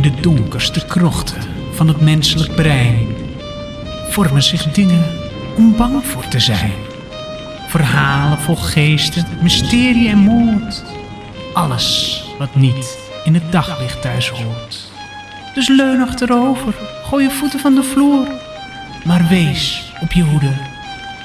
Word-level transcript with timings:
In 0.00 0.14
de 0.14 0.20
donkerste 0.20 0.86
krochten 0.86 1.42
van 1.72 1.88
het 1.88 2.00
menselijk 2.00 2.54
brein 2.54 3.06
vormen 4.10 4.42
zich 4.42 4.72
dingen 4.72 5.04
om 5.56 5.76
bang 5.76 6.04
voor 6.04 6.28
te 6.28 6.40
zijn. 6.40 6.72
Verhalen 7.68 8.38
vol 8.38 8.56
geesten, 8.56 9.26
mysterie 9.42 10.08
en 10.08 10.18
moord. 10.18 10.84
Alles 11.52 12.22
wat 12.38 12.54
niet 12.54 12.98
in 13.24 13.34
het 13.34 13.52
daglicht 13.52 14.02
thuis 14.02 14.28
hoort. 14.28 14.90
Dus 15.54 15.68
leun 15.68 16.00
achterover, 16.00 16.74
gooi 17.04 17.24
je 17.24 17.30
voeten 17.30 17.60
van 17.60 17.74
de 17.74 17.82
vloer. 17.82 18.26
Maar 19.04 19.26
wees 19.28 19.92
op 20.00 20.12
je 20.12 20.22
hoede, 20.22 20.52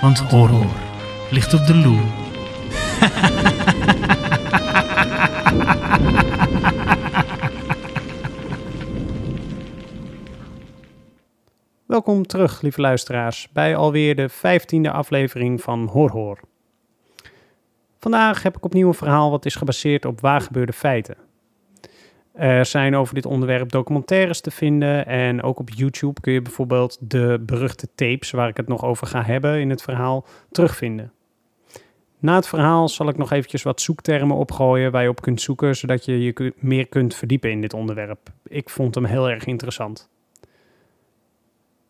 want 0.01 0.19
horror 0.19 0.71
ligt 1.29 1.53
op 1.53 1.65
de 1.67 1.75
loer. 1.75 2.24
Welkom 11.95 12.27
terug, 12.27 12.61
lieve 12.61 12.81
luisteraars, 12.81 13.49
bij 13.53 13.75
alweer 13.75 14.15
de 14.15 14.29
vijftiende 14.29 14.91
aflevering 14.91 15.61
van 15.61 15.87
Horror. 15.87 16.39
Vandaag 17.99 18.43
heb 18.43 18.57
ik 18.57 18.65
opnieuw 18.65 18.87
een 18.87 18.93
verhaal 18.93 19.31
wat 19.31 19.45
is 19.45 19.55
gebaseerd 19.55 20.05
op 20.05 20.21
waargebeurde 20.21 20.73
feiten. 20.73 21.17
Er 22.33 22.65
zijn 22.65 22.95
over 22.95 23.15
dit 23.15 23.25
onderwerp 23.25 23.71
documentaires 23.71 24.41
te 24.41 24.51
vinden 24.51 25.05
en 25.05 25.43
ook 25.43 25.59
op 25.59 25.69
YouTube 25.69 26.21
kun 26.21 26.33
je 26.33 26.41
bijvoorbeeld 26.41 26.97
de 26.99 27.43
beruchte 27.45 27.87
tapes 27.95 28.31
waar 28.31 28.47
ik 28.47 28.57
het 28.57 28.67
nog 28.67 28.83
over 28.85 29.07
ga 29.07 29.23
hebben 29.23 29.59
in 29.59 29.69
het 29.69 29.81
verhaal 29.81 30.25
terugvinden. 30.51 31.11
Na 32.19 32.35
het 32.35 32.47
verhaal 32.47 32.89
zal 32.89 33.07
ik 33.07 33.17
nog 33.17 33.31
eventjes 33.31 33.63
wat 33.63 33.81
zoektermen 33.81 34.37
opgooien 34.37 34.91
waar 34.91 35.03
je 35.03 35.09
op 35.09 35.21
kunt 35.21 35.41
zoeken, 35.41 35.75
zodat 35.75 36.05
je 36.05 36.23
je 36.23 36.53
meer 36.57 36.87
kunt 36.87 37.15
verdiepen 37.15 37.51
in 37.51 37.61
dit 37.61 37.73
onderwerp. 37.73 38.29
Ik 38.47 38.69
vond 38.69 38.95
hem 38.95 39.05
heel 39.05 39.29
erg 39.29 39.45
interessant. 39.45 40.13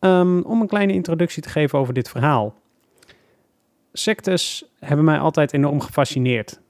Um, 0.06 0.42
om 0.42 0.60
een 0.60 0.66
kleine 0.66 0.92
introductie 0.92 1.42
te 1.42 1.48
geven 1.48 1.78
over 1.78 1.94
dit 1.94 2.08
verhaal. 2.08 2.54
Sectes 3.92 4.64
hebben 4.78 5.04
mij 5.04 5.18
altijd 5.18 5.52
enorm 5.52 5.80
gefascineerd. 5.80 6.60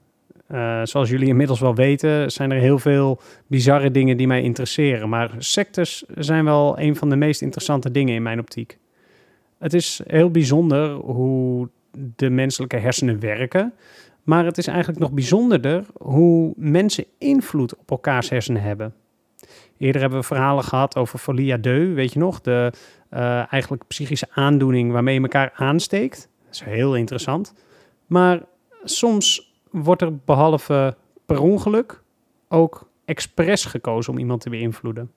Uh, 0.51 0.81
zoals 0.83 1.09
jullie 1.09 1.27
inmiddels 1.27 1.59
wel 1.59 1.75
weten, 1.75 2.31
zijn 2.31 2.51
er 2.51 2.59
heel 2.59 2.79
veel 2.79 3.19
bizarre 3.47 3.91
dingen 3.91 4.17
die 4.17 4.27
mij 4.27 4.41
interesseren. 4.41 5.09
Maar 5.09 5.31
sectes 5.37 6.03
zijn 6.15 6.45
wel 6.45 6.79
een 6.79 6.95
van 6.95 7.09
de 7.09 7.15
meest 7.15 7.41
interessante 7.41 7.91
dingen 7.91 8.15
in 8.15 8.23
mijn 8.23 8.39
optiek. 8.39 8.77
Het 9.59 9.73
is 9.73 10.01
heel 10.07 10.31
bijzonder 10.31 10.91
hoe 10.91 11.69
de 12.15 12.29
menselijke 12.29 12.77
hersenen 12.77 13.19
werken. 13.19 13.73
Maar 14.23 14.45
het 14.45 14.57
is 14.57 14.67
eigenlijk 14.67 14.99
nog 14.99 15.11
bijzonderder 15.11 15.85
hoe 15.97 16.53
mensen 16.55 17.05
invloed 17.17 17.75
op 17.75 17.91
elkaars 17.91 18.29
hersenen 18.29 18.61
hebben. 18.61 18.93
Eerder 19.77 20.01
hebben 20.01 20.19
we 20.19 20.25
verhalen 20.25 20.63
gehad 20.63 20.95
over 20.95 21.19
folie 21.19 21.53
à 21.53 21.57
deux, 21.57 21.93
weet 21.93 22.13
je 22.13 22.19
nog? 22.19 22.41
De 22.41 22.71
uh, 23.13 23.53
eigenlijk 23.53 23.87
psychische 23.87 24.27
aandoening 24.31 24.91
waarmee 24.91 25.15
je 25.15 25.21
elkaar 25.21 25.51
aansteekt. 25.55 26.29
Dat 26.45 26.53
is 26.53 26.61
heel 26.61 26.95
interessant. 26.95 27.53
Maar 28.05 28.41
soms 28.83 29.53
wordt 29.71 30.01
er 30.01 30.17
behalve 30.17 30.95
per 31.25 31.39
ongeluk 31.41 32.03
ook 32.49 32.89
expres 33.05 33.65
gekozen 33.65 34.13
om 34.13 34.19
iemand 34.19 34.41
te 34.41 34.49
beïnvloeden. 34.49 35.11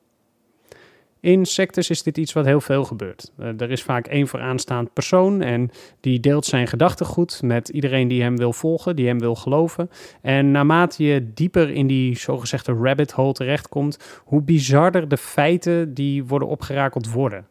In 1.21 1.47
sectes 1.47 1.91
is 1.91 2.03
dit 2.03 2.19
iets 2.19 2.33
wat 2.33 2.45
heel 2.45 2.61
veel 2.61 2.85
gebeurt. 2.85 3.33
Uh, 3.39 3.61
er 3.61 3.71
is 3.71 3.83
vaak 3.83 4.07
één 4.07 4.29
vooraanstaand 4.29 4.93
persoon 4.93 5.43
en 5.43 5.71
die 6.01 6.21
deelt 6.21 6.45
zijn 6.45 6.67
gedachtegoed 6.67 7.43
met 7.43 7.69
iedereen 7.69 8.09
die 8.09 8.23
hem 8.23 8.37
wil 8.37 8.53
volgen, 8.53 8.97
die 8.97 9.07
hem 9.07 9.19
wil 9.19 9.35
geloven. 9.35 9.91
En 10.21 10.51
naarmate 10.51 11.05
je 11.05 11.33
dieper 11.35 11.71
in 11.71 11.87
die 11.87 12.19
zogezegde 12.19 12.73
rabbit 12.73 13.11
hole 13.11 13.33
terechtkomt, 13.33 14.23
hoe 14.25 14.43
bizarder 14.43 15.09
de 15.09 15.17
feiten 15.17 15.95
die 15.95 16.25
worden 16.25 16.49
opgerakeld 16.49 17.13
worden. 17.13 17.47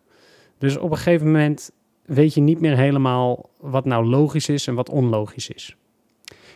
Dus 0.58 0.78
op 0.78 0.92
een 0.92 0.98
gegeven 0.98 1.26
moment 1.26 1.72
weet 2.06 2.34
je 2.34 2.42
niet 2.42 2.60
meer 2.60 2.78
helemaal 2.78 3.50
wat 3.60 3.86
nou 3.86 4.06
logisch 4.06 4.50
is 4.50 4.68
en 4.68 4.76
wat 4.76 4.90
onlogisch 4.90 5.50
is. 5.50 5.76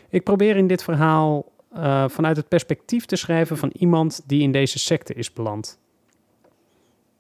Ik 0.10 0.24
probeer 0.24 0.58
in 0.58 0.68
dit 0.68 0.84
verhaal 0.84 1.52
uh, 1.76 2.06
vanuit 2.08 2.38
het 2.38 2.48
perspectief 2.48 3.06
te 3.06 3.16
schrijven 3.16 3.58
van 3.58 3.72
iemand 3.78 4.22
die 4.28 4.42
in 4.42 4.52
deze 4.52 4.80
secte 4.80 5.14
is 5.14 5.34
beland. 5.34 5.82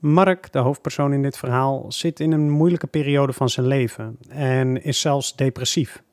Mark, 0.03 0.51
de 0.51 0.59
hoofdpersoon 0.59 1.13
in 1.13 1.21
dit 1.21 1.37
verhaal, 1.37 1.85
zit 1.87 2.19
in 2.19 2.31
een 2.31 2.49
moeilijke 2.49 2.87
periode 2.87 3.33
van 3.33 3.49
zijn 3.49 3.67
leven 3.67 4.17
en 4.29 4.83
is 4.83 4.99
zelfs 4.99 5.35
depressief. 5.35 6.03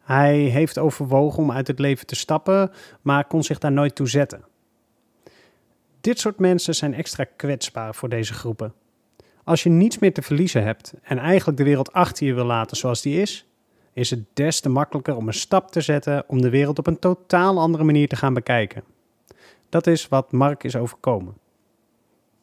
Hij 0.00 0.38
heeft 0.38 0.78
overwogen 0.78 1.42
om 1.42 1.52
uit 1.52 1.66
het 1.66 1.78
leven 1.78 2.06
te 2.06 2.14
stappen, 2.14 2.70
maar 3.02 3.26
kon 3.26 3.42
zich 3.42 3.58
daar 3.58 3.72
nooit 3.72 3.94
toe 3.94 4.08
zetten. 4.08 4.44
Dit 6.00 6.18
soort 6.18 6.38
mensen 6.38 6.74
zijn 6.74 6.94
extra 6.94 7.24
kwetsbaar 7.24 7.94
voor 7.94 8.08
deze 8.08 8.32
groepen. 8.32 8.72
Als 9.44 9.62
je 9.62 9.70
niets 9.70 9.98
meer 9.98 10.14
te 10.14 10.22
verliezen 10.22 10.64
hebt 10.64 10.94
en 11.02 11.18
eigenlijk 11.18 11.58
de 11.58 11.64
wereld 11.64 11.92
achter 11.92 12.26
je 12.26 12.34
wil 12.34 12.44
laten 12.44 12.76
zoals 12.76 13.02
die 13.02 13.20
is, 13.20 13.46
is 13.92 14.10
het 14.10 14.24
des 14.34 14.60
te 14.60 14.68
makkelijker 14.68 15.16
om 15.16 15.26
een 15.26 15.34
stap 15.34 15.70
te 15.70 15.80
zetten 15.80 16.24
om 16.26 16.40
de 16.40 16.50
wereld 16.50 16.78
op 16.78 16.86
een 16.86 16.98
totaal 16.98 17.58
andere 17.58 17.84
manier 17.84 18.08
te 18.08 18.16
gaan 18.16 18.34
bekijken. 18.34 18.84
Dat 19.68 19.86
is 19.86 20.08
wat 20.08 20.32
Mark 20.32 20.64
is 20.64 20.76
overkomen. 20.76 21.46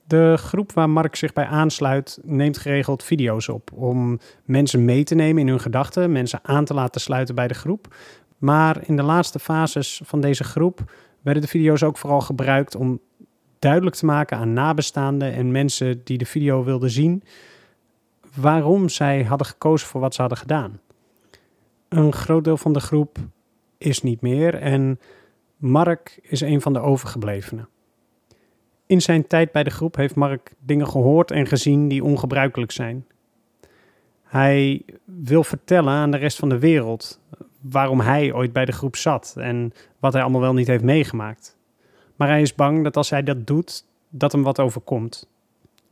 De 0.07 0.33
groep 0.37 0.71
waar 0.71 0.89
Mark 0.89 1.15
zich 1.15 1.33
bij 1.33 1.45
aansluit 1.45 2.19
neemt 2.23 2.57
geregeld 2.57 3.03
video's 3.03 3.47
op 3.47 3.71
om 3.73 4.19
mensen 4.43 4.85
mee 4.85 5.03
te 5.03 5.15
nemen 5.15 5.41
in 5.41 5.47
hun 5.47 5.59
gedachten, 5.59 6.11
mensen 6.11 6.39
aan 6.43 6.65
te 6.65 6.73
laten 6.73 7.01
sluiten 7.01 7.35
bij 7.35 7.47
de 7.47 7.53
groep. 7.53 7.95
Maar 8.37 8.87
in 8.87 8.95
de 8.95 9.03
laatste 9.03 9.39
fases 9.39 10.01
van 10.03 10.21
deze 10.21 10.43
groep 10.43 10.91
werden 11.21 11.41
de 11.41 11.47
video's 11.47 11.83
ook 11.83 11.97
vooral 11.97 12.21
gebruikt 12.21 12.75
om 12.75 12.99
duidelijk 13.59 13.95
te 13.95 14.05
maken 14.05 14.37
aan 14.37 14.53
nabestaanden 14.53 15.33
en 15.33 15.51
mensen 15.51 16.01
die 16.03 16.17
de 16.17 16.25
video 16.25 16.63
wilden 16.63 16.89
zien 16.89 17.23
waarom 18.35 18.89
zij 18.89 19.23
hadden 19.23 19.47
gekozen 19.47 19.87
voor 19.87 20.01
wat 20.01 20.13
ze 20.13 20.21
hadden 20.21 20.39
gedaan. 20.39 20.79
Een 21.89 22.13
groot 22.13 22.43
deel 22.43 22.57
van 22.57 22.73
de 22.73 22.79
groep 22.79 23.17
is 23.77 24.01
niet 24.01 24.21
meer 24.21 24.55
en 24.55 24.99
Mark 25.57 26.19
is 26.21 26.41
een 26.41 26.61
van 26.61 26.73
de 26.73 26.79
overgeblevenen. 26.79 27.69
In 28.85 29.01
zijn 29.01 29.27
tijd 29.27 29.51
bij 29.51 29.63
de 29.63 29.69
groep 29.69 29.95
heeft 29.95 30.15
Mark 30.15 30.53
dingen 30.59 30.87
gehoord 30.87 31.31
en 31.31 31.47
gezien 31.47 31.87
die 31.87 32.03
ongebruikelijk 32.03 32.71
zijn. 32.71 33.05
Hij 34.23 34.81
wil 35.05 35.43
vertellen 35.43 35.93
aan 35.93 36.11
de 36.11 36.17
rest 36.17 36.39
van 36.39 36.49
de 36.49 36.59
wereld 36.59 37.19
waarom 37.61 37.99
hij 37.99 38.33
ooit 38.33 38.53
bij 38.53 38.65
de 38.65 38.71
groep 38.71 38.95
zat 38.95 39.35
en 39.37 39.73
wat 39.99 40.13
hij 40.13 40.21
allemaal 40.21 40.41
wel 40.41 40.53
niet 40.53 40.67
heeft 40.67 40.83
meegemaakt. 40.83 41.57
Maar 42.15 42.27
hij 42.27 42.41
is 42.41 42.55
bang 42.55 42.83
dat 42.83 42.97
als 42.97 43.09
hij 43.09 43.23
dat 43.23 43.47
doet, 43.47 43.85
dat 44.09 44.31
hem 44.31 44.43
wat 44.43 44.59
overkomt. 44.59 45.29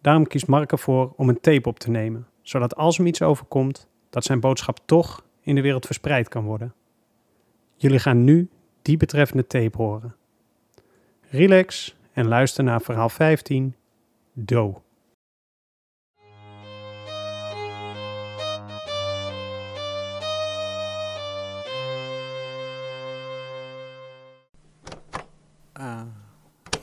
Daarom 0.02 0.28
kiest 0.28 0.48
Mark 0.48 0.72
ervoor 0.72 1.14
om 1.16 1.30
een 1.30 1.40
tape 1.40 1.70
op 1.70 1.80
te 1.80 1.90
nemen, 1.90 2.28
zodat 2.42 2.76
als 2.76 2.98
hem 2.98 3.06
iets 3.06 3.22
overkomt, 3.22 3.88
dat 4.10 4.24
zijn 4.24 4.40
boodschap 4.40 4.80
toch 4.86 5.26
in 5.42 5.56
de 5.56 5.62
wereld 5.62 5.86
verspreid 5.86 6.28
kan 6.28 6.44
worden. 6.44 6.74
Jullie 7.76 8.00
gaan 8.00 8.24
nu 8.24 8.50
die 8.82 8.98
betreffende 8.98 9.48
tape 9.48 9.78
horen. 9.78 10.16
Relax 11.30 11.96
en 12.14 12.28
luister 12.28 12.64
naar 12.64 12.82
verhaal 12.82 13.10
15, 13.10 13.76
Do. 14.34 14.82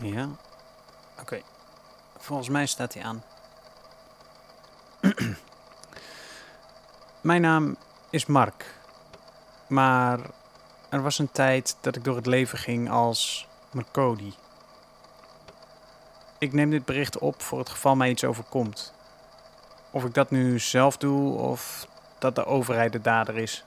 Ja. 0.02 0.28
Oké. 1.20 1.40
Volgens 2.18 2.48
mij 2.48 2.66
staat 2.66 2.94
hij 2.94 3.02
aan. 3.02 3.22
Mijn 7.22 7.40
naam 7.40 7.76
is 8.10 8.26
Mark. 8.26 8.74
Maar 9.68 10.20
er 10.88 11.02
was 11.02 11.18
een 11.18 11.32
tijd 11.32 11.76
dat 11.80 11.96
ik 11.96 12.04
door 12.04 12.16
het 12.16 12.26
leven 12.26 12.58
ging 12.58 12.90
als 12.90 13.48
Marcodi. 13.72 14.34
Ik 16.40 16.52
neem 16.52 16.70
dit 16.70 16.84
bericht 16.84 17.18
op 17.18 17.42
voor 17.42 17.58
het 17.58 17.68
geval 17.68 17.96
mij 17.96 18.10
iets 18.10 18.24
overkomt. 18.24 18.94
Of 19.90 20.04
ik 20.04 20.14
dat 20.14 20.30
nu 20.30 20.58
zelf 20.58 20.96
doe 20.96 21.38
of 21.38 21.88
dat 22.18 22.34
de 22.34 22.44
overheid 22.44 22.92
de 22.92 23.00
dader 23.00 23.36
is. 23.38 23.64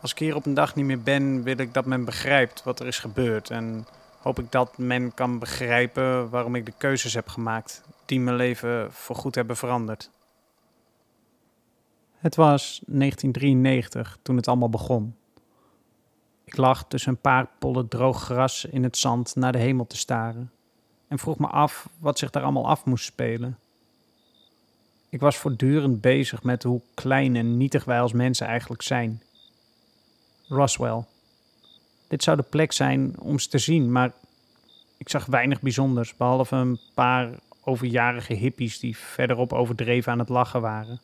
Als 0.00 0.10
ik 0.10 0.18
hier 0.18 0.34
op 0.34 0.46
een 0.46 0.54
dag 0.54 0.74
niet 0.74 0.84
meer 0.84 1.02
ben, 1.02 1.42
wil 1.42 1.58
ik 1.58 1.74
dat 1.74 1.86
men 1.86 2.04
begrijpt 2.04 2.62
wat 2.62 2.80
er 2.80 2.86
is 2.86 2.98
gebeurd 2.98 3.50
en 3.50 3.86
hoop 4.18 4.38
ik 4.38 4.52
dat 4.52 4.78
men 4.78 5.14
kan 5.14 5.38
begrijpen 5.38 6.30
waarom 6.30 6.54
ik 6.54 6.66
de 6.66 6.74
keuzes 6.78 7.14
heb 7.14 7.28
gemaakt 7.28 7.82
die 8.06 8.20
mijn 8.20 8.36
leven 8.36 8.92
voorgoed 8.92 9.34
hebben 9.34 9.56
veranderd. 9.56 10.10
Het 12.14 12.36
was 12.36 12.80
1993 12.86 14.18
toen 14.22 14.36
het 14.36 14.48
allemaal 14.48 14.70
begon. 14.70 15.16
Ik 16.44 16.56
lag 16.56 16.84
tussen 16.88 17.12
een 17.12 17.20
paar 17.20 17.48
pollen 17.58 17.88
droog 17.88 18.22
gras 18.22 18.64
in 18.64 18.82
het 18.82 18.96
zand 18.96 19.34
naar 19.34 19.52
de 19.52 19.58
hemel 19.58 19.86
te 19.86 19.96
staren 19.96 20.52
en 21.14 21.20
vroeg 21.20 21.38
me 21.38 21.46
af 21.46 21.88
wat 21.98 22.18
zich 22.18 22.30
daar 22.30 22.42
allemaal 22.42 22.68
af 22.68 22.84
moest 22.84 23.04
spelen. 23.04 23.58
Ik 25.08 25.20
was 25.20 25.36
voortdurend 25.36 26.00
bezig 26.00 26.42
met 26.42 26.62
hoe 26.62 26.80
klein 26.94 27.36
en 27.36 27.56
nietig 27.56 27.84
wij 27.84 28.00
als 28.00 28.12
mensen 28.12 28.46
eigenlijk 28.46 28.82
zijn. 28.82 29.22
Roswell, 30.48 31.04
dit 32.08 32.22
zou 32.22 32.36
de 32.36 32.42
plek 32.42 32.72
zijn 32.72 33.20
om 33.20 33.38
ze 33.38 33.48
te 33.48 33.58
zien, 33.58 33.92
maar 33.92 34.12
Ik 34.96 35.08
zag 35.08 35.26
weinig 35.26 35.60
bijzonders, 35.60 36.16
behalve 36.16 36.56
een 36.56 36.80
paar 36.94 37.30
overjarige 37.64 38.34
hippies 38.34 38.78
die 38.78 38.96
verderop 38.96 39.52
overdreven 39.52 40.12
aan 40.12 40.18
het 40.18 40.28
lachen 40.28 40.60
waren. 40.60 41.00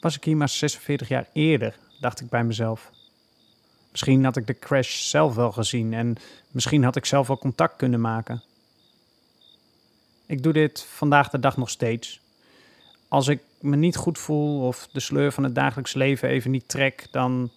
Was 0.00 0.16
ik 0.16 0.24
hier 0.24 0.36
maar 0.36 0.48
46 0.48 1.08
jaar 1.08 1.28
eerder, 1.32 1.78
dacht 2.00 2.20
ik 2.20 2.28
bij 2.28 2.44
mezelf. 2.44 2.90
Misschien 3.90 4.24
had 4.24 4.36
ik 4.36 4.46
de 4.46 4.58
crash 4.58 5.08
zelf 5.08 5.34
wel 5.34 5.52
gezien 5.52 5.94
en 5.94 6.16
misschien 6.50 6.84
had 6.84 6.96
ik 6.96 7.04
zelf 7.04 7.26
wel 7.26 7.38
contact 7.38 7.76
kunnen 7.76 8.00
maken. 8.00 8.42
Ik 10.26 10.42
doe 10.42 10.52
dit 10.52 10.86
vandaag 10.88 11.30
de 11.30 11.40
dag 11.40 11.56
nog 11.56 11.70
steeds. 11.70 12.20
Als 13.08 13.28
ik 13.28 13.40
me 13.60 13.76
niet 13.76 13.96
goed 13.96 14.18
voel 14.18 14.66
of 14.66 14.88
de 14.92 15.00
sleur 15.00 15.32
van 15.32 15.44
het 15.44 15.54
dagelijks 15.54 15.94
leven 15.94 16.28
even 16.28 16.50
niet 16.50 16.68
trek, 16.68 17.06
dan 17.10 17.50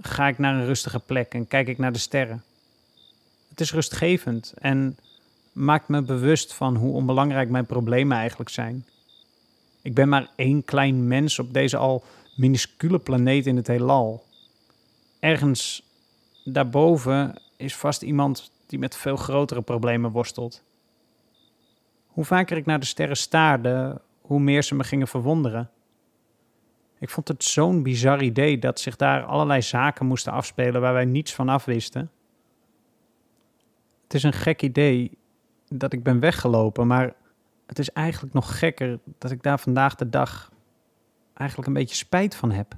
ga 0.00 0.28
ik 0.28 0.38
naar 0.38 0.54
een 0.54 0.66
rustige 0.66 0.98
plek 0.98 1.34
en 1.34 1.48
kijk 1.48 1.68
ik 1.68 1.78
naar 1.78 1.92
de 1.92 1.98
sterren. 1.98 2.42
Het 3.48 3.60
is 3.60 3.72
rustgevend 3.72 4.54
en 4.58 4.96
maakt 5.52 5.88
me 5.88 6.02
bewust 6.02 6.54
van 6.54 6.76
hoe 6.76 6.94
onbelangrijk 6.94 7.48
mijn 7.48 7.66
problemen 7.66 8.16
eigenlijk 8.16 8.50
zijn. 8.50 8.86
Ik 9.82 9.94
ben 9.94 10.08
maar 10.08 10.30
één 10.36 10.64
klein 10.64 11.08
mens 11.08 11.38
op 11.38 11.52
deze 11.52 11.76
al 11.76 12.04
minuscule 12.36 12.98
planeet 12.98 13.46
in 13.46 13.56
het 13.56 13.66
heelal. 13.66 14.24
Ergens 15.20 15.82
daarboven 16.44 17.40
is 17.56 17.76
vast 17.76 18.02
iemand 18.02 18.52
die 18.66 18.78
met 18.78 18.96
veel 18.96 19.16
grotere 19.16 19.62
problemen 19.62 20.10
worstelt. 20.10 20.64
Hoe 22.06 22.24
vaker 22.24 22.56
ik 22.56 22.66
naar 22.66 22.80
de 22.80 22.86
sterren 22.86 23.16
staarde, 23.16 24.00
hoe 24.20 24.40
meer 24.40 24.62
ze 24.62 24.74
me 24.74 24.84
gingen 24.84 25.08
verwonderen. 25.08 25.70
Ik 26.98 27.08
vond 27.08 27.28
het 27.28 27.44
zo'n 27.44 27.82
bizar 27.82 28.22
idee 28.22 28.58
dat 28.58 28.80
zich 28.80 28.96
daar 28.96 29.24
allerlei 29.24 29.62
zaken 29.62 30.06
moesten 30.06 30.32
afspelen 30.32 30.80
waar 30.80 30.92
wij 30.92 31.04
niets 31.04 31.34
van 31.34 31.48
afwisten. 31.48 32.10
Het 34.02 34.14
is 34.14 34.22
een 34.22 34.32
gek 34.32 34.62
idee 34.62 35.18
dat 35.68 35.92
ik 35.92 36.02
ben 36.02 36.20
weggelopen, 36.20 36.86
maar 36.86 37.14
het 37.66 37.78
is 37.78 37.92
eigenlijk 37.92 38.34
nog 38.34 38.58
gekker 38.58 38.98
dat 39.18 39.30
ik 39.30 39.42
daar 39.42 39.58
vandaag 39.58 39.94
de 39.94 40.08
dag 40.08 40.52
eigenlijk 41.34 41.68
een 41.68 41.74
beetje 41.74 41.96
spijt 41.96 42.34
van 42.34 42.50
heb. 42.50 42.76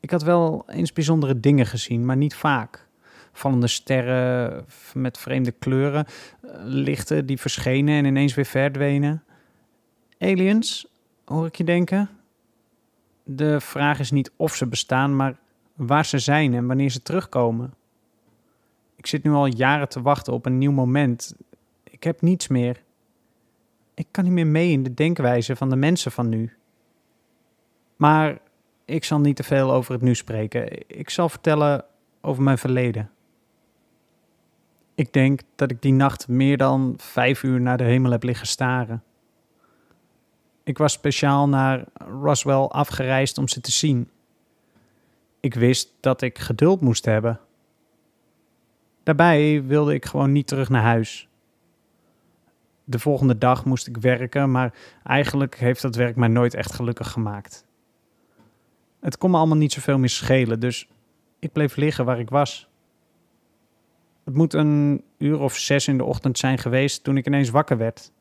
Ik 0.00 0.10
had 0.10 0.22
wel 0.22 0.64
eens 0.66 0.92
bijzondere 0.92 1.40
dingen 1.40 1.66
gezien, 1.66 2.04
maar 2.04 2.16
niet 2.16 2.34
vaak. 2.34 2.86
Vallende 3.32 3.66
sterren 3.66 4.64
met 4.94 5.18
vreemde 5.18 5.52
kleuren, 5.52 6.06
eh, 6.06 6.50
lichten 6.62 7.26
die 7.26 7.40
verschenen 7.40 7.94
en 7.94 8.04
ineens 8.04 8.34
weer 8.34 8.44
verdwenen. 8.44 9.24
Aliens, 10.18 10.86
hoor 11.24 11.46
ik 11.46 11.56
je 11.56 11.64
denken? 11.64 12.08
De 13.22 13.60
vraag 13.60 13.98
is 13.98 14.10
niet 14.10 14.30
of 14.36 14.54
ze 14.54 14.66
bestaan, 14.66 15.16
maar 15.16 15.36
waar 15.74 16.04
ze 16.04 16.18
zijn 16.18 16.54
en 16.54 16.66
wanneer 16.66 16.90
ze 16.90 17.02
terugkomen. 17.02 17.74
Ik 18.96 19.06
zit 19.06 19.22
nu 19.22 19.30
al 19.30 19.46
jaren 19.46 19.88
te 19.88 20.02
wachten 20.02 20.32
op 20.32 20.46
een 20.46 20.58
nieuw 20.58 20.72
moment. 20.72 21.34
Ik 21.84 22.04
heb 22.04 22.20
niets 22.20 22.48
meer. 22.48 22.82
Ik 23.94 24.06
kan 24.10 24.24
niet 24.24 24.32
meer 24.32 24.46
mee 24.46 24.70
in 24.70 24.82
de 24.82 24.94
denkwijze 24.94 25.56
van 25.56 25.70
de 25.70 25.76
mensen 25.76 26.12
van 26.12 26.28
nu. 26.28 26.52
Maar 27.96 28.38
ik 28.86 29.04
zal 29.04 29.20
niet 29.20 29.36
te 29.36 29.42
veel 29.42 29.72
over 29.72 29.92
het 29.92 30.02
nu 30.02 30.14
spreken. 30.14 30.88
Ik 30.98 31.10
zal 31.10 31.28
vertellen 31.28 31.84
over 32.20 32.42
mijn 32.42 32.58
verleden. 32.58 33.10
Ik 34.94 35.12
denk 35.12 35.40
dat 35.54 35.70
ik 35.70 35.82
die 35.82 35.92
nacht 35.92 36.28
meer 36.28 36.56
dan 36.56 36.94
vijf 36.96 37.42
uur 37.42 37.60
naar 37.60 37.76
de 37.76 37.84
hemel 37.84 38.10
heb 38.10 38.22
liggen 38.22 38.46
staren. 38.46 39.02
Ik 40.64 40.78
was 40.78 40.92
speciaal 40.92 41.48
naar 41.48 41.84
Roswell 42.22 42.54
afgereisd 42.54 43.38
om 43.38 43.48
ze 43.48 43.60
te 43.60 43.72
zien. 43.72 44.10
Ik 45.40 45.54
wist 45.54 45.92
dat 46.00 46.22
ik 46.22 46.38
geduld 46.38 46.80
moest 46.80 47.04
hebben. 47.04 47.40
Daarbij 49.02 49.64
wilde 49.64 49.94
ik 49.94 50.04
gewoon 50.04 50.32
niet 50.32 50.46
terug 50.46 50.68
naar 50.68 50.82
huis. 50.82 51.28
De 52.84 52.98
volgende 52.98 53.38
dag 53.38 53.64
moest 53.64 53.86
ik 53.86 53.96
werken, 53.96 54.50
maar 54.50 54.74
eigenlijk 55.04 55.56
heeft 55.56 55.82
dat 55.82 55.94
werk 55.94 56.16
mij 56.16 56.28
nooit 56.28 56.54
echt 56.54 56.72
gelukkig 56.72 57.10
gemaakt. 57.10 57.65
Het 59.06 59.18
kon 59.18 59.30
me 59.30 59.36
allemaal 59.36 59.56
niet 59.56 59.72
zoveel 59.72 59.98
meer 59.98 60.08
schelen, 60.08 60.60
dus 60.60 60.88
ik 61.38 61.52
bleef 61.52 61.76
liggen 61.76 62.04
waar 62.04 62.18
ik 62.18 62.30
was. 62.30 62.68
Het 64.24 64.34
moet 64.34 64.54
een 64.54 65.04
uur 65.18 65.40
of 65.40 65.56
zes 65.56 65.88
in 65.88 65.96
de 65.96 66.04
ochtend 66.04 66.38
zijn 66.38 66.58
geweest 66.58 67.04
toen 67.04 67.16
ik 67.16 67.26
ineens 67.26 67.50
wakker 67.50 67.76
werd. 67.76 68.12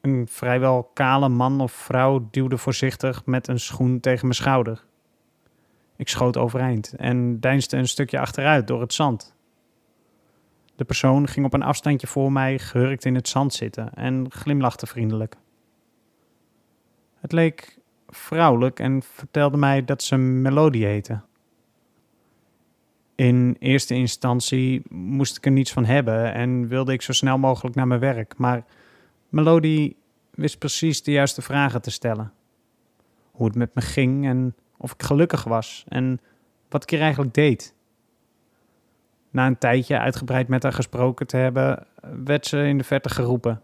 Een 0.00 0.28
vrijwel 0.28 0.90
kale 0.94 1.28
man 1.28 1.60
of 1.60 1.72
vrouw 1.72 2.28
duwde 2.30 2.58
voorzichtig 2.58 3.26
met 3.26 3.48
een 3.48 3.60
schoen 3.60 4.00
tegen 4.00 4.22
mijn 4.22 4.34
schouder. 4.34 4.84
Ik 5.96 6.08
schoot 6.08 6.36
overeind 6.36 6.94
en 6.96 7.40
deinsde 7.40 7.76
een 7.76 7.88
stukje 7.88 8.18
achteruit 8.18 8.66
door 8.66 8.80
het 8.80 8.92
zand. 8.92 9.34
De 10.76 10.84
persoon 10.84 11.28
ging 11.28 11.46
op 11.46 11.52
een 11.52 11.62
afstandje 11.62 12.06
voor 12.06 12.32
mij 12.32 12.58
gehurkt 12.58 13.04
in 13.04 13.14
het 13.14 13.28
zand 13.28 13.54
zitten 13.54 13.94
en 13.94 14.30
glimlachte 14.30 14.86
vriendelijk. 14.86 15.36
Het 17.20 17.32
leek 17.32 17.79
vrouwelijk 18.10 18.80
en 18.80 19.02
vertelde 19.02 19.56
mij 19.56 19.84
dat 19.84 20.02
ze 20.02 20.16
Melodie 20.16 20.86
heette. 20.86 21.20
In 23.14 23.56
eerste 23.58 23.94
instantie 23.94 24.82
moest 24.88 25.36
ik 25.36 25.44
er 25.44 25.52
niets 25.52 25.72
van 25.72 25.84
hebben 25.84 26.34
en 26.34 26.68
wilde 26.68 26.92
ik 26.92 27.02
zo 27.02 27.12
snel 27.12 27.38
mogelijk 27.38 27.76
naar 27.76 27.86
mijn 27.86 28.00
werk, 28.00 28.34
maar 28.36 28.64
Melodie 29.28 29.96
wist 30.30 30.58
precies 30.58 31.02
de 31.02 31.10
juiste 31.10 31.42
vragen 31.42 31.82
te 31.82 31.90
stellen. 31.90 32.32
Hoe 33.30 33.46
het 33.46 33.56
met 33.56 33.74
me 33.74 33.80
ging 33.80 34.26
en 34.26 34.54
of 34.76 34.92
ik 34.92 35.02
gelukkig 35.02 35.44
was 35.44 35.84
en 35.88 36.20
wat 36.68 36.82
ik 36.82 36.90
hier 36.90 37.00
eigenlijk 37.00 37.34
deed. 37.34 37.74
Na 39.30 39.46
een 39.46 39.58
tijdje 39.58 39.98
uitgebreid 39.98 40.48
met 40.48 40.62
haar 40.62 40.72
gesproken 40.72 41.26
te 41.26 41.36
hebben, 41.36 41.86
werd 42.24 42.46
ze 42.46 42.66
in 42.66 42.78
de 42.78 42.84
verte 42.84 43.08
geroepen. 43.08 43.62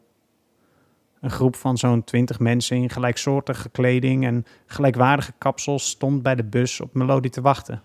Een 1.20 1.30
groep 1.30 1.56
van 1.56 1.76
zo'n 1.76 2.04
twintig 2.04 2.38
mensen 2.38 2.76
in 2.76 2.90
gelijksoortige 2.90 3.68
kleding 3.68 4.24
en 4.24 4.44
gelijkwaardige 4.66 5.32
kapsels 5.38 5.88
stond 5.88 6.22
bij 6.22 6.34
de 6.34 6.44
bus 6.44 6.80
op 6.80 6.94
Melodie 6.94 7.30
te 7.30 7.40
wachten. 7.40 7.82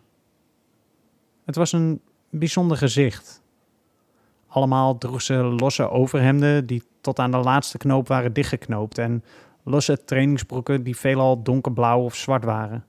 Het 1.45 1.55
was 1.55 1.71
een 1.71 2.01
bijzonder 2.29 2.77
gezicht. 2.77 3.41
Allemaal 4.47 4.97
droeg 4.97 5.21
ze 5.21 5.33
losse 5.33 5.89
overhemden 5.89 6.65
die 6.65 6.83
tot 7.01 7.19
aan 7.19 7.31
de 7.31 7.37
laatste 7.37 7.77
knoop 7.77 8.07
waren 8.07 8.33
dichtgeknoopt 8.33 8.97
en 8.97 9.23
losse 9.63 10.03
trainingsbroeken 10.03 10.83
die 10.83 10.97
veelal 10.97 11.43
donkerblauw 11.43 12.03
of 12.03 12.15
zwart 12.15 12.43
waren. 12.43 12.85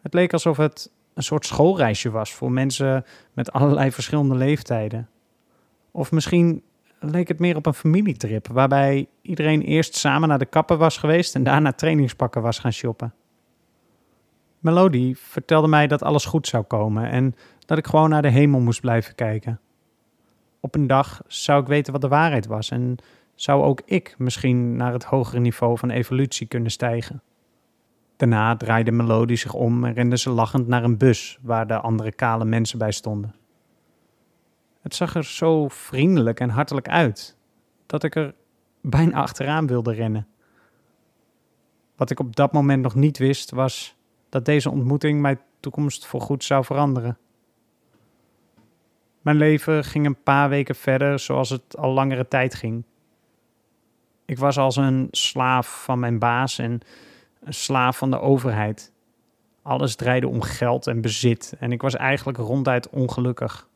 Het 0.00 0.14
leek 0.14 0.32
alsof 0.32 0.56
het 0.56 0.90
een 1.14 1.22
soort 1.22 1.46
schoolreisje 1.46 2.10
was 2.10 2.34
voor 2.34 2.52
mensen 2.52 3.04
met 3.32 3.52
allerlei 3.52 3.92
verschillende 3.92 4.34
leeftijden. 4.34 5.08
Of 5.90 6.12
misschien 6.12 6.62
leek 7.00 7.28
het 7.28 7.38
meer 7.38 7.56
op 7.56 7.66
een 7.66 7.74
familietrip, 7.74 8.48
waarbij 8.48 9.08
iedereen 9.22 9.62
eerst 9.62 9.94
samen 9.94 10.28
naar 10.28 10.38
de 10.38 10.46
kapper 10.46 10.76
was 10.76 10.96
geweest 10.96 11.34
en 11.34 11.42
daarna 11.42 11.72
trainingspakken 11.72 12.42
was 12.42 12.58
gaan 12.58 12.72
shoppen. 12.72 13.14
Melodie 14.58 15.18
vertelde 15.18 15.68
mij 15.68 15.86
dat 15.86 16.02
alles 16.02 16.24
goed 16.24 16.46
zou 16.46 16.64
komen 16.64 17.10
en 17.10 17.34
dat 17.66 17.78
ik 17.78 17.86
gewoon 17.86 18.10
naar 18.10 18.22
de 18.22 18.28
hemel 18.28 18.60
moest 18.60 18.80
blijven 18.80 19.14
kijken. 19.14 19.60
Op 20.60 20.74
een 20.74 20.86
dag 20.86 21.22
zou 21.26 21.60
ik 21.62 21.68
weten 21.68 21.92
wat 21.92 22.00
de 22.02 22.08
waarheid 22.08 22.46
was 22.46 22.70
en 22.70 22.96
zou 23.34 23.62
ook 23.62 23.82
ik 23.84 24.14
misschien 24.18 24.76
naar 24.76 24.92
het 24.92 25.04
hogere 25.04 25.40
niveau 25.40 25.78
van 25.78 25.90
evolutie 25.90 26.46
kunnen 26.46 26.70
stijgen. 26.70 27.22
Daarna 28.16 28.56
draaide 28.56 28.92
Melodie 28.92 29.36
zich 29.36 29.54
om 29.54 29.84
en 29.84 29.92
rende 29.92 30.18
ze 30.18 30.30
lachend 30.30 30.66
naar 30.66 30.84
een 30.84 30.98
bus 30.98 31.38
waar 31.42 31.66
de 31.66 31.80
andere 31.80 32.12
kale 32.12 32.44
mensen 32.44 32.78
bij 32.78 32.92
stonden. 32.92 33.34
Het 34.78 34.94
zag 34.94 35.14
er 35.14 35.24
zo 35.24 35.68
vriendelijk 35.68 36.40
en 36.40 36.48
hartelijk 36.48 36.88
uit 36.88 37.36
dat 37.86 38.02
ik 38.02 38.14
er 38.14 38.34
bijna 38.80 39.20
achteraan 39.20 39.66
wilde 39.66 39.92
rennen. 39.92 40.28
Wat 41.96 42.10
ik 42.10 42.20
op 42.20 42.36
dat 42.36 42.52
moment 42.52 42.82
nog 42.82 42.94
niet 42.94 43.18
wist 43.18 43.50
was 43.50 43.96
dat 44.28 44.44
deze 44.44 44.70
ontmoeting 44.70 45.20
mijn 45.20 45.40
toekomst 45.60 46.06
voorgoed 46.06 46.44
zou 46.44 46.64
veranderen. 46.64 47.18
Mijn 49.22 49.36
leven 49.36 49.84
ging 49.84 50.06
een 50.06 50.22
paar 50.22 50.48
weken 50.48 50.74
verder 50.74 51.18
zoals 51.18 51.50
het 51.50 51.76
al 51.76 51.92
langere 51.92 52.28
tijd 52.28 52.54
ging. 52.54 52.84
Ik 54.24 54.38
was 54.38 54.58
als 54.58 54.76
een 54.76 55.08
slaaf 55.10 55.82
van 55.82 55.98
mijn 55.98 56.18
baas 56.18 56.58
en 56.58 56.80
een 57.40 57.54
slaaf 57.54 57.98
van 57.98 58.10
de 58.10 58.20
overheid. 58.20 58.92
Alles 59.62 59.96
draaide 59.96 60.28
om 60.28 60.40
geld 60.40 60.86
en 60.86 61.00
bezit 61.00 61.54
en 61.58 61.72
ik 61.72 61.82
was 61.82 61.94
eigenlijk 61.94 62.38
ronduit 62.38 62.88
ongelukkig. 62.88 63.67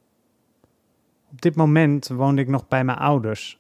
Op 1.33 1.43
dit 1.43 1.55
moment 1.55 2.09
woonde 2.09 2.43
ik 2.43 2.49
nog 2.49 2.69
bij 2.69 2.85
mijn 2.85 2.99
ouders. 2.99 3.59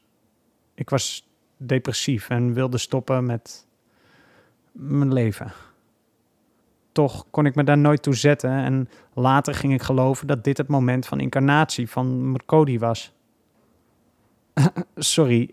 Ik 0.74 0.90
was 0.90 1.28
depressief 1.56 2.28
en 2.28 2.52
wilde 2.52 2.78
stoppen 2.78 3.26
met 3.26 3.66
mijn 4.72 5.12
leven. 5.12 5.52
Toch 6.92 7.26
kon 7.30 7.46
ik 7.46 7.54
me 7.54 7.64
daar 7.64 7.78
nooit 7.78 8.02
toe 8.02 8.14
zetten 8.14 8.50
en 8.50 8.88
later 9.14 9.54
ging 9.54 9.72
ik 9.72 9.82
geloven 9.82 10.26
dat 10.26 10.44
dit 10.44 10.58
het 10.58 10.68
moment 10.68 11.06
van 11.06 11.20
incarnatie 11.20 11.90
van 11.90 12.30
Mercodi 12.30 12.78
was. 12.78 13.12
Sorry, 14.96 15.50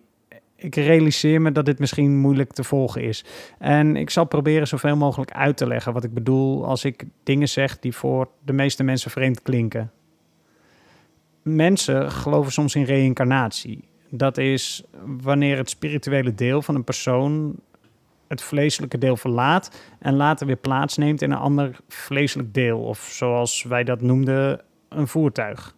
ik 0.55 0.75
realiseer 0.75 1.41
me 1.41 1.51
dat 1.51 1.65
dit 1.65 1.79
misschien 1.79 2.17
moeilijk 2.17 2.51
te 2.51 2.63
volgen 2.63 3.03
is. 3.03 3.25
En 3.57 3.95
ik 3.95 4.09
zal 4.09 4.25
proberen 4.25 4.67
zoveel 4.67 4.95
mogelijk 4.95 5.31
uit 5.31 5.57
te 5.57 5.67
leggen 5.67 5.93
wat 5.93 6.03
ik 6.03 6.13
bedoel 6.13 6.65
als 6.65 6.85
ik 6.85 7.05
dingen 7.23 7.49
zeg 7.49 7.79
die 7.79 7.95
voor 7.95 8.29
de 8.45 8.53
meeste 8.53 8.83
mensen 8.83 9.11
vreemd 9.11 9.41
klinken. 9.41 9.91
Mensen 11.56 12.12
geloven 12.12 12.51
soms 12.51 12.75
in 12.75 12.84
reïncarnatie. 12.84 13.88
Dat 14.10 14.38
is 14.38 14.84
wanneer 15.22 15.58
het 15.58 15.70
spirituele 15.70 16.36
deel 16.36 16.62
van 16.62 16.75
een 16.75 16.84
persoon 16.84 17.56
het 18.27 18.41
vleeselijke 18.41 18.98
deel 18.98 19.18
verlaat 19.18 19.82
en 20.00 20.15
later 20.15 20.48
weer 20.48 20.56
plaatsneemt 20.56 21.22
in 21.22 21.32
een 21.32 21.38
ander 21.38 21.79
vleeselijk 21.88 22.53
deel, 22.53 22.79
of 22.79 23.00
zoals 23.00 23.63
wij 23.63 23.84
dat 23.84 24.01
noemden, 24.01 24.62
een 24.89 25.08
voertuig. 25.08 25.75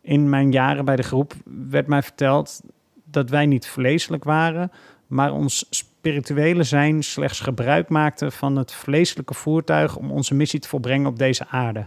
In 0.00 0.28
mijn 0.28 0.52
jaren 0.52 0.84
bij 0.84 0.96
de 0.96 1.02
groep 1.02 1.32
werd 1.68 1.86
mij 1.86 2.02
verteld 2.02 2.60
dat 3.04 3.30
wij 3.30 3.46
niet 3.46 3.66
vleeselijk 3.66 4.24
waren, 4.24 4.70
maar 5.06 5.32
ons 5.32 5.66
spirituele 5.70 6.62
zijn 6.62 7.02
slechts 7.02 7.40
gebruik 7.40 7.88
maakte 7.88 8.30
van 8.30 8.56
het 8.56 8.72
vleeselijke 8.72 9.34
voertuig 9.34 9.96
om 9.96 10.10
onze 10.10 10.34
missie 10.34 10.60
te 10.60 10.68
volbrengen 10.68 11.06
op 11.06 11.18
deze 11.18 11.46
aarde. 11.48 11.86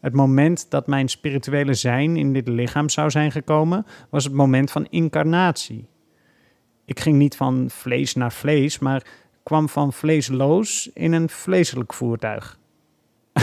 Het 0.00 0.12
moment 0.12 0.70
dat 0.70 0.86
mijn 0.86 1.08
spirituele 1.08 1.74
zijn 1.74 2.16
in 2.16 2.32
dit 2.32 2.48
lichaam 2.48 2.88
zou 2.88 3.10
zijn 3.10 3.32
gekomen, 3.32 3.86
was 4.10 4.24
het 4.24 4.32
moment 4.32 4.70
van 4.70 4.86
incarnatie. 4.86 5.88
Ik 6.84 7.00
ging 7.00 7.16
niet 7.16 7.36
van 7.36 7.70
vlees 7.70 8.14
naar 8.14 8.32
vlees, 8.32 8.78
maar 8.78 9.06
kwam 9.42 9.68
van 9.68 9.92
vleesloos 9.92 10.90
in 10.94 11.12
een 11.12 11.28
vleeselijk 11.28 11.94
voertuig. 11.94 12.58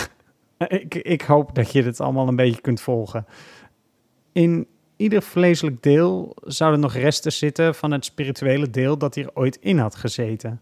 ik, 0.58 0.96
ik 0.96 1.22
hoop 1.22 1.56
dat 1.56 1.72
je 1.72 1.84
dit 1.84 2.00
allemaal 2.00 2.28
een 2.28 2.36
beetje 2.36 2.62
kunt 2.62 2.82
volgen. 2.82 3.26
In 4.32 4.68
ieder 4.96 5.22
vleeselijk 5.22 5.84
deel 5.84 6.36
zouden 6.42 6.80
nog 6.80 6.94
resten 6.94 7.32
zitten 7.32 7.76
van 7.76 7.92
het 7.92 8.06
spirituele 8.06 8.70
deel 8.70 8.98
dat 8.98 9.16
hier 9.16 9.30
ooit 9.34 9.58
in 9.62 9.78
had 9.78 9.96
gezeten. 9.96 10.62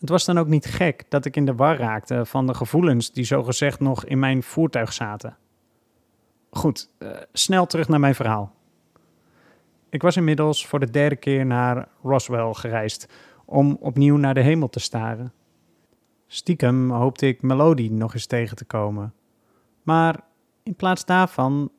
Het 0.00 0.08
was 0.08 0.24
dan 0.24 0.38
ook 0.38 0.46
niet 0.46 0.66
gek 0.66 1.04
dat 1.08 1.24
ik 1.24 1.36
in 1.36 1.44
de 1.44 1.54
war 1.54 1.76
raakte 1.76 2.26
van 2.26 2.46
de 2.46 2.54
gevoelens 2.54 3.12
die 3.12 3.24
zogezegd 3.24 3.80
nog 3.80 4.04
in 4.04 4.18
mijn 4.18 4.42
voertuig 4.42 4.92
zaten. 4.92 5.36
Goed, 6.50 6.90
uh, 6.98 7.10
snel 7.32 7.66
terug 7.66 7.88
naar 7.88 8.00
mijn 8.00 8.14
verhaal. 8.14 8.54
Ik 9.88 10.02
was 10.02 10.16
inmiddels 10.16 10.66
voor 10.66 10.80
de 10.80 10.90
derde 10.90 11.16
keer 11.16 11.46
naar 11.46 11.88
Roswell 12.02 12.52
gereisd 12.52 13.08
om 13.44 13.76
opnieuw 13.80 14.16
naar 14.16 14.34
de 14.34 14.40
hemel 14.40 14.68
te 14.68 14.80
staren. 14.80 15.32
Stiekem 16.26 16.90
hoopte 16.90 17.26
ik 17.26 17.42
Melody 17.42 17.88
nog 17.88 18.14
eens 18.14 18.26
tegen 18.26 18.56
te 18.56 18.64
komen. 18.64 19.14
Maar 19.82 20.20
in 20.62 20.74
plaats 20.74 21.04
daarvan 21.04 21.70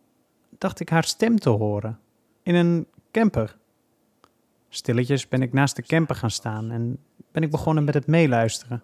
dacht 0.57 0.79
ik 0.79 0.89
haar 0.89 1.03
stem 1.03 1.39
te 1.39 1.49
horen. 1.49 1.99
In 2.43 2.55
een 2.55 2.87
camper. 3.11 3.56
Stilletjes 4.69 5.27
ben 5.27 5.41
ik 5.41 5.53
naast 5.53 5.75
de 5.75 5.81
camper 5.81 6.15
gaan 6.15 6.31
staan 6.31 6.71
en 6.71 6.97
ben 7.31 7.43
ik 7.43 7.51
begonnen 7.51 7.83
met 7.83 7.93
het 7.93 8.07
meeluisteren. 8.07 8.83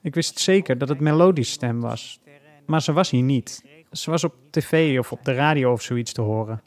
Ik 0.00 0.14
wist 0.14 0.38
zeker 0.38 0.78
dat 0.78 0.88
het 0.88 1.00
Melody's 1.00 1.50
stem 1.50 1.80
was, 1.80 2.20
maar 2.66 2.82
ze 2.82 2.92
was 2.92 3.10
hier 3.10 3.22
niet. 3.22 3.64
Ze 3.92 4.10
was 4.10 4.24
op 4.24 4.34
tv 4.50 4.98
of 4.98 5.12
op 5.12 5.24
de 5.24 5.32
radio 5.32 5.72
of 5.72 5.82
zoiets 5.82 6.12
te 6.12 6.20
horen. 6.20 6.62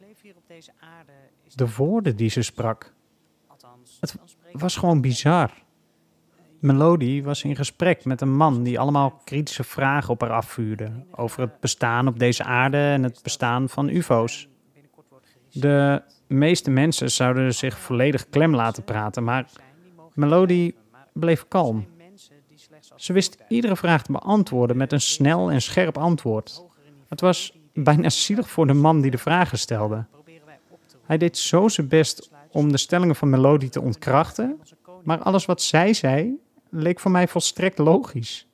De 1.55 1.75
woorden 1.75 2.15
die 2.15 2.29
ze 2.29 2.41
sprak. 2.41 2.94
Het 4.00 4.17
was 4.51 4.77
gewoon 4.77 5.01
bizar. 5.01 5.51
Melody 6.60 7.24
was 7.24 7.44
in 7.44 7.55
gesprek 7.55 8.05
met 8.05 8.22
een 8.22 8.36
man 8.36 8.63
die 8.63 8.79
allemaal 8.79 9.22
kritische 9.24 9.63
vragen 9.63 10.10
op 10.10 10.22
haar 10.22 10.32
afvuurde 10.32 10.91
over 11.12 11.41
het 11.41 11.60
bestaan 11.60 12.08
op 12.08 12.20
deze 12.20 12.44
aarde 12.44 12.77
en 12.77 13.03
het 13.03 13.20
bestaan 13.24 13.70
van 13.70 13.89
UFO's. 13.89 14.48
De 15.51 16.01
meeste 16.27 16.70
mensen 16.70 17.12
zouden 17.12 17.53
zich 17.53 17.79
volledig 17.79 18.29
klem 18.29 18.55
laten 18.55 18.84
praten, 18.84 19.24
maar 19.24 19.50
Melody 20.13 20.74
bleef 21.13 21.48
kalm. 21.48 21.86
Ze 22.96 23.13
wist 23.13 23.38
iedere 23.48 23.75
vraag 23.75 24.03
te 24.03 24.12
beantwoorden 24.12 24.77
met 24.77 24.91
een 24.91 25.01
snel 25.01 25.51
en 25.51 25.62
scherp 25.62 25.98
antwoord. 25.98 26.65
Het 27.08 27.22
was 27.22 27.58
bijna 27.74 28.10
zielig 28.10 28.50
voor 28.50 28.67
de 28.67 28.74
man 28.74 29.01
die 29.01 29.12
de 29.12 29.17
vragen 29.17 29.58
stelde. 29.58 30.05
Hij 31.03 31.17
deed 31.17 31.38
zo 31.38 31.67
zijn 31.67 31.88
best 31.88 32.29
om 32.51 32.72
de 32.72 32.77
stellingen 32.77 33.15
van 33.15 33.29
Melody 33.29 33.70
te 33.70 33.82
ontkrachten, 33.82 34.60
maar 35.03 35.20
alles 35.20 35.46
wat 35.46 35.62
zij 35.62 35.94
zei 35.94 36.39
leek 36.70 37.00
voor 37.00 37.12
mij 37.12 37.27
volstrekt 37.27 37.77
logisch. 37.77 38.48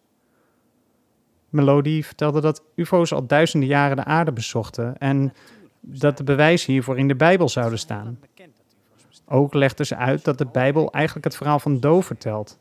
Melody 1.49 2.03
vertelde 2.03 2.41
dat 2.41 2.63
UFO's 2.75 3.11
al 3.11 3.27
duizenden 3.27 3.69
jaren 3.69 3.95
de 3.95 4.03
aarde 4.03 4.31
bezochten 4.31 4.97
en 4.97 5.33
dat 5.81 6.17
de 6.17 6.23
bewijzen 6.23 6.71
hiervoor 6.71 6.97
in 6.97 7.07
de 7.07 7.15
Bijbel 7.15 7.49
zouden 7.49 7.79
staan. 7.79 8.19
Ook 9.25 9.53
legde 9.53 9.85
ze 9.85 9.95
uit 9.95 10.23
dat 10.23 10.37
de 10.37 10.45
Bijbel 10.45 10.91
eigenlijk 10.91 11.25
het 11.25 11.35
verhaal 11.35 11.59
van 11.59 11.79
Doe 11.79 12.03
vertelt 12.03 12.59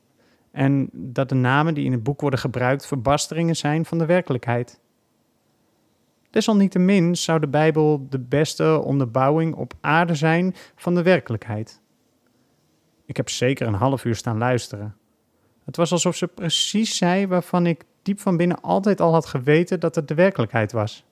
en 0.50 0.88
dat 0.92 1.28
de 1.28 1.34
namen 1.34 1.74
die 1.74 1.84
in 1.84 1.92
het 1.92 2.02
boek 2.02 2.20
worden 2.20 2.40
gebruikt 2.40 2.86
verbasteringen 2.86 3.56
zijn 3.56 3.84
van 3.84 3.98
de 3.98 4.06
werkelijkheid. 4.06 4.80
Desalniettemin 6.30 7.16
zou 7.16 7.40
de 7.40 7.48
Bijbel 7.48 8.06
de 8.08 8.18
beste 8.18 8.82
onderbouwing 8.84 9.54
op 9.54 9.72
aarde 9.80 10.14
zijn 10.14 10.54
van 10.76 10.94
de 10.94 11.02
werkelijkheid. 11.02 11.80
Ik 13.04 13.16
heb 13.16 13.28
zeker 13.28 13.66
een 13.66 13.74
half 13.74 14.04
uur 14.04 14.14
staan 14.14 14.38
luisteren. 14.38 14.96
Het 15.64 15.76
was 15.76 15.92
alsof 15.92 16.16
ze 16.16 16.26
precies 16.26 16.96
zei 16.96 17.26
waarvan 17.26 17.66
ik 17.66 17.84
diep 18.02 18.20
van 18.20 18.36
binnen 18.36 18.60
altijd 18.60 19.00
al 19.00 19.12
had 19.12 19.26
geweten 19.26 19.80
dat 19.80 19.94
het 19.94 20.08
de 20.08 20.14
werkelijkheid 20.14 20.72
was. 20.72 21.04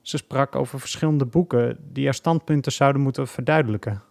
Ze 0.00 0.16
sprak 0.16 0.54
over 0.54 0.80
verschillende 0.80 1.26
boeken 1.26 1.78
die 1.92 2.04
haar 2.04 2.14
standpunten 2.14 2.72
zouden 2.72 3.02
moeten 3.02 3.28
verduidelijken. 3.28 4.02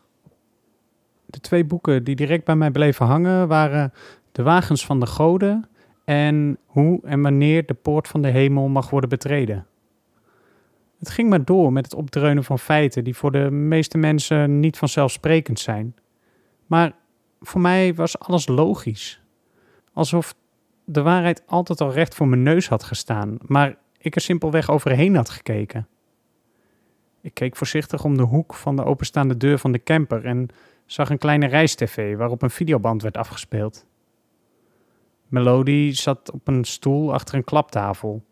De 1.25 1.39
twee 1.39 1.65
boeken 1.65 2.03
die 2.03 2.15
direct 2.15 2.45
bij 2.45 2.55
mij 2.55 2.71
bleven 2.71 3.05
hangen 3.05 3.47
waren 3.47 3.93
De 4.31 4.43
Wagens 4.43 4.85
van 4.85 4.99
de 4.99 5.05
Goden 5.05 5.69
en 6.05 6.57
Hoe 6.65 6.99
en 7.03 7.21
wanneer 7.21 7.65
de 7.65 7.73
poort 7.73 8.07
van 8.07 8.21
de 8.21 8.27
hemel 8.27 8.67
mag 8.67 8.89
worden 8.89 9.09
betreden. 9.09 9.67
Het 10.99 11.09
ging 11.09 11.29
maar 11.29 11.45
door 11.45 11.73
met 11.73 11.85
het 11.85 11.93
opdreunen 11.93 12.43
van 12.43 12.59
feiten 12.59 13.03
die 13.03 13.15
voor 13.15 13.31
de 13.31 13.51
meeste 13.51 13.97
mensen 13.97 14.59
niet 14.59 14.77
vanzelfsprekend 14.77 15.59
zijn. 15.59 15.95
Maar 16.65 16.93
voor 17.41 17.61
mij 17.61 17.93
was 17.93 18.19
alles 18.19 18.47
logisch. 18.47 19.21
Alsof 19.93 20.35
de 20.85 21.01
waarheid 21.01 21.43
altijd 21.45 21.81
al 21.81 21.91
recht 21.91 22.15
voor 22.15 22.27
mijn 22.27 22.43
neus 22.43 22.67
had 22.67 22.83
gestaan, 22.83 23.37
maar 23.41 23.77
ik 23.99 24.15
er 24.15 24.21
simpelweg 24.21 24.69
overheen 24.69 25.15
had 25.15 25.29
gekeken. 25.29 25.87
Ik 27.21 27.33
keek 27.33 27.55
voorzichtig 27.55 28.03
om 28.03 28.17
de 28.17 28.23
hoek 28.23 28.53
van 28.53 28.75
de 28.75 28.83
openstaande 28.83 29.37
deur 29.37 29.57
van 29.57 29.71
de 29.71 29.83
camper 29.83 30.25
en 30.25 30.47
zag 30.85 31.09
een 31.09 31.17
kleine 31.17 31.47
reistv 31.47 32.15
waarop 32.17 32.41
een 32.41 32.49
videoband 32.49 33.01
werd 33.01 33.17
afgespeeld. 33.17 33.85
Melody 35.27 35.91
zat 35.93 36.31
op 36.31 36.47
een 36.47 36.63
stoel 36.63 37.13
achter 37.13 37.35
een 37.35 37.43
klaptafel, 37.43 38.23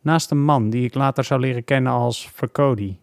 naast 0.00 0.30
een 0.30 0.42
man 0.42 0.70
die 0.70 0.84
ik 0.84 0.94
later 0.94 1.24
zou 1.24 1.40
leren 1.40 1.64
kennen 1.64 1.92
als 1.92 2.30
Vercody. 2.30 2.96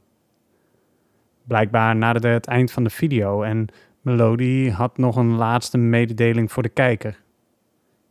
Blijkbaar 1.43 1.95
naderde 1.95 2.27
het 2.27 2.47
eind 2.47 2.71
van 2.71 2.83
de 2.83 2.89
video 2.89 3.41
en 3.41 3.67
Melody 4.01 4.69
had 4.69 4.97
nog 4.97 5.15
een 5.15 5.35
laatste 5.35 5.77
mededeling 5.77 6.51
voor 6.51 6.63
de 6.63 6.69
kijker. 6.69 7.21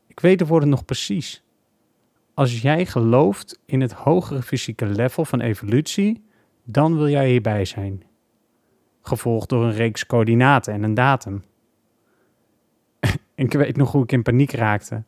Ik 0.06 0.20
weet 0.20 0.38
de 0.38 0.46
woorden 0.46 0.68
nog 0.68 0.84
precies. 0.84 1.45
Als 2.36 2.60
jij 2.60 2.86
gelooft 2.86 3.58
in 3.64 3.80
het 3.80 3.92
hogere 3.92 4.42
fysieke 4.42 4.86
level 4.86 5.24
van 5.24 5.40
evolutie, 5.40 6.24
dan 6.64 6.96
wil 6.96 7.08
jij 7.08 7.28
hierbij 7.28 7.64
zijn. 7.64 8.02
Gevolgd 9.02 9.48
door 9.48 9.64
een 9.64 9.72
reeks 9.72 10.06
coördinaten 10.06 10.72
en 10.72 10.82
een 10.82 10.94
datum. 10.94 11.44
ik 13.34 13.52
weet 13.52 13.76
nog 13.76 13.92
hoe 13.92 14.02
ik 14.02 14.12
in 14.12 14.22
paniek 14.22 14.52
raakte. 14.52 15.02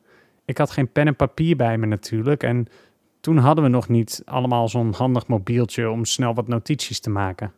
Ik 0.45 0.59
had 0.59 0.71
geen 0.71 0.93
pen 0.93 1.07
en 1.07 1.17
papier 1.17 1.57
bij 1.57 1.79
me 1.79 1.87
natuurlijk 1.87 2.43
en 2.43 2.67
toen 3.21 3.37
hadden 3.37 3.65
we 3.65 3.71
nog 3.71 3.89
niet 3.89 4.23
allemaal 4.25 4.69
zo'n 4.69 4.93
handig 4.93 5.27
mobieltje 5.27 5.91
om 5.91 6.05
snel 6.05 6.35
wat 6.35 6.49
notities 6.49 7.01
te 7.01 7.11
maken. 7.11 7.53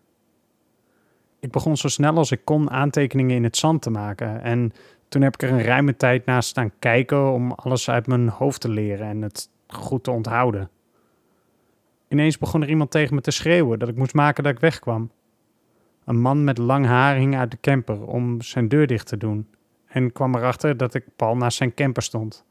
Ik 1.41 1.51
begon 1.51 1.77
zo 1.77 1.89
snel 1.89 2.17
als 2.17 2.31
ik 2.31 2.45
kon 2.45 2.71
aantekeningen 2.71 3.37
in 3.37 3.45
het 3.45 3.57
zand 3.57 3.83
te 3.83 3.91
maken 3.91 4.43
en 4.43 4.73
toen 5.09 5.23
heb 5.23 5.35
ik 5.35 5.43
er 5.43 5.53
een 5.53 5.63
ruime 5.63 5.97
tijd 5.97 6.27
naast 6.27 6.49
staan 6.49 6.73
kijken 6.79 7.33
om 7.33 7.53
alles 7.53 7.91
uit 7.91 8.07
mijn 8.07 8.29
hoofd 8.29 8.61
te 8.61 8.69
leren 8.69 9.07
en 9.07 9.23
het 9.23 9.49
goed 9.75 10.05
te 10.05 10.11
onthouden. 10.11 10.71
Ineens 12.09 12.39
begon 12.39 12.63
er 12.63 12.69
iemand 12.69 12.91
tegen 12.91 13.15
me 13.15 13.21
te 13.21 13.31
schreeuwen 13.31 13.79
dat 13.79 13.89
ik 13.89 13.97
moest 13.97 14.15
maken 14.15 14.45
dat 14.45 14.53
ik 14.53 14.61
wegkwam. 14.61 15.11
Een 16.05 16.21
man 16.21 16.45
met 16.45 16.59
lang 16.59 16.87
haar 16.87 17.17
hing 17.17 17.37
uit 17.37 17.51
de 17.51 17.59
camper 17.61 18.07
om 18.07 18.41
zijn 18.41 18.69
deur 18.69 18.87
dicht 18.87 19.07
te 19.07 19.17
doen 19.17 19.49
en 19.87 20.13
kwam 20.13 20.35
erachter 20.35 20.77
dat 20.77 20.95
ik 20.95 21.05
pal 21.17 21.37
naast 21.37 21.57
zijn 21.57 21.75
camper 21.75 22.03
stond. 22.03 22.45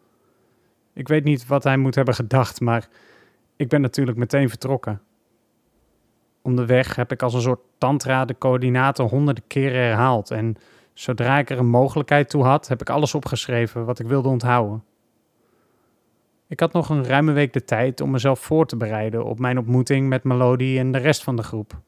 Ik 0.94 1.08
weet 1.08 1.24
niet 1.24 1.48
wat 1.48 1.64
hij 1.64 1.78
moet 1.78 1.96
hebben 1.96 2.14
gedacht, 2.14 2.62
maar 2.62 2.88
ik 3.56 3.68
ben 3.68 3.82
natuurlijk 3.82 4.18
meteen 4.18 4.50
vertrokken. 4.50 5.02
Onderweg 6.42 6.96
heb 6.96 7.12
ik 7.12 7.22
als 7.22 7.34
een 7.34 7.42
soort 7.42 7.62
tantra 7.78 8.26
de 8.26 8.38
coördinaten 8.38 9.06
honderden 9.06 9.44
keren 9.48 9.82
herhaald 9.82 10.32
en 10.32 10.56
zodra 10.94 11.38
ik 11.38 11.50
er 11.50 11.58
een 11.58 11.70
mogelijkheid 11.70 12.30
toe 12.30 12.44
had, 12.44 12.68
heb 12.68 12.82
ik 12.82 12.90
alles 12.90 13.16
opgeschreven 13.16 13.86
wat 13.86 14.00
ik 14.00 14.08
wilde 14.08 14.30
onthouden. 14.30 14.84
Ik 16.50 16.60
had 16.60 16.74
nog 16.74 16.90
een 16.90 17.06
ruime 17.06 17.32
week 17.32 17.54
de 17.54 17.64
tijd 17.64 18.02
om 18.02 18.12
mezelf 18.12 18.40
voor 18.40 18.66
te 18.66 18.78
bereiden 18.78 19.26
op 19.26 19.40
mijn 19.40 19.58
ontmoeting 19.58 20.08
met 20.08 20.24
Melody 20.24 20.78
en 20.78 20.92
de 20.92 20.98
rest 20.98 21.24
van 21.24 21.36
de 21.36 21.44
groep. 21.44 21.82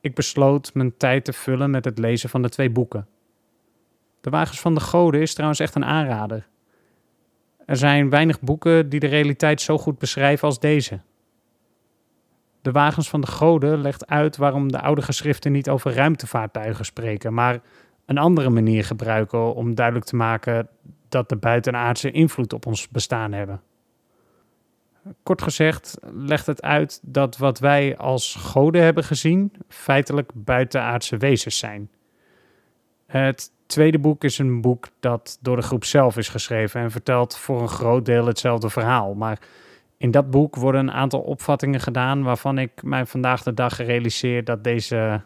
Ik 0.00 0.14
besloot 0.14 0.74
mijn 0.74 0.96
tijd 0.96 1.24
te 1.24 1.32
vullen 1.32 1.70
met 1.70 1.84
het 1.84 1.98
lezen 1.98 2.28
van 2.28 2.42
de 2.42 2.48
twee 2.48 2.70
boeken. 2.70 3.06
De 4.20 4.30
Wagens 4.30 4.60
van 4.60 4.74
de 4.74 4.80
Goden 4.80 5.20
is 5.20 5.32
trouwens 5.32 5.60
echt 5.60 5.74
een 5.74 5.84
aanrader. 5.84 6.48
Er 7.66 7.76
zijn 7.76 8.10
weinig 8.10 8.40
boeken 8.40 8.88
die 8.88 9.00
de 9.00 9.06
realiteit 9.06 9.60
zo 9.60 9.78
goed 9.78 9.98
beschrijven 9.98 10.48
als 10.48 10.60
deze. 10.60 11.00
De 12.62 12.72
wagens 12.72 13.08
van 13.08 13.20
de 13.20 13.26
goden 13.26 13.80
legt 13.80 14.06
uit 14.06 14.36
waarom 14.36 14.72
de 14.72 14.80
oude 14.80 15.02
geschriften 15.02 15.52
niet 15.52 15.68
over 15.68 15.94
ruimtevaartuigen 15.94 16.84
spreken, 16.84 17.34
maar 17.34 17.60
een 18.06 18.18
andere 18.18 18.50
manier 18.50 18.84
gebruiken 18.84 19.54
om 19.54 19.74
duidelijk 19.74 20.06
te 20.06 20.16
maken 20.16 20.68
dat 21.12 21.28
de 21.28 21.36
buitenaardse 21.36 22.10
invloed 22.10 22.52
op 22.52 22.66
ons 22.66 22.88
bestaan 22.88 23.32
hebben. 23.32 23.60
Kort 25.22 25.42
gezegd 25.42 25.98
legt 26.14 26.46
het 26.46 26.62
uit 26.62 27.00
dat 27.02 27.36
wat 27.36 27.58
wij 27.58 27.96
als 27.96 28.34
goden 28.34 28.82
hebben 28.82 29.04
gezien 29.04 29.52
feitelijk 29.68 30.30
buitenaardse 30.34 31.16
wezens 31.16 31.58
zijn. 31.58 31.90
Het 33.06 33.52
tweede 33.66 33.98
boek 33.98 34.24
is 34.24 34.38
een 34.38 34.60
boek 34.60 34.88
dat 35.00 35.38
door 35.40 35.56
de 35.56 35.62
groep 35.62 35.84
zelf 35.84 36.16
is 36.16 36.28
geschreven 36.28 36.80
en 36.80 36.90
vertelt 36.90 37.36
voor 37.36 37.60
een 37.60 37.68
groot 37.68 38.04
deel 38.04 38.26
hetzelfde 38.26 38.70
verhaal. 38.70 39.14
Maar 39.14 39.38
in 39.96 40.10
dat 40.10 40.30
boek 40.30 40.56
worden 40.56 40.80
een 40.80 40.94
aantal 40.94 41.20
opvattingen 41.20 41.80
gedaan 41.80 42.22
waarvan 42.22 42.58
ik 42.58 42.82
mij 42.82 43.06
vandaag 43.06 43.42
de 43.42 43.54
dag 43.54 43.76
realiseer 43.76 44.44
dat 44.44 44.64
deze 44.64 45.22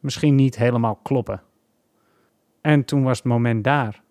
misschien 0.00 0.34
niet 0.34 0.56
helemaal 0.56 0.94
kloppen. 1.02 1.42
En 2.60 2.84
toen 2.84 3.02
was 3.02 3.16
het 3.16 3.26
moment 3.26 3.64
daar. 3.64 4.01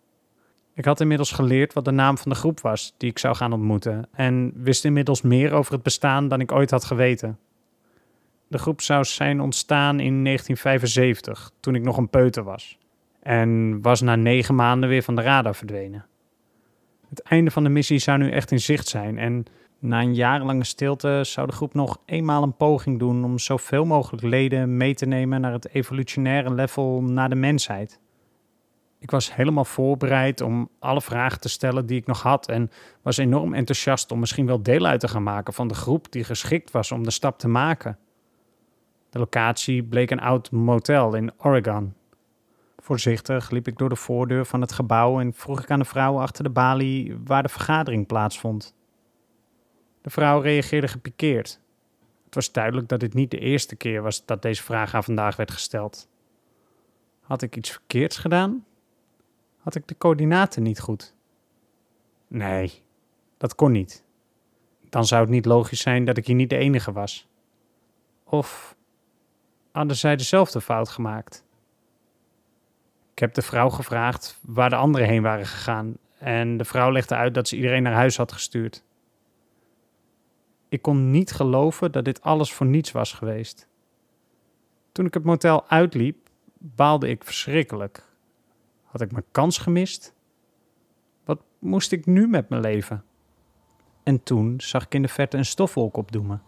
Ik 0.74 0.86
had 0.86 1.00
inmiddels 1.00 1.32
geleerd 1.32 1.74
wat 1.74 1.86
de 1.86 1.92
naam 1.92 2.18
van 2.18 2.32
de 2.32 2.38
groep 2.38 2.60
was 2.60 2.94
die 2.98 3.10
ik 3.10 3.20
zou 3.20 3.36
gaan 3.36 3.54
ontmoeten 3.54 4.08
en 4.12 4.51
wist 4.56 4.86
inmiddels 4.86 5.22
meer 5.22 5.51
over 5.51 5.74
het 5.74 5.84
bestaan 5.84 6.28
dan 6.28 6.40
ik 6.40 6.51
ooit 6.51 6.72
had 6.72 6.86
geweten. 6.86 7.40
De 8.48 8.58
groep 8.58 8.82
zou 8.82 9.04
zijn 9.04 9.42
ontstaan 9.42 10.00
in 10.00 10.24
1975, 10.24 11.51
toen 11.60 11.75
ik 11.75 11.84
nog 11.84 11.98
een 11.98 12.10
peuter 12.10 12.44
was, 12.44 12.78
en 13.20 13.82
was 13.82 14.01
na 14.01 14.16
negen 14.16 14.56
maanden 14.56 14.90
weer 14.90 15.04
van 15.04 15.16
de 15.16 15.22
radar 15.22 15.56
verdwenen. 15.56 16.06
Het 17.10 17.22
einde 17.22 17.51
van 17.51 17.63
de 17.63 17.70
missie 17.70 18.00
zou 18.00 18.18
nu 18.18 18.32
echt 18.32 18.51
in 18.51 18.60
zicht 18.60 18.88
zijn 18.88 19.18
en 19.18 19.46
na 19.80 20.01
een 20.01 20.16
jarenlange 20.16 20.63
stilte 20.63 21.22
zou 21.24 21.48
de 21.48 21.54
groep 21.54 21.74
nog 21.74 21.98
eenmaal 22.06 22.44
een 22.44 22.56
poging 22.56 23.00
doen 23.00 23.24
om 23.24 23.40
zoveel 23.40 23.86
mogelijk 23.86 24.24
leden 24.24 24.78
mee 24.78 24.94
te 24.94 25.06
nemen 25.06 25.42
naar 25.42 25.51
het 25.51 25.74
evolutionaire 25.74 26.54
level 26.54 27.01
naar 27.01 27.30
de 27.30 27.36
mensheid. 27.36 28.00
Ik 29.01 29.12
was 29.12 29.36
helemaal 29.36 29.65
voorbereid 29.65 30.41
om 30.41 30.70
alle 30.79 31.01
vragen 31.01 31.39
te 31.39 31.50
stellen 31.50 31.86
die 31.86 31.98
ik 31.98 32.05
nog 32.05 32.22
had 32.22 32.48
en 32.48 32.72
was 33.01 33.17
enorm 33.17 33.53
enthousiast 33.53 34.12
om 34.12 34.20
misschien 34.20 34.46
wel 34.46 34.63
deel 34.63 34.86
uit 34.86 35.00
te 35.00 35.08
gaan 35.08 35.24
maken 35.24 35.53
van 35.53 35.67
de 35.67 35.74
groep 35.74 36.12
die 36.12 36.24
geschikt 36.24 36.72
was 36.72 36.91
om 36.91 37.03
de 37.03 37.12
stap 37.12 37.39
te 37.39 37.48
maken. 37.48 37.98
De 39.10 39.20
locatie 39.20 39.84
bleek 39.84 40.12
een 40.12 40.20
oud 40.20 40.51
motel 40.51 41.15
in 41.15 41.31
Oregon. 41.38 41.93
Voorzichtig 42.77 43.50
liep 43.50 43.67
ik 43.67 43.77
door 43.77 43.89
de 43.89 43.96
voordeur 43.96 44.46
van 44.46 44.62
het 44.62 44.72
gebouw 44.72 45.20
en 45.20 45.34
vroeg 45.34 45.62
ik 45.62 45.72
aan 45.72 45.79
de 45.79 45.86
vrouw 45.86 46.20
achter 46.20 46.43
de 46.43 46.50
balie 46.50 47.17
waar 47.25 47.43
de 47.43 47.50
vergadering 47.50 48.08
plaatsvond. 48.08 48.75
De 50.01 50.10
vrouw 50.10 50.39
reageerde 50.39 50.88
gepikeerd. 50.88 51.60
Het 52.25 52.36
was 52.36 52.51
duidelijk 52.51 52.88
dat 52.88 53.00
dit 53.00 53.13
niet 53.13 53.31
de 53.31 53.39
eerste 53.39 53.75
keer 53.75 54.01
was 54.01 54.25
dat 54.25 54.41
deze 54.41 54.63
vraag 54.63 54.93
aan 54.93 55.03
vandaag 55.03 55.36
werd 55.36 55.51
gesteld. 55.51 56.08
Had 57.22 57.41
ik 57.41 57.55
iets 57.55 57.72
verkeerds 57.72 58.17
gedaan? 58.17 58.65
Had 59.62 59.75
ik 59.75 59.88
de 59.88 59.98
coördinaten 59.98 60.63
niet 60.63 60.80
goed? 60.80 61.13
Nee, 62.27 62.84
dat 63.38 63.56
kon 63.56 63.72
niet. 63.72 64.03
Dan 64.89 65.06
zou 65.06 65.22
het 65.22 65.30
niet 65.30 65.46
logisch 65.46 65.82
zijn 65.82 66.06
dat 66.06 66.18
ik 66.18 66.25
hier 66.25 66.36
niet 66.36 66.50
de 66.50 66.58
enige 66.58 66.91
was. 66.91 67.27
Of 68.24 68.75
hadden 69.72 69.96
zij 69.96 70.15
dezelfde 70.15 70.62
fout 70.62 70.89
gemaakt? 70.89 71.44
Ik 73.12 73.20
heb 73.20 73.34
de 73.34 73.41
vrouw 73.41 73.70
gevraagd 73.70 74.39
waar 74.41 74.70
de 74.70 74.75
anderen 74.75 75.08
heen 75.08 75.22
waren 75.22 75.46
gegaan 75.46 75.98
en 76.18 76.58
de 76.58 76.65
vrouw 76.65 76.91
legde 76.91 77.15
uit 77.15 77.34
dat 77.34 77.48
ze 77.48 77.56
iedereen 77.56 77.84
naar 77.84 77.94
huis 77.94 78.18
had 78.18 78.32
gestuurd. 78.32 78.84
Ik 80.70 80.82
kon 80.82 81.12
niet 81.12 81.32
geloven 81.32 81.91
dat 81.91 82.06
dit 82.06 82.21
alles 82.21 82.54
voor 82.54 82.65
niets 82.65 82.91
was 82.91 83.13
geweest. 83.13 83.67
Toen 84.91 85.06
ik 85.06 85.13
het 85.13 85.24
motel 85.24 85.67
uitliep, 85.67 86.30
baalde 86.58 87.10
ik 87.10 87.24
verschrikkelijk. 87.24 88.10
Had 88.91 89.01
ik 89.01 89.12
mijn 89.12 89.25
kans 89.32 89.58
gemist? 89.58 90.13
Wat 91.25 91.41
moest 91.60 91.91
ik 91.91 92.06
nu 92.06 92.27
met 92.27 92.49
mijn 92.49 92.62
leven? 92.62 93.04
En 94.04 94.23
toen 94.23 94.54
zag 94.62 94.84
ik 94.84 94.93
in 94.93 95.01
de 95.01 95.08
verte 95.08 95.38
een 95.38 95.45
stofwolk 95.45 95.97
opdoemen. 95.97 96.41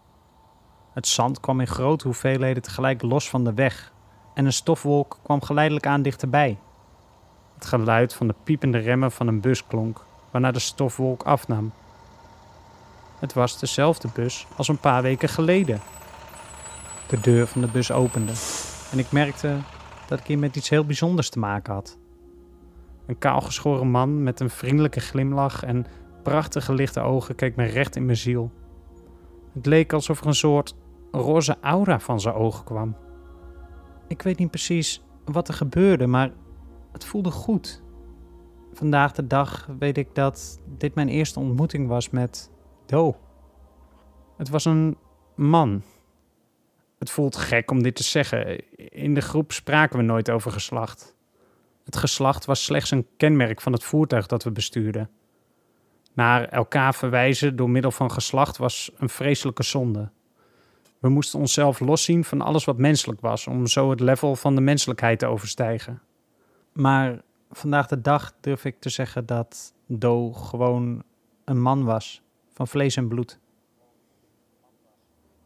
Het 0.92 1.06
zand 1.06 1.40
kwam 1.40 1.60
in 1.60 1.66
grote 1.66 2.06
hoeveelheden 2.06 2.62
tegelijk 2.62 3.02
los 3.02 3.30
van 3.30 3.44
de 3.44 3.54
weg 3.54 3.92
en 4.34 4.44
een 4.44 4.52
stofwolk 4.52 5.18
kwam 5.22 5.42
geleidelijk 5.42 5.86
aan 5.86 6.02
dichterbij. 6.02 6.58
Het 7.54 7.64
geluid 7.64 8.14
van 8.14 8.26
de 8.26 8.34
piepende 8.44 8.78
remmen 8.78 9.12
van 9.12 9.26
een 9.26 9.40
bus 9.40 9.66
klonk, 9.66 10.04
waarna 10.30 10.50
de 10.50 10.58
stofwolk 10.58 11.22
afnam. 11.22 11.72
Het 13.18 13.32
was 13.32 13.58
dezelfde 13.58 14.08
bus 14.14 14.46
als 14.56 14.68
een 14.68 14.80
paar 14.80 15.02
weken 15.02 15.28
geleden. 15.28 15.80
De 17.08 17.20
deur 17.20 17.46
van 17.46 17.60
de 17.60 17.68
bus 17.68 17.90
opende 17.90 18.32
en 18.90 18.98
ik 18.98 19.12
merkte 19.12 19.56
dat 20.08 20.18
ik 20.18 20.26
hier 20.26 20.38
met 20.38 20.56
iets 20.56 20.68
heel 20.68 20.84
bijzonders 20.84 21.30
te 21.30 21.38
maken 21.38 21.74
had. 21.74 21.98
Een 23.06 23.18
kaalgeschoren 23.18 23.90
man 23.90 24.22
met 24.22 24.40
een 24.40 24.50
vriendelijke 24.50 25.00
glimlach 25.00 25.62
en 25.62 25.86
prachtige 26.22 26.72
lichte 26.72 27.00
ogen 27.00 27.34
keek 27.34 27.56
me 27.56 27.64
recht 27.64 27.96
in 27.96 28.04
mijn 28.04 28.16
ziel. 28.16 28.52
Het 29.52 29.66
leek 29.66 29.92
alsof 29.92 30.20
er 30.20 30.26
een 30.26 30.34
soort 30.34 30.76
roze 31.10 31.56
aura 31.60 32.00
van 32.00 32.20
zijn 32.20 32.34
ogen 32.34 32.64
kwam. 32.64 32.96
Ik 34.08 34.22
weet 34.22 34.38
niet 34.38 34.50
precies 34.50 35.02
wat 35.24 35.48
er 35.48 35.54
gebeurde, 35.54 36.06
maar 36.06 36.32
het 36.92 37.04
voelde 37.04 37.30
goed. 37.30 37.82
Vandaag 38.72 39.12
de 39.12 39.26
dag 39.26 39.68
weet 39.78 39.98
ik 39.98 40.14
dat 40.14 40.60
dit 40.78 40.94
mijn 40.94 41.08
eerste 41.08 41.40
ontmoeting 41.40 41.88
was 41.88 42.10
met 42.10 42.50
Do. 42.86 43.16
Het 44.36 44.48
was 44.48 44.64
een 44.64 44.96
man. 45.36 45.82
Het 46.98 47.10
voelt 47.10 47.36
gek 47.36 47.70
om 47.70 47.82
dit 47.82 47.96
te 47.96 48.02
zeggen. 48.02 48.68
In 48.76 49.14
de 49.14 49.20
groep 49.20 49.52
spraken 49.52 49.98
we 49.98 50.04
nooit 50.04 50.30
over 50.30 50.50
geslacht. 50.50 51.13
Het 51.84 51.96
geslacht 51.96 52.44
was 52.44 52.64
slechts 52.64 52.90
een 52.90 53.06
kenmerk 53.16 53.60
van 53.60 53.72
het 53.72 53.84
voertuig 53.84 54.26
dat 54.26 54.42
we 54.42 54.50
bestuurden. 54.50 55.10
Naar 56.12 56.48
elkaar 56.48 56.94
verwijzen 56.94 57.56
door 57.56 57.70
middel 57.70 57.90
van 57.90 58.10
geslacht 58.10 58.56
was 58.56 58.90
een 58.96 59.08
vreselijke 59.08 59.62
zonde. 59.62 60.10
We 60.98 61.08
moesten 61.08 61.38
onszelf 61.38 61.80
loszien 61.80 62.24
van 62.24 62.40
alles 62.40 62.64
wat 62.64 62.78
menselijk 62.78 63.20
was, 63.20 63.46
om 63.46 63.66
zo 63.66 63.90
het 63.90 64.00
level 64.00 64.36
van 64.36 64.54
de 64.54 64.60
menselijkheid 64.60 65.18
te 65.18 65.26
overstijgen. 65.26 66.02
Maar 66.72 67.22
vandaag 67.50 67.86
de 67.86 68.00
dag 68.00 68.32
durf 68.40 68.64
ik 68.64 68.80
te 68.80 68.88
zeggen 68.88 69.26
dat 69.26 69.74
Do 69.86 70.32
gewoon 70.32 71.02
een 71.44 71.60
man 71.60 71.84
was, 71.84 72.22
van 72.52 72.68
vlees 72.68 72.96
en 72.96 73.08
bloed. 73.08 73.38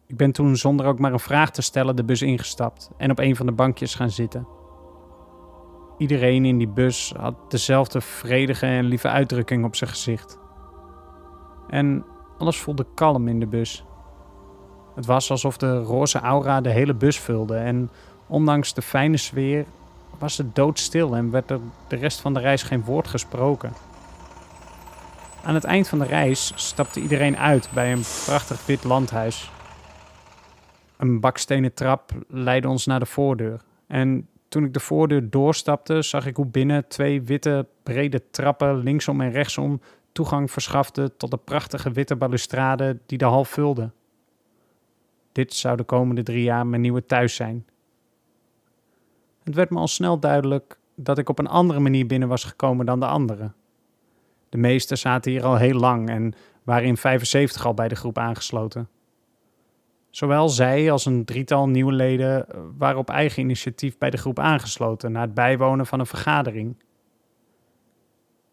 Ik 0.06 0.16
ben 0.16 0.32
toen 0.32 0.56
zonder 0.56 0.86
ook 0.86 0.98
maar 0.98 1.12
een 1.12 1.20
vraag 1.20 1.50
te 1.50 1.62
stellen 1.62 1.96
de 1.96 2.04
bus 2.04 2.22
ingestapt 2.22 2.90
en 2.96 3.10
op 3.10 3.18
een 3.18 3.36
van 3.36 3.46
de 3.46 3.52
bankjes 3.52 3.94
gaan 3.94 4.10
zitten. 4.10 4.57
Iedereen 5.98 6.44
in 6.44 6.58
die 6.58 6.68
bus 6.68 7.12
had 7.16 7.34
dezelfde 7.50 8.00
vredige 8.00 8.66
en 8.66 8.84
lieve 8.84 9.08
uitdrukking 9.08 9.64
op 9.64 9.76
zijn 9.76 9.90
gezicht. 9.90 10.38
En 11.68 12.04
alles 12.38 12.56
voelde 12.56 12.86
kalm 12.94 13.28
in 13.28 13.40
de 13.40 13.46
bus. 13.46 13.84
Het 14.94 15.06
was 15.06 15.30
alsof 15.30 15.56
de 15.56 15.78
roze 15.78 16.18
aura 16.18 16.60
de 16.60 16.70
hele 16.70 16.94
bus 16.94 17.18
vulde 17.18 17.56
en 17.56 17.90
ondanks 18.26 18.74
de 18.74 18.82
fijne 18.82 19.16
sfeer 19.16 19.64
was 20.18 20.36
het 20.36 20.54
doodstil 20.54 21.16
en 21.16 21.30
werd 21.30 21.50
er 21.50 21.60
de 21.88 21.96
rest 21.96 22.20
van 22.20 22.34
de 22.34 22.40
reis 22.40 22.62
geen 22.62 22.84
woord 22.84 23.08
gesproken. 23.08 23.72
Aan 25.42 25.54
het 25.54 25.64
eind 25.64 25.88
van 25.88 25.98
de 25.98 26.04
reis 26.04 26.52
stapte 26.54 27.00
iedereen 27.00 27.36
uit 27.36 27.68
bij 27.74 27.92
een 27.92 28.04
prachtig 28.24 28.66
wit 28.66 28.84
landhuis. 28.84 29.50
Een 30.96 31.20
bakstenen 31.20 31.74
trap 31.74 32.10
leidde 32.28 32.68
ons 32.68 32.86
naar 32.86 32.98
de 32.98 33.06
voordeur. 33.06 33.60
En 33.86 34.28
toen 34.48 34.64
ik 34.64 34.72
de 34.72 34.80
voordeur 34.80 35.30
doorstapte, 35.30 36.02
zag 36.02 36.26
ik 36.26 36.36
hoe 36.36 36.46
binnen 36.46 36.88
twee 36.88 37.22
witte, 37.22 37.66
brede 37.82 38.30
trappen 38.30 38.76
linksom 38.76 39.20
en 39.20 39.30
rechtsom 39.30 39.80
toegang 40.12 40.50
verschaften 40.50 41.16
tot 41.16 41.30
de 41.30 41.36
prachtige 41.36 41.90
witte 41.90 42.16
balustrade 42.16 42.98
die 43.06 43.18
de 43.18 43.24
hal 43.24 43.44
vulde. 43.44 43.90
Dit 45.32 45.54
zou 45.54 45.76
de 45.76 45.84
komende 45.84 46.22
drie 46.22 46.42
jaar 46.42 46.66
mijn 46.66 46.82
nieuwe 46.82 47.06
thuis 47.06 47.34
zijn. 47.34 47.66
Het 49.44 49.54
werd 49.54 49.70
me 49.70 49.78
al 49.78 49.88
snel 49.88 50.18
duidelijk 50.18 50.78
dat 50.94 51.18
ik 51.18 51.28
op 51.28 51.38
een 51.38 51.46
andere 51.46 51.80
manier 51.80 52.06
binnen 52.06 52.28
was 52.28 52.44
gekomen 52.44 52.86
dan 52.86 53.00
de 53.00 53.06
anderen. 53.06 53.54
De 54.48 54.58
meesten 54.58 54.98
zaten 54.98 55.30
hier 55.30 55.44
al 55.44 55.56
heel 55.56 55.78
lang 55.78 56.08
en 56.08 56.34
waren 56.62 56.88
in 56.88 56.96
75 56.96 57.66
al 57.66 57.74
bij 57.74 57.88
de 57.88 57.94
groep 57.94 58.18
aangesloten. 58.18 58.88
Zowel 60.10 60.48
zij 60.48 60.90
als 60.90 61.04
een 61.04 61.24
drietal 61.24 61.68
nieuwe 61.68 61.92
leden 61.92 62.46
waren 62.78 62.98
op 62.98 63.10
eigen 63.10 63.42
initiatief 63.42 63.98
bij 63.98 64.10
de 64.10 64.16
groep 64.16 64.38
aangesloten 64.38 65.12
na 65.12 65.20
het 65.20 65.34
bijwonen 65.34 65.86
van 65.86 66.00
een 66.00 66.06
vergadering. 66.06 66.76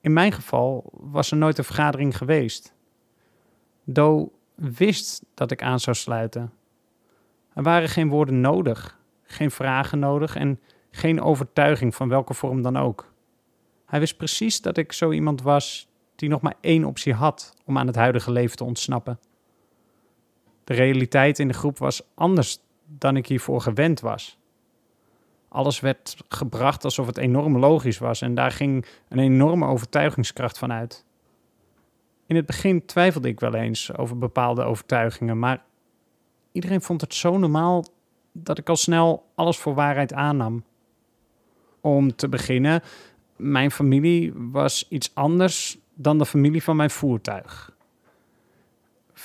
In 0.01 0.13
mijn 0.13 0.31
geval 0.31 0.89
was 0.91 1.31
er 1.31 1.37
nooit 1.37 1.57
een 1.57 1.63
vergadering 1.63 2.17
geweest. 2.17 2.73
Do 3.83 4.31
wist 4.55 5.25
dat 5.33 5.51
ik 5.51 5.63
aan 5.63 5.79
zou 5.79 5.95
sluiten. 5.95 6.53
Er 7.53 7.63
waren 7.63 7.89
geen 7.89 8.09
woorden 8.09 8.41
nodig, 8.41 8.99
geen 9.23 9.51
vragen 9.51 9.99
nodig 9.99 10.35
en 10.35 10.59
geen 10.91 11.21
overtuiging 11.21 11.95
van 11.95 12.09
welke 12.09 12.33
vorm 12.33 12.61
dan 12.61 12.77
ook. 12.77 13.13
Hij 13.85 13.99
wist 13.99 14.17
precies 14.17 14.61
dat 14.61 14.77
ik 14.77 14.91
zo 14.91 15.11
iemand 15.11 15.41
was 15.41 15.87
die 16.15 16.29
nog 16.29 16.41
maar 16.41 16.55
één 16.61 16.83
optie 16.83 17.13
had 17.13 17.53
om 17.65 17.77
aan 17.77 17.87
het 17.87 17.95
huidige 17.95 18.31
leven 18.31 18.57
te 18.57 18.63
ontsnappen. 18.63 19.19
De 20.65 20.73
realiteit 20.73 21.39
in 21.39 21.47
de 21.47 21.53
groep 21.53 21.77
was 21.77 22.01
anders 22.13 22.59
dan 22.85 23.17
ik 23.17 23.27
hiervoor 23.27 23.61
gewend 23.61 23.99
was. 23.99 24.37
Alles 25.47 25.79
werd 25.79 26.17
gebracht 26.29 26.83
alsof 26.83 27.05
het 27.05 27.17
enorm 27.17 27.57
logisch 27.57 27.97
was 27.97 28.21
en 28.21 28.35
daar 28.35 28.51
ging 28.51 28.85
een 29.09 29.19
enorme 29.19 29.65
overtuigingskracht 29.65 30.57
van 30.57 30.71
uit. 30.71 31.05
In 32.25 32.35
het 32.35 32.45
begin 32.45 32.85
twijfelde 32.85 33.27
ik 33.27 33.39
wel 33.39 33.53
eens 33.53 33.97
over 33.97 34.17
bepaalde 34.17 34.63
overtuigingen, 34.63 35.39
maar 35.39 35.63
iedereen 36.51 36.81
vond 36.81 37.01
het 37.01 37.13
zo 37.13 37.37
normaal 37.37 37.85
dat 38.31 38.57
ik 38.57 38.69
al 38.69 38.75
snel 38.75 39.25
alles 39.35 39.57
voor 39.57 39.73
waarheid 39.73 40.13
aannam. 40.13 40.63
Om 41.81 42.15
te 42.15 42.29
beginnen, 42.29 42.81
mijn 43.35 43.71
familie 43.71 44.33
was 44.35 44.85
iets 44.89 45.11
anders 45.13 45.77
dan 45.93 46.17
de 46.17 46.25
familie 46.25 46.63
van 46.63 46.75
mijn 46.75 46.89
voertuig. 46.89 47.74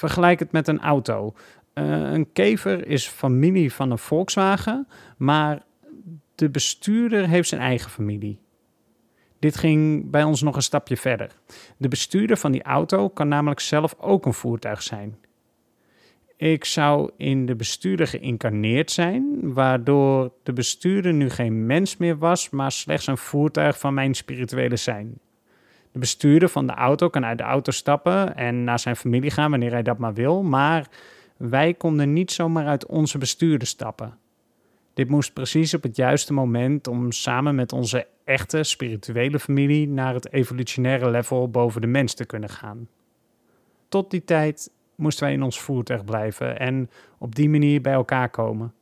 Vergelijk 0.01 0.39
het 0.39 0.53
met 0.53 0.69
een 0.69 0.81
auto. 0.81 1.35
Uh, 1.75 2.13
een 2.13 2.33
kever 2.33 2.87
is 2.87 3.07
familie 3.07 3.73
van 3.73 3.91
een 3.91 3.99
Volkswagen, 3.99 4.89
maar 5.17 5.63
de 6.35 6.51
bestuurder 6.51 7.29
heeft 7.29 7.49
zijn 7.49 7.61
eigen 7.61 7.91
familie. 7.91 8.39
Dit 9.39 9.57
ging 9.57 10.11
bij 10.11 10.25
ons 10.25 10.43
nog 10.43 10.57
een 10.57 10.63
stapje 10.63 10.97
verder. 10.97 11.31
De 11.77 11.89
bestuurder 11.89 12.37
van 12.37 12.53
die 12.53 12.63
auto 12.63 13.09
kan 13.09 13.29
namelijk 13.29 13.61
zelf 13.61 13.95
ook 13.99 14.27
een 14.27 14.35
voertuig 14.35 14.83
zijn. 14.83 15.19
Ik 16.37 16.65
zou 16.65 17.11
in 17.17 17.47
de 17.47 17.55
bestuurder 17.55 18.07
geïncarneerd 18.07 18.91
zijn, 18.91 19.53
waardoor 19.53 20.33
de 20.43 20.53
bestuurder 20.53 21.13
nu 21.13 21.31
geen 21.31 21.67
mens 21.67 21.97
meer 21.97 22.19
was, 22.19 22.51
maar 22.51 22.73
slechts 22.73 23.07
een 23.07 23.19
voertuig 23.19 23.79
van 23.79 23.95
mijn 23.95 24.15
spirituele 24.15 24.77
zijn. 24.77 25.19
De 25.93 25.99
bestuurder 25.99 26.49
van 26.49 26.67
de 26.67 26.73
auto 26.73 27.09
kan 27.09 27.25
uit 27.25 27.39
de 27.39 27.45
auto 27.45 27.73
stappen 27.73 28.37
en 28.37 28.65
naar 28.65 28.79
zijn 28.79 28.97
familie 28.97 29.31
gaan 29.31 29.51
wanneer 29.51 29.73
hij 29.73 29.83
dat 29.83 29.99
maar 29.99 30.15
wil, 30.15 30.43
maar 30.43 30.89
wij 31.37 31.75
konden 31.75 32.13
niet 32.13 32.33
zomaar 32.33 32.67
uit 32.67 32.87
onze 32.87 33.19
bestuurder 33.19 33.69
stappen. 33.69 34.19
Dit 34.95 35.09
moest 35.09 35.33
precies 35.33 35.75
op 35.75 35.83
het 35.83 35.97
juiste 35.97 36.33
moment 36.33 36.87
om 36.87 37.13
samen 37.13 37.55
met 37.55 37.73
onze 37.73 38.07
echte 38.25 38.63
spirituele 38.63 39.39
familie 39.39 39.89
naar 39.89 40.15
het 40.15 40.33
evolutionaire 40.33 41.11
level 41.11 41.51
boven 41.51 41.81
de 41.81 41.87
mens 41.87 42.15
te 42.15 42.25
kunnen 42.25 42.49
gaan. 42.49 42.89
Tot 43.89 44.11
die 44.11 44.25
tijd 44.25 44.71
moesten 44.95 45.25
wij 45.25 45.33
in 45.33 45.43
ons 45.43 45.61
voertuig 45.61 46.05
blijven 46.05 46.59
en 46.59 46.91
op 47.19 47.35
die 47.35 47.49
manier 47.49 47.81
bij 47.81 47.93
elkaar 47.93 48.31
komen. 48.31 48.75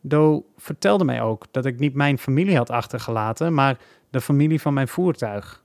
Do 0.00 0.46
vertelde 0.56 1.04
mij 1.04 1.22
ook 1.22 1.46
dat 1.50 1.66
ik 1.66 1.78
niet 1.78 1.94
mijn 1.94 2.18
familie 2.18 2.56
had 2.56 2.70
achtergelaten, 2.70 3.54
maar 3.54 3.78
de 4.10 4.20
familie 4.20 4.60
van 4.60 4.74
mijn 4.74 4.88
voertuig. 4.88 5.61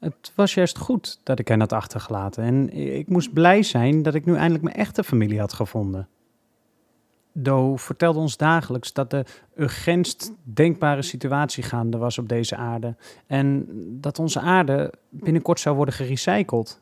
Het 0.00 0.32
was 0.34 0.54
juist 0.54 0.78
goed 0.78 1.20
dat 1.22 1.38
ik 1.38 1.48
hen 1.48 1.60
had 1.60 1.72
achtergelaten 1.72 2.44
en 2.44 2.70
ik 2.96 3.08
moest 3.08 3.32
blij 3.32 3.62
zijn 3.62 4.02
dat 4.02 4.14
ik 4.14 4.24
nu 4.24 4.34
eindelijk 4.34 4.64
mijn 4.64 4.76
echte 4.76 5.04
familie 5.04 5.40
had 5.40 5.52
gevonden. 5.52 6.08
Do 7.32 7.76
vertelde 7.76 8.18
ons 8.18 8.36
dagelijks 8.36 8.92
dat 8.92 9.10
de 9.10 9.24
urgentst 9.56 10.32
denkbare 10.42 11.02
situatie 11.02 11.62
gaande 11.62 11.98
was 11.98 12.18
op 12.18 12.28
deze 12.28 12.56
aarde 12.56 12.96
en 13.26 13.66
dat 14.00 14.18
onze 14.18 14.40
aarde 14.40 14.92
binnenkort 15.08 15.60
zou 15.60 15.76
worden 15.76 15.94
gerecycled. 15.94 16.80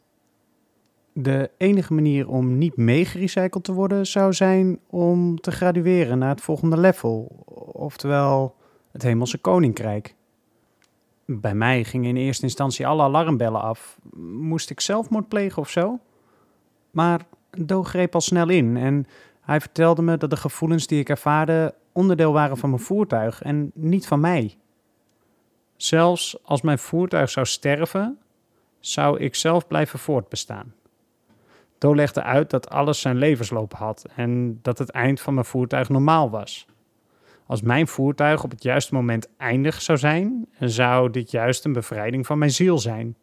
De 1.12 1.50
enige 1.56 1.94
manier 1.94 2.28
om 2.28 2.58
niet 2.58 2.76
mee 2.76 3.04
gerecycled 3.04 3.64
te 3.64 3.72
worden 3.72 4.06
zou 4.06 4.32
zijn 4.32 4.78
om 4.86 5.40
te 5.40 5.50
gradueren 5.50 6.18
naar 6.18 6.28
het 6.28 6.40
volgende 6.40 6.76
level, 6.76 7.44
oftewel 7.72 8.54
het 8.92 9.02
Hemelse 9.02 9.38
Koninkrijk. 9.38 10.16
Bij 11.30 11.54
mij 11.54 11.84
gingen 11.84 12.08
in 12.08 12.16
eerste 12.16 12.42
instantie 12.42 12.86
alle 12.86 13.02
alarmbellen 13.02 13.60
af. 13.60 13.98
Moest 14.22 14.70
ik 14.70 14.80
zelfmoord 14.80 15.28
plegen 15.28 15.62
of 15.62 15.70
zo? 15.70 15.98
Maar 16.90 17.26
Do 17.50 17.82
greep 17.82 18.14
al 18.14 18.20
snel 18.20 18.48
in 18.48 18.76
en 18.76 19.06
hij 19.40 19.60
vertelde 19.60 20.02
me 20.02 20.16
dat 20.16 20.30
de 20.30 20.36
gevoelens 20.36 20.86
die 20.86 21.00
ik 21.00 21.08
ervaarde 21.08 21.74
onderdeel 21.92 22.32
waren 22.32 22.56
van 22.56 22.70
mijn 22.70 22.82
voertuig 22.82 23.42
en 23.42 23.70
niet 23.74 24.06
van 24.06 24.20
mij. 24.20 24.56
Zelfs 25.76 26.44
als 26.44 26.62
mijn 26.62 26.78
voertuig 26.78 27.30
zou 27.30 27.46
sterven, 27.46 28.18
zou 28.80 29.18
ik 29.18 29.34
zelf 29.34 29.66
blijven 29.66 29.98
voortbestaan. 29.98 30.74
Do 31.78 31.94
legde 31.94 32.22
uit 32.22 32.50
dat 32.50 32.70
alles 32.70 33.00
zijn 33.00 33.16
levensloop 33.16 33.72
had 33.72 34.06
en 34.16 34.58
dat 34.62 34.78
het 34.78 34.90
eind 34.90 35.20
van 35.20 35.34
mijn 35.34 35.46
voertuig 35.46 35.88
normaal 35.88 36.30
was. 36.30 36.66
Als 37.48 37.62
mijn 37.62 37.86
voertuig 37.86 38.44
op 38.44 38.50
het 38.50 38.62
juiste 38.62 38.94
moment 38.94 39.28
eindig 39.36 39.82
zou 39.82 39.98
zijn, 39.98 40.48
zou 40.58 41.10
dit 41.10 41.30
juist 41.30 41.64
een 41.64 41.72
bevrijding 41.72 42.26
van 42.26 42.38
mijn 42.38 42.50
ziel 42.50 42.78
zijn. 42.78 43.16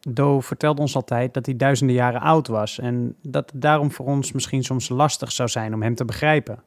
Do 0.00 0.40
vertelde 0.40 0.80
ons 0.80 0.94
altijd 0.94 1.34
dat 1.34 1.46
hij 1.46 1.56
duizenden 1.56 1.96
jaren 1.96 2.20
oud 2.20 2.46
was 2.46 2.78
en 2.78 3.16
dat 3.20 3.50
het 3.50 3.60
daarom 3.60 3.90
voor 3.90 4.06
ons 4.06 4.32
misschien 4.32 4.62
soms 4.62 4.88
lastig 4.88 5.32
zou 5.32 5.48
zijn 5.48 5.74
om 5.74 5.82
hem 5.82 5.94
te 5.94 6.04
begrijpen. 6.04 6.62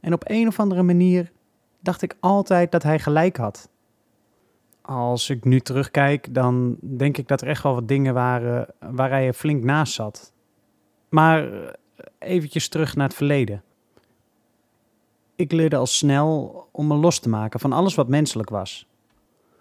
En 0.00 0.12
op 0.12 0.22
een 0.26 0.46
of 0.46 0.60
andere 0.60 0.82
manier 0.82 1.32
dacht 1.80 2.02
ik 2.02 2.16
altijd 2.20 2.72
dat 2.72 2.82
hij 2.82 2.98
gelijk 2.98 3.36
had. 3.36 3.70
Als 4.82 5.30
ik 5.30 5.44
nu 5.44 5.60
terugkijk, 5.60 6.34
dan 6.34 6.76
denk 6.80 7.16
ik 7.16 7.28
dat 7.28 7.40
er 7.40 7.48
echt 7.48 7.62
wel 7.62 7.74
wat 7.74 7.88
dingen 7.88 8.14
waren 8.14 8.66
waar 8.78 9.10
hij 9.10 9.32
flink 9.32 9.64
naast 9.64 9.92
zat. 9.92 10.32
Maar 11.08 11.48
eventjes 12.18 12.68
terug 12.68 12.96
naar 12.96 13.06
het 13.06 13.16
verleden. 13.16 13.62
Ik 15.40 15.52
leerde 15.52 15.76
al 15.76 15.86
snel 15.86 16.68
om 16.72 16.86
me 16.86 16.94
los 16.94 17.18
te 17.18 17.28
maken 17.28 17.60
van 17.60 17.72
alles 17.72 17.94
wat 17.94 18.08
menselijk 18.08 18.50
was. 18.50 18.86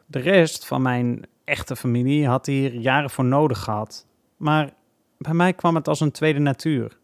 De 0.05 0.19
rest 0.19 0.67
van 0.67 0.81
mijn 0.81 1.25
echte 1.43 1.75
familie 1.75 2.27
had 2.27 2.45
hier 2.45 2.73
jaren 2.73 3.09
voor 3.09 3.25
nodig 3.25 3.59
gehad. 3.59 4.05
Maar 4.37 4.73
bij 5.17 5.33
mij 5.33 5.53
kwam 5.53 5.75
het 5.75 5.87
als 5.87 5.99
een 5.99 6.11
tweede 6.11 6.39
natuur. 6.39 6.97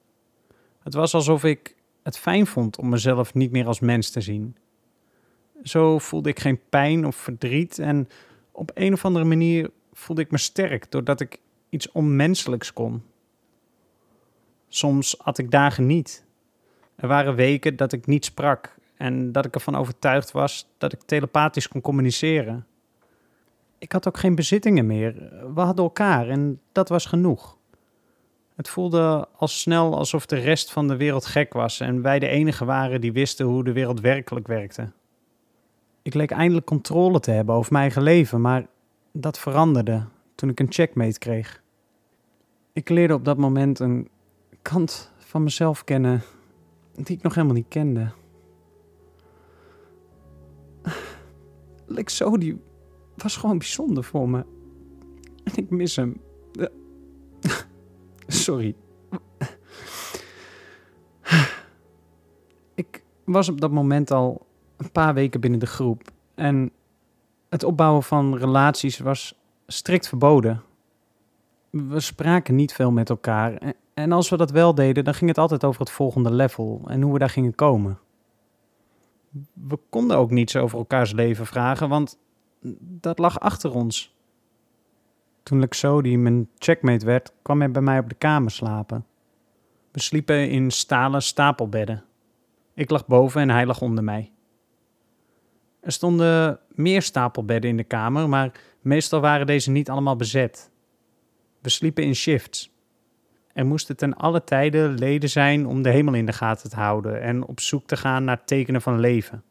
Het 0.79 0.93
was 0.93 1.13
alsof 1.13 1.43
ik 1.43 1.75
het 2.03 2.17
fijn 2.17 2.47
vond 2.47 2.77
om 2.77 2.89
mezelf 2.89 3.33
niet 3.33 3.51
meer 3.51 3.67
als 3.67 3.79
mens 3.79 4.09
te 4.09 4.21
zien. 4.21 4.57
Zo 5.63 5.99
voelde 5.99 6.29
ik 6.29 6.39
geen 6.39 6.59
pijn 6.69 7.05
of 7.05 7.15
verdriet 7.15 7.79
en 7.79 8.07
op 8.51 8.71
een 8.73 8.93
of 8.93 9.05
andere 9.05 9.25
manier 9.25 9.69
voelde 9.93 10.21
ik 10.21 10.31
me 10.31 10.37
sterk 10.37 10.91
doordat 10.91 11.19
ik 11.19 11.39
iets 11.69 11.91
onmenselijks 11.91 12.73
kon. 12.73 13.03
Soms 14.67 15.15
had 15.17 15.37
ik 15.37 15.51
dagen 15.51 15.85
niet. 15.85 16.24
Er 16.95 17.07
waren 17.07 17.35
weken 17.35 17.75
dat 17.75 17.91
ik 17.91 18.05
niet 18.05 18.25
sprak 18.25 18.75
en 18.97 19.31
dat 19.31 19.45
ik 19.45 19.55
ervan 19.55 19.75
overtuigd 19.75 20.31
was 20.31 20.67
dat 20.77 20.93
ik 20.93 21.01
telepathisch 21.05 21.67
kon 21.67 21.81
communiceren. 21.81 22.65
Ik 23.77 23.91
had 23.91 24.07
ook 24.07 24.17
geen 24.17 24.35
bezittingen 24.35 24.85
meer. 24.85 25.13
We 25.53 25.61
hadden 25.61 25.83
elkaar 25.83 26.29
en 26.29 26.59
dat 26.71 26.89
was 26.89 27.05
genoeg. 27.05 27.57
Het 28.55 28.69
voelde 28.69 29.27
al 29.35 29.47
snel 29.47 29.97
alsof 29.97 30.25
de 30.25 30.35
rest 30.35 30.71
van 30.71 30.87
de 30.87 30.95
wereld 30.95 31.25
gek 31.25 31.53
was 31.53 31.79
en 31.79 32.01
wij 32.01 32.19
de 32.19 32.27
enige 32.27 32.65
waren 32.65 33.01
die 33.01 33.13
wisten 33.13 33.45
hoe 33.45 33.63
de 33.63 33.71
wereld 33.71 34.01
werkelijk 34.01 34.47
werkte. 34.47 34.91
Ik 36.01 36.13
leek 36.13 36.31
eindelijk 36.31 36.65
controle 36.65 37.19
te 37.19 37.31
hebben 37.31 37.55
over 37.55 37.71
mijn 37.71 37.83
eigen 37.83 38.01
leven, 38.03 38.41
maar 38.41 38.65
dat 39.11 39.39
veranderde 39.39 40.03
toen 40.35 40.49
ik 40.49 40.59
een 40.59 40.71
checkmate 40.71 41.19
kreeg. 41.19 41.61
Ik 42.73 42.89
leerde 42.89 43.13
op 43.13 43.25
dat 43.25 43.37
moment 43.37 43.79
een 43.79 44.09
kant 44.61 45.11
van 45.17 45.43
mezelf 45.43 45.83
kennen 45.83 46.21
die 46.95 47.15
ik 47.17 47.21
nog 47.21 47.35
helemaal 47.35 47.55
niet 47.55 47.67
kende. 47.67 48.11
Lexo, 51.85 52.37
die 52.37 52.61
was 53.15 53.37
gewoon 53.37 53.57
bijzonder 53.57 54.03
voor 54.03 54.29
me. 54.29 54.45
En 55.43 55.51
ik 55.55 55.69
mis 55.69 55.95
hem. 55.95 56.21
Sorry. 58.27 58.75
Ik 62.73 63.03
was 63.23 63.49
op 63.49 63.61
dat 63.61 63.71
moment 63.71 64.11
al 64.11 64.45
een 64.77 64.91
paar 64.91 65.13
weken 65.13 65.39
binnen 65.39 65.59
de 65.59 65.65
groep. 65.65 66.01
En 66.35 66.71
het 67.49 67.63
opbouwen 67.63 68.03
van 68.03 68.37
relaties 68.37 68.99
was 68.99 69.39
strikt 69.67 70.07
verboden. 70.07 70.63
We 71.83 71.99
spraken 71.99 72.55
niet 72.55 72.73
veel 72.73 72.91
met 72.91 73.09
elkaar. 73.09 73.73
En 73.93 74.11
als 74.11 74.29
we 74.29 74.37
dat 74.37 74.51
wel 74.51 74.75
deden, 74.75 75.03
dan 75.03 75.13
ging 75.13 75.29
het 75.29 75.37
altijd 75.37 75.63
over 75.63 75.79
het 75.79 75.89
volgende 75.89 76.31
level 76.31 76.81
en 76.87 77.01
hoe 77.01 77.13
we 77.13 77.19
daar 77.19 77.29
gingen 77.29 77.55
komen. 77.55 77.99
We 79.53 79.79
konden 79.89 80.17
ook 80.17 80.31
niets 80.31 80.55
over 80.55 80.77
elkaars 80.77 81.11
leven 81.11 81.45
vragen, 81.45 81.89
want 81.89 82.19
dat 82.79 83.19
lag 83.19 83.39
achter 83.39 83.73
ons. 83.73 84.15
Toen 85.43 85.59
Lexo, 85.59 86.01
die 86.01 86.17
mijn 86.17 86.49
checkmate 86.57 87.05
werd, 87.05 87.33
kwam 87.41 87.59
hij 87.59 87.71
bij 87.71 87.81
mij 87.81 87.99
op 87.99 88.09
de 88.09 88.15
kamer 88.15 88.51
slapen. 88.51 89.05
We 89.91 89.99
sliepen 89.99 90.49
in 90.49 90.71
stalen 90.71 91.21
stapelbedden. 91.21 92.03
Ik 92.73 92.89
lag 92.89 93.07
boven 93.07 93.41
en 93.41 93.49
hij 93.49 93.65
lag 93.65 93.81
onder 93.81 94.03
mij. 94.03 94.31
Er 95.79 95.91
stonden 95.91 96.59
meer 96.69 97.01
stapelbedden 97.01 97.69
in 97.69 97.77
de 97.77 97.83
kamer, 97.83 98.29
maar 98.29 98.51
meestal 98.81 99.19
waren 99.19 99.47
deze 99.47 99.71
niet 99.71 99.89
allemaal 99.89 100.15
bezet. 100.15 100.73
We 101.65 101.71
sliepen 101.71 102.03
in 102.03 102.15
shifts. 102.15 102.71
Er 103.53 103.65
moesten 103.65 103.97
ten 103.97 104.13
alle 104.13 104.43
tijden 104.43 104.93
leden 104.93 105.29
zijn 105.29 105.67
om 105.67 105.81
de 105.81 105.89
hemel 105.89 106.13
in 106.13 106.25
de 106.25 106.33
gaten 106.33 106.69
te 106.69 106.75
houden 106.75 107.21
en 107.21 107.45
op 107.45 107.59
zoek 107.59 107.87
te 107.87 107.97
gaan 107.97 108.23
naar 108.23 108.43
tekenen 108.43 108.81
van 108.81 108.99
leven. 108.99 109.43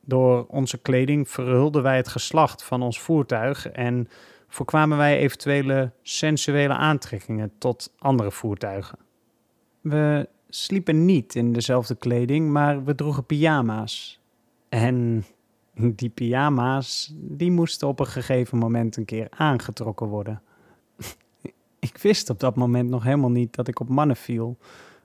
Door 0.00 0.46
onze 0.46 0.78
kleding 0.78 1.28
verhulden 1.28 1.82
wij 1.82 1.96
het 1.96 2.08
geslacht 2.08 2.62
van 2.62 2.82
ons 2.82 3.00
voertuig 3.00 3.68
en 3.68 4.08
voorkwamen 4.48 4.98
wij 4.98 5.18
eventuele 5.18 5.92
sensuele 6.02 6.74
aantrekkingen 6.74 7.52
tot 7.58 7.94
andere 7.98 8.30
voertuigen. 8.30 8.98
We 9.80 10.28
sliepen 10.48 11.04
niet 11.04 11.34
in 11.34 11.52
dezelfde 11.52 11.94
kleding, 11.94 12.50
maar 12.50 12.84
we 12.84 12.94
droegen 12.94 13.24
pyjama's. 13.24 14.20
En 14.68 15.24
die 15.74 16.10
pyjama's, 16.10 17.14
die 17.14 17.50
moesten 17.50 17.88
op 17.88 18.00
een 18.00 18.06
gegeven 18.06 18.58
moment 18.58 18.96
een 18.96 19.04
keer 19.04 19.26
aangetrokken 19.30 20.06
worden. 20.06 20.42
Ik 21.80 21.98
wist 21.98 22.30
op 22.30 22.40
dat 22.40 22.56
moment 22.56 22.90
nog 22.90 23.02
helemaal 23.02 23.30
niet 23.30 23.54
dat 23.54 23.68
ik 23.68 23.80
op 23.80 23.88
mannen 23.88 24.16
viel. 24.16 24.58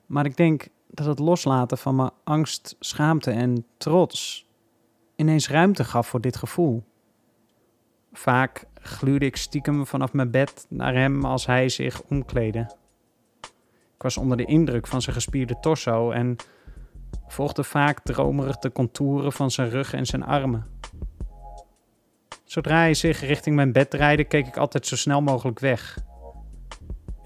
Maar 0.05 0.25
ik 0.25 0.37
denk 0.37 0.67
dat 0.87 1.05
het 1.05 1.19
loslaten 1.19 1.77
van 1.77 1.95
mijn 1.95 2.11
angst, 2.23 2.75
schaamte 2.79 3.31
en 3.31 3.65
trots 3.77 4.47
ineens 5.15 5.49
ruimte 5.49 5.83
gaf 5.83 6.07
voor 6.07 6.21
dit 6.21 6.35
gevoel. 6.35 6.83
Vaak 8.13 8.65
gluurde 8.81 9.25
ik 9.25 9.35
stiekem 9.35 9.87
vanaf 9.87 10.13
mijn 10.13 10.31
bed 10.31 10.65
naar 10.69 10.93
hem 10.93 11.25
als 11.25 11.45
hij 11.45 11.69
zich 11.69 12.01
omkleedde. 12.01 12.75
Ik 13.95 14.01
was 14.01 14.17
onder 14.17 14.37
de 14.37 14.45
indruk 14.45 14.87
van 14.87 15.01
zijn 15.01 15.15
gespierde 15.15 15.59
torso 15.59 16.11
en 16.11 16.35
volgde 17.27 17.63
vaak 17.63 17.99
dromerig 17.99 18.57
de 18.57 18.71
contouren 18.71 19.31
van 19.31 19.51
zijn 19.51 19.69
rug 19.69 19.93
en 19.93 20.05
zijn 20.05 20.23
armen. 20.23 20.67
Zodra 22.43 22.75
hij 22.75 22.93
zich 22.93 23.19
richting 23.19 23.55
mijn 23.55 23.71
bed 23.71 23.89
draaide, 23.89 24.23
keek 24.23 24.47
ik 24.47 24.57
altijd 24.57 24.87
zo 24.87 24.95
snel 24.95 25.21
mogelijk 25.21 25.59
weg. 25.59 25.97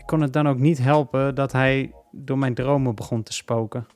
Ik 0.10 0.16
kon 0.16 0.24
het 0.24 0.34
dan 0.34 0.48
ook 0.48 0.58
niet 0.58 0.78
helpen 0.78 1.36
dat 1.36 1.52
hij 1.52 1.94
door 2.12 2.38
mijn 2.38 2.54
dromen 2.54 2.96
begon 2.96 3.24
te 3.24 3.34
spoken. 3.34 3.88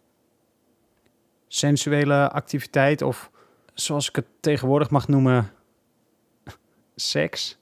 Sensuele 1.47 2.29
activiteit, 2.29 3.01
of 3.01 3.31
zoals 3.73 4.09
ik 4.09 4.15
het 4.15 4.25
tegenwoordig 4.39 4.89
mag 4.89 5.07
noemen, 5.07 5.51
seks, 6.95 7.59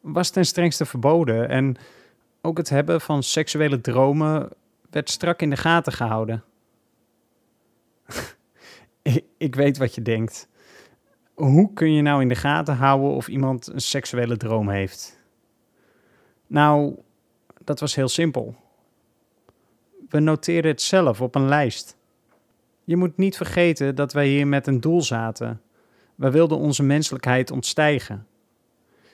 was 0.00 0.30
ten 0.30 0.46
strengste 0.46 0.84
verboden 0.84 1.48
en 1.48 1.76
ook 2.40 2.56
het 2.56 2.68
hebben 2.68 3.00
van 3.00 3.22
seksuele 3.22 3.80
dromen 3.80 4.48
werd 4.90 5.10
strak 5.10 5.42
in 5.42 5.50
de 5.50 5.56
gaten 5.56 5.92
gehouden. 5.92 6.44
ik 9.38 9.54
weet 9.54 9.78
wat 9.78 9.94
je 9.94 10.02
denkt. 10.02 10.48
Hoe 11.34 11.72
kun 11.72 11.92
je 11.92 12.02
nou 12.02 12.22
in 12.22 12.28
de 12.28 12.34
gaten 12.34 12.76
houden 12.76 13.10
of 13.10 13.28
iemand 13.28 13.66
een 13.66 13.80
seksuele 13.80 14.36
droom 14.36 14.68
heeft? 14.68 15.20
Nou, 16.46 17.04
dat 17.66 17.80
was 17.80 17.94
heel 17.94 18.08
simpel. 18.08 18.54
We 20.08 20.20
noteerden 20.20 20.70
het 20.70 20.82
zelf 20.82 21.20
op 21.20 21.34
een 21.34 21.48
lijst. 21.48 21.96
Je 22.84 22.96
moet 22.96 23.16
niet 23.16 23.36
vergeten 23.36 23.94
dat 23.94 24.12
wij 24.12 24.26
hier 24.26 24.46
met 24.46 24.66
een 24.66 24.80
doel 24.80 25.02
zaten. 25.02 25.60
We 26.14 26.30
wilden 26.30 26.58
onze 26.58 26.82
menselijkheid 26.82 27.50
ontstijgen. 27.50 28.26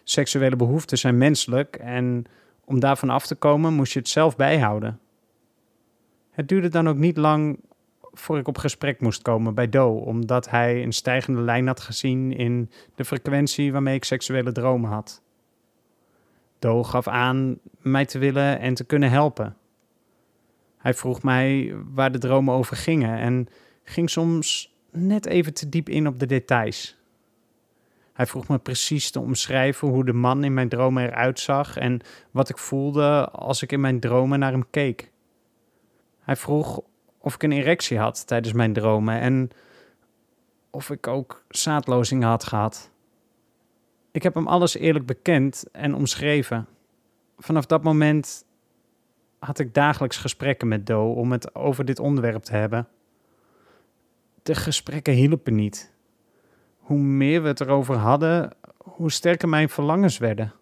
Seksuele 0.05 0.57
behoeften 0.57 0.99
zijn 0.99 1.19
menselijk 1.19 1.77
en 1.77 2.25
om 2.65 2.81
daarvan 2.81 3.11
af 3.11 3.27
te 3.27 3.35
komen 3.35 3.73
moest 3.73 3.93
je 3.93 3.99
het 3.99 4.09
zelf 4.09 4.37
bijhouden. 4.37 5.01
Het 6.31 6.49
duurde 6.49 6.69
dan 6.69 6.89
ook 6.89 6.97
niet 6.97 7.17
lang 7.17 7.59
voor 8.13 8.39
ik 8.39 8.49
op 8.49 8.59
gesprek 8.59 9.01
moest 9.01 9.23
komen 9.23 9.55
bij 9.55 9.69
Do, 9.69 9.89
omdat 9.89 10.51
hij 10.51 10.83
een 10.83 10.93
stijgende 10.93 11.41
lijn 11.41 11.67
had 11.67 11.81
gezien 11.81 12.37
in 12.37 12.71
de 12.95 13.05
frequentie 13.05 13.73
waarmee 13.73 13.95
ik 13.95 14.05
seksuele 14.05 14.53
dromen 14.53 14.91
had. 14.91 15.23
Do 16.63 16.83
gaf 16.83 17.09
aan 17.09 17.59
mij 17.79 18.05
te 18.05 18.19
willen 18.19 18.59
en 18.59 18.75
te 18.75 18.85
kunnen 18.85 19.11
helpen. 19.11 19.57
Hij 20.79 20.95
vroeg 20.95 21.23
mij 21.23 21.75
waar 21.95 22.13
de 22.13 22.19
dromen 22.19 22.55
over 22.55 22.77
gingen 22.77 23.19
en 23.19 23.49
ging 23.85 24.11
soms 24.11 24.77
net 24.91 25.27
even 25.27 25.55
te 25.55 25.69
diep 25.69 25.89
in 25.89 26.07
op 26.07 26.19
de 26.19 26.27
details. 26.27 26.99
Hij 28.13 28.27
vroeg 28.27 28.49
me 28.49 28.59
precies 28.59 29.11
te 29.11 29.21
omschrijven 29.21 29.89
hoe 29.89 30.05
de 30.05 30.13
man 30.13 30.45
in 30.45 30.55
mijn 30.55 30.69
dromen 30.69 31.05
eruit 31.05 31.41
zag 31.41 31.77
en 31.77 32.01
wat 32.31 32.49
ik 32.49 32.59
voelde 32.59 33.29
als 33.29 33.63
ik 33.63 33.73
in 33.73 33.81
mijn 33.81 34.01
dromen 34.01 34.39
naar 34.39 34.53
hem 34.53 34.71
keek. 34.71 35.11
Hij 36.21 36.37
vroeg 36.37 36.81
of 37.19 37.35
ik 37.35 37.43
een 37.43 37.53
erectie 37.53 37.99
had 37.99 38.27
tijdens 38.27 38.55
mijn 38.55 38.73
dromen 38.73 39.21
en 39.21 39.51
of 40.71 40.91
ik 40.91 41.07
ook 41.07 41.45
zaadlozingen 41.49 42.29
had 42.29 42.45
gehad. 42.45 42.92
Ik 44.13 44.23
heb 44.23 44.35
hem 44.35 44.47
alles 44.47 44.77
eerlijk 44.77 45.07
bekend 45.07 45.65
en 45.73 45.95
omschreven. 45.95 46.67
Vanaf 47.39 47.67
dat 47.67 47.83
moment 47.83 48.45
had 49.39 49.59
ik 49.59 49.75
dagelijks 49.75 50.17
gesprekken 50.17 50.69
met 50.69 50.87
Do 50.87 51.13
om 51.13 51.33
het 51.33 51.55
over 51.55 51.85
dit 51.85 51.99
onderwerp 51.99 52.43
te 52.43 52.57
hebben. 52.57 52.89
De 54.43 54.55
gesprekken 54.55 55.13
hielpen 55.13 55.55
niet. 55.55 55.93
Hoe 56.77 56.99
meer 56.99 57.43
we 57.43 57.49
het 57.49 57.61
erover 57.61 57.97
hadden, 57.97 58.51
hoe 58.77 59.11
sterker 59.11 59.49
mijn 59.49 59.69
verlangens 59.69 60.19
werden. 60.19 60.53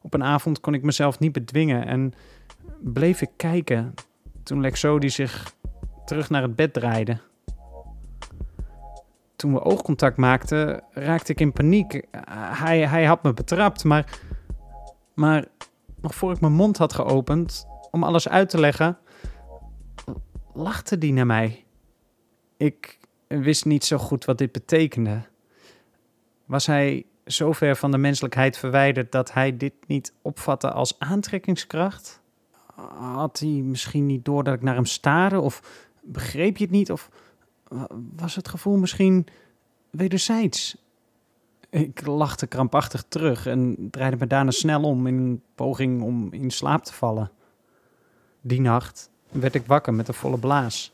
Op 0.00 0.14
een 0.14 0.24
avond 0.24 0.60
kon 0.60 0.74
ik 0.74 0.82
mezelf 0.82 1.18
niet 1.18 1.32
bedwingen 1.32 1.86
en 1.86 2.12
bleef 2.80 3.20
ik 3.20 3.30
kijken 3.36 3.94
toen 4.42 4.60
Lexodi 4.60 5.10
zich 5.10 5.54
terug 6.04 6.30
naar 6.30 6.42
het 6.42 6.56
bed 6.56 6.72
draaide. 6.72 7.18
Toen 9.40 9.52
we 9.52 9.62
oogcontact 9.62 10.16
maakten, 10.16 10.82
raakte 10.90 11.32
ik 11.32 11.40
in 11.40 11.52
paniek. 11.52 12.02
Hij, 12.36 12.86
hij 12.86 13.04
had 13.04 13.22
me 13.22 13.34
betrapt, 13.34 13.84
maar, 13.84 14.20
maar 15.14 15.44
nog 16.00 16.14
voor 16.14 16.32
ik 16.32 16.40
mijn 16.40 16.52
mond 16.52 16.76
had 16.76 16.92
geopend 16.92 17.66
om 17.90 18.02
alles 18.02 18.28
uit 18.28 18.48
te 18.48 18.60
leggen, 18.60 18.98
lachte 20.54 20.98
die 20.98 21.12
naar 21.12 21.26
mij. 21.26 21.64
Ik 22.56 22.98
wist 23.26 23.64
niet 23.64 23.84
zo 23.84 23.98
goed 23.98 24.24
wat 24.24 24.38
dit 24.38 24.52
betekende. 24.52 25.22
Was 26.44 26.66
hij 26.66 27.06
zo 27.26 27.52
ver 27.52 27.76
van 27.76 27.90
de 27.90 27.98
menselijkheid 27.98 28.58
verwijderd 28.58 29.12
dat 29.12 29.32
hij 29.32 29.56
dit 29.56 29.74
niet 29.86 30.12
opvatte 30.22 30.70
als 30.70 30.98
aantrekkingskracht? 30.98 32.22
Had 32.98 33.38
hij 33.38 33.48
misschien 33.48 34.06
niet 34.06 34.24
door 34.24 34.44
dat 34.44 34.54
ik 34.54 34.62
naar 34.62 34.74
hem 34.74 34.84
staarde? 34.84 35.40
Of 35.40 35.86
begreep 36.02 36.56
je 36.56 36.64
het 36.64 36.72
niet? 36.72 36.90
Of 36.90 37.10
was 38.16 38.36
het 38.36 38.48
gevoel 38.48 38.76
misschien 38.76 39.26
wederzijds? 39.90 40.76
Ik 41.70 42.06
lachte 42.06 42.46
krampachtig 42.46 43.04
terug 43.08 43.46
en 43.46 43.88
draaide 43.90 44.16
me 44.16 44.26
daarna 44.26 44.50
snel 44.50 44.82
om 44.82 45.06
in 45.06 45.18
een 45.18 45.42
poging 45.54 46.02
om 46.02 46.32
in 46.32 46.50
slaap 46.50 46.84
te 46.84 46.92
vallen. 46.92 47.30
Die 48.40 48.60
nacht 48.60 49.10
werd 49.30 49.54
ik 49.54 49.66
wakker 49.66 49.94
met 49.94 50.08
een 50.08 50.14
volle 50.14 50.38
blaas. 50.38 50.92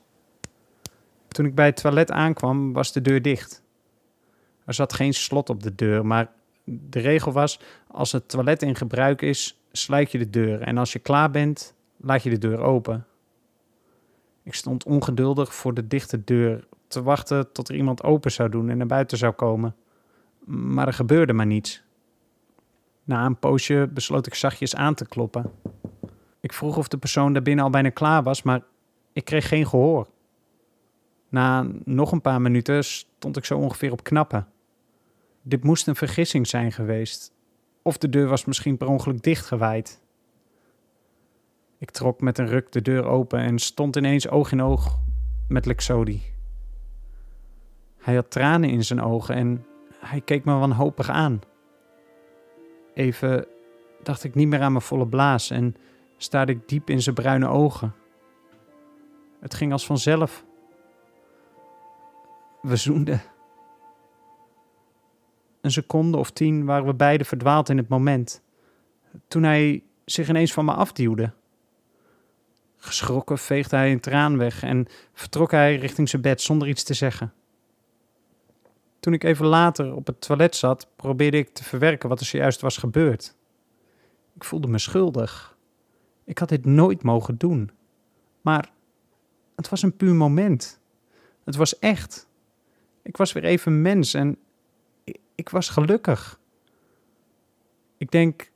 Toen 1.28 1.46
ik 1.46 1.54
bij 1.54 1.66
het 1.66 1.76
toilet 1.76 2.10
aankwam, 2.10 2.72
was 2.72 2.92
de 2.92 3.00
deur 3.00 3.22
dicht. 3.22 3.62
Er 4.64 4.74
zat 4.74 4.92
geen 4.92 5.14
slot 5.14 5.50
op 5.50 5.62
de 5.62 5.74
deur, 5.74 6.06
maar 6.06 6.32
de 6.64 7.00
regel 7.00 7.32
was: 7.32 7.60
als 7.86 8.12
het 8.12 8.28
toilet 8.28 8.62
in 8.62 8.76
gebruik 8.76 9.22
is, 9.22 9.60
sluit 9.72 10.12
je 10.12 10.18
de 10.18 10.30
deur 10.30 10.60
en 10.60 10.78
als 10.78 10.92
je 10.92 10.98
klaar 10.98 11.30
bent, 11.30 11.74
laat 11.96 12.22
je 12.22 12.30
de 12.30 12.38
deur 12.38 12.60
open. 12.60 13.06
Ik 14.46 14.54
stond 14.54 14.85
ongeduldig 14.85 15.54
voor 15.54 15.74
de 15.74 15.87
dichte 15.87 16.24
deur 16.24 16.66
te 16.88 17.02
wachten 17.02 17.52
tot 17.52 17.68
er 17.68 17.74
iemand 17.74 18.02
open 18.02 18.32
zou 18.32 18.48
doen 18.48 18.68
en 18.68 18.76
naar 18.76 18.87
buiten 18.87 19.18
zou 19.18 19.32
komen. 19.32 19.76
Maar 20.44 20.87
er 20.87 20.92
gebeurde 20.92 21.32
maar 21.32 21.46
niets. 21.46 21.82
Na 23.04 23.26
een 23.26 23.38
poosje 23.38 23.88
besloot 23.92 24.26
ik 24.26 24.35
zachtjes 24.35 24.74
aan 24.74 24.94
te 24.94 25.06
kloppen. 25.06 25.52
Ik 26.40 26.52
vroeg 26.52 26.76
of 26.76 26.88
de 26.88 26.98
persoon 26.98 27.32
daarbinnen 27.32 27.64
al 27.64 27.70
bijna 27.70 27.88
klaar 27.90 28.22
was, 28.22 28.42
maar 28.42 28.62
ik 29.12 29.24
kreeg 29.24 29.48
geen 29.48 29.66
gehoor. 29.66 30.09
Na 31.28 31.66
nog 31.85 32.12
een 32.12 32.20
paar 32.20 32.40
minuten 32.40 32.85
stond 32.85 33.37
ik 33.37 33.44
zo 33.44 33.59
ongeveer 33.59 33.92
op 33.92 34.02
knappen. 34.02 34.46
Dit 35.42 35.64
moest 35.64 35.87
een 35.87 35.96
vergissing 35.96 36.46
zijn 36.46 36.72
geweest. 36.72 37.32
Of 37.82 37.98
de 37.98 38.09
deur 38.09 38.28
was 38.28 38.44
misschien 38.44 38.76
per 38.76 38.88
ongeluk 38.88 39.22
dichtgewaaid. 39.22 40.00
Ik 41.78 41.90
trok 41.90 42.20
met 42.20 42.38
een 42.38 42.46
ruk 42.46 42.72
de 42.72 42.82
deur 42.82 43.04
open 43.04 43.38
en 43.38 43.58
stond 43.58 43.96
ineens 43.96 44.28
oog 44.28 44.52
in 44.52 44.62
oog 44.62 44.98
met 45.48 45.66
Lexodi. 45.66 46.22
Hij 47.96 48.14
had 48.14 48.30
tranen 48.30 48.70
in 48.70 48.84
zijn 48.84 49.02
ogen 49.02 49.34
en 49.34 49.66
hij 49.98 50.20
keek 50.20 50.44
me 50.44 50.54
wanhopig 50.54 51.08
aan. 51.08 51.40
Even 52.94 53.46
dacht 54.02 54.24
ik 54.24 54.34
niet 54.34 54.48
meer 54.48 54.60
aan 54.60 54.72
mijn 54.72 54.84
volle 54.84 55.06
blaas 55.06 55.50
en 55.50 55.76
staarde 56.16 56.52
ik 56.52 56.68
diep 56.68 56.90
in 56.90 57.02
zijn 57.02 57.14
bruine 57.14 57.48
ogen. 57.48 57.94
Het 59.40 59.54
ging 59.54 59.72
als 59.72 59.86
vanzelf. 59.86 60.44
We 62.62 62.76
zoenden. 62.76 63.22
Een 65.60 65.70
seconde 65.70 66.16
of 66.16 66.30
tien 66.30 66.64
waren 66.64 66.86
we 66.86 66.94
beiden 66.94 67.26
verdwaald 67.26 67.68
in 67.68 67.76
het 67.76 67.88
moment. 67.88 68.42
Toen 69.28 69.42
hij 69.42 69.82
zich 70.04 70.28
ineens 70.28 70.52
van 70.52 70.64
me 70.64 70.72
afduwde. 70.72 71.32
Geschrokken 72.87 73.38
veegde 73.38 73.77
hij 73.77 73.92
een 73.92 74.01
traan 74.01 74.38
weg 74.38 74.62
en 74.62 74.87
vertrok 75.12 75.51
hij 75.51 75.77
richting 75.77 76.09
zijn 76.09 76.22
bed 76.22 76.40
zonder 76.40 76.68
iets 76.68 76.83
te 76.83 76.94
zeggen. 76.94 77.33
Toen 79.01 79.12
ik 79.12 79.25
even 79.25 79.46
later 79.46 79.94
op 79.94 80.07
het 80.07 80.20
toilet 80.20 80.57
zat, 80.57 80.88
probeerde 80.96 81.37
ik 81.37 81.49
te 81.49 81.64
verwerken 81.64 82.09
wat 82.09 82.20
er 82.20 82.27
zojuist 82.27 82.61
was 82.61 82.77
gebeurd. 82.77 83.35
Ik 84.35 84.44
voelde 84.44 84.68
me 84.68 84.79
schuldig. 84.79 85.57
Ik 86.25 86.38
had 86.38 86.49
dit 86.49 86.64
nooit 86.64 87.03
mogen 87.03 87.38
doen. 87.38 87.70
Maar 88.40 88.70
het 89.57 89.68
was 89.68 89.83
een 89.83 89.96
puur 89.96 90.14
moment. 90.14 90.81
Het 91.44 91.57
was 91.57 91.79
echt. 91.79 92.29
Ik 93.03 93.16
was 93.16 93.33
weer 93.33 93.44
even 93.44 93.83
mens 93.83 94.14
en 94.14 94.38
ik 95.35 95.49
was 95.49 95.68
gelukkig. 95.68 96.40
Ik 97.96 98.11
denk 98.11 98.51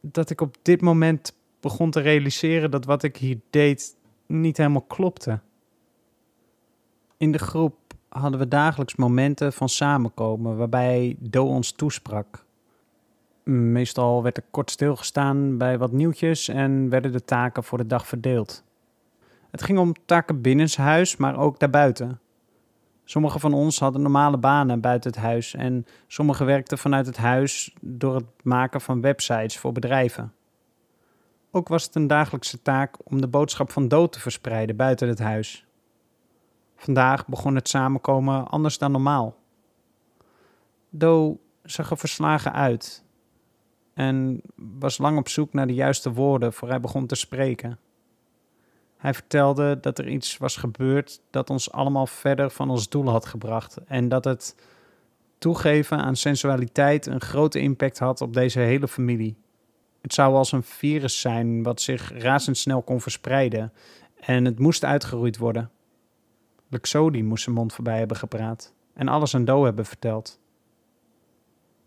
dat 0.00 0.30
ik 0.30 0.40
op 0.40 0.56
dit 0.62 0.80
moment 0.80 1.34
begon 1.62 1.90
te 1.90 2.00
realiseren 2.00 2.70
dat 2.70 2.84
wat 2.84 3.02
ik 3.02 3.16
hier 3.16 3.40
deed 3.50 3.96
niet 4.26 4.56
helemaal 4.56 4.82
klopte. 4.82 5.40
In 7.16 7.32
de 7.32 7.38
groep 7.38 7.76
hadden 8.08 8.38
we 8.38 8.48
dagelijks 8.48 8.96
momenten 8.96 9.52
van 9.52 9.68
samenkomen 9.68 10.56
waarbij 10.56 11.16
Do 11.18 11.44
ons 11.44 11.72
toesprak. 11.72 12.44
Meestal 13.44 14.22
werd 14.22 14.36
er 14.36 14.44
kort 14.50 14.70
stilgestaan 14.70 15.58
bij 15.58 15.78
wat 15.78 15.92
nieuwtjes 15.92 16.48
en 16.48 16.88
werden 16.88 17.12
de 17.12 17.24
taken 17.24 17.64
voor 17.64 17.78
de 17.78 17.86
dag 17.86 18.06
verdeeld. 18.06 18.64
Het 19.50 19.62
ging 19.62 19.78
om 19.78 19.94
taken 20.04 20.40
binnenshuis, 20.40 21.16
maar 21.16 21.38
ook 21.38 21.58
daarbuiten. 21.58 22.20
Sommigen 23.04 23.40
van 23.40 23.52
ons 23.52 23.78
hadden 23.78 24.02
normale 24.02 24.38
banen 24.38 24.80
buiten 24.80 25.10
het 25.10 25.20
huis 25.20 25.54
en 25.54 25.86
sommigen 26.06 26.46
werkten 26.46 26.78
vanuit 26.78 27.06
het 27.06 27.16
huis 27.16 27.74
door 27.80 28.14
het 28.14 28.24
maken 28.42 28.80
van 28.80 29.00
websites 29.00 29.58
voor 29.58 29.72
bedrijven. 29.72 30.32
Ook 31.54 31.68
was 31.68 31.84
het 31.84 31.94
een 31.94 32.06
dagelijkse 32.06 32.62
taak 32.62 32.96
om 33.04 33.20
de 33.20 33.28
boodschap 33.28 33.70
van 33.70 33.88
dood 33.88 34.12
te 34.12 34.20
verspreiden 34.20 34.76
buiten 34.76 35.08
het 35.08 35.18
huis. 35.18 35.66
Vandaag 36.76 37.26
begon 37.26 37.54
het 37.54 37.68
samenkomen 37.68 38.48
anders 38.48 38.78
dan 38.78 38.92
normaal. 38.92 39.36
Do 40.90 41.40
zag 41.62 41.90
er 41.90 41.98
verslagen 41.98 42.52
uit 42.52 43.04
en 43.94 44.42
was 44.54 44.98
lang 44.98 45.18
op 45.18 45.28
zoek 45.28 45.52
naar 45.52 45.66
de 45.66 45.74
juiste 45.74 46.12
woorden 46.12 46.52
voor 46.52 46.68
hij 46.68 46.80
begon 46.80 47.06
te 47.06 47.14
spreken. 47.14 47.78
Hij 48.96 49.14
vertelde 49.14 49.80
dat 49.80 49.98
er 49.98 50.08
iets 50.08 50.36
was 50.36 50.56
gebeurd 50.56 51.20
dat 51.30 51.50
ons 51.50 51.72
allemaal 51.72 52.06
verder 52.06 52.50
van 52.50 52.70
ons 52.70 52.88
doel 52.88 53.08
had 53.08 53.26
gebracht 53.26 53.76
en 53.86 54.08
dat 54.08 54.24
het 54.24 54.56
toegeven 55.38 55.98
aan 55.98 56.16
sensualiteit 56.16 57.06
een 57.06 57.20
grote 57.20 57.60
impact 57.60 57.98
had 57.98 58.20
op 58.20 58.32
deze 58.34 58.58
hele 58.58 58.88
familie. 58.88 59.41
Het 60.02 60.14
zou 60.14 60.34
als 60.34 60.52
een 60.52 60.62
virus 60.62 61.20
zijn 61.20 61.62
wat 61.62 61.80
zich 61.80 62.12
razendsnel 62.18 62.82
kon 62.82 63.00
verspreiden 63.00 63.72
en 64.20 64.44
het 64.44 64.58
moest 64.58 64.84
uitgeroeid 64.84 65.38
worden. 65.38 65.70
Luxodi 66.68 67.22
moest 67.22 67.42
zijn 67.42 67.56
mond 67.56 67.72
voorbij 67.72 67.98
hebben 67.98 68.16
gepraat 68.16 68.74
en 68.94 69.08
alles 69.08 69.34
aan 69.34 69.44
Do 69.44 69.64
hebben 69.64 69.84
verteld. 69.84 70.40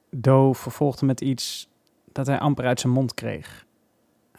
Do 0.09 0.53
vervolgde 0.53 1.05
met 1.05 1.21
iets 1.21 1.69
dat 2.11 2.27
hij 2.27 2.39
amper 2.39 2.65
uit 2.65 2.79
zijn 2.79 2.93
mond 2.93 3.13
kreeg. 3.13 3.65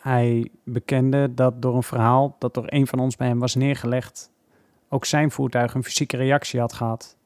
Hij 0.00 0.50
bekende 0.64 1.34
dat 1.34 1.62
door 1.62 1.76
een 1.76 1.82
verhaal 1.82 2.36
dat 2.38 2.54
door 2.54 2.64
een 2.66 2.86
van 2.86 2.98
ons 2.98 3.16
bij 3.16 3.26
hem 3.26 3.38
was 3.38 3.54
neergelegd, 3.54 4.30
ook 4.88 5.04
zijn 5.04 5.30
voertuig 5.30 5.74
een 5.74 5.84
fysieke 5.84 6.16
reactie 6.16 6.60
had 6.60 6.72
gehad. 6.72 7.16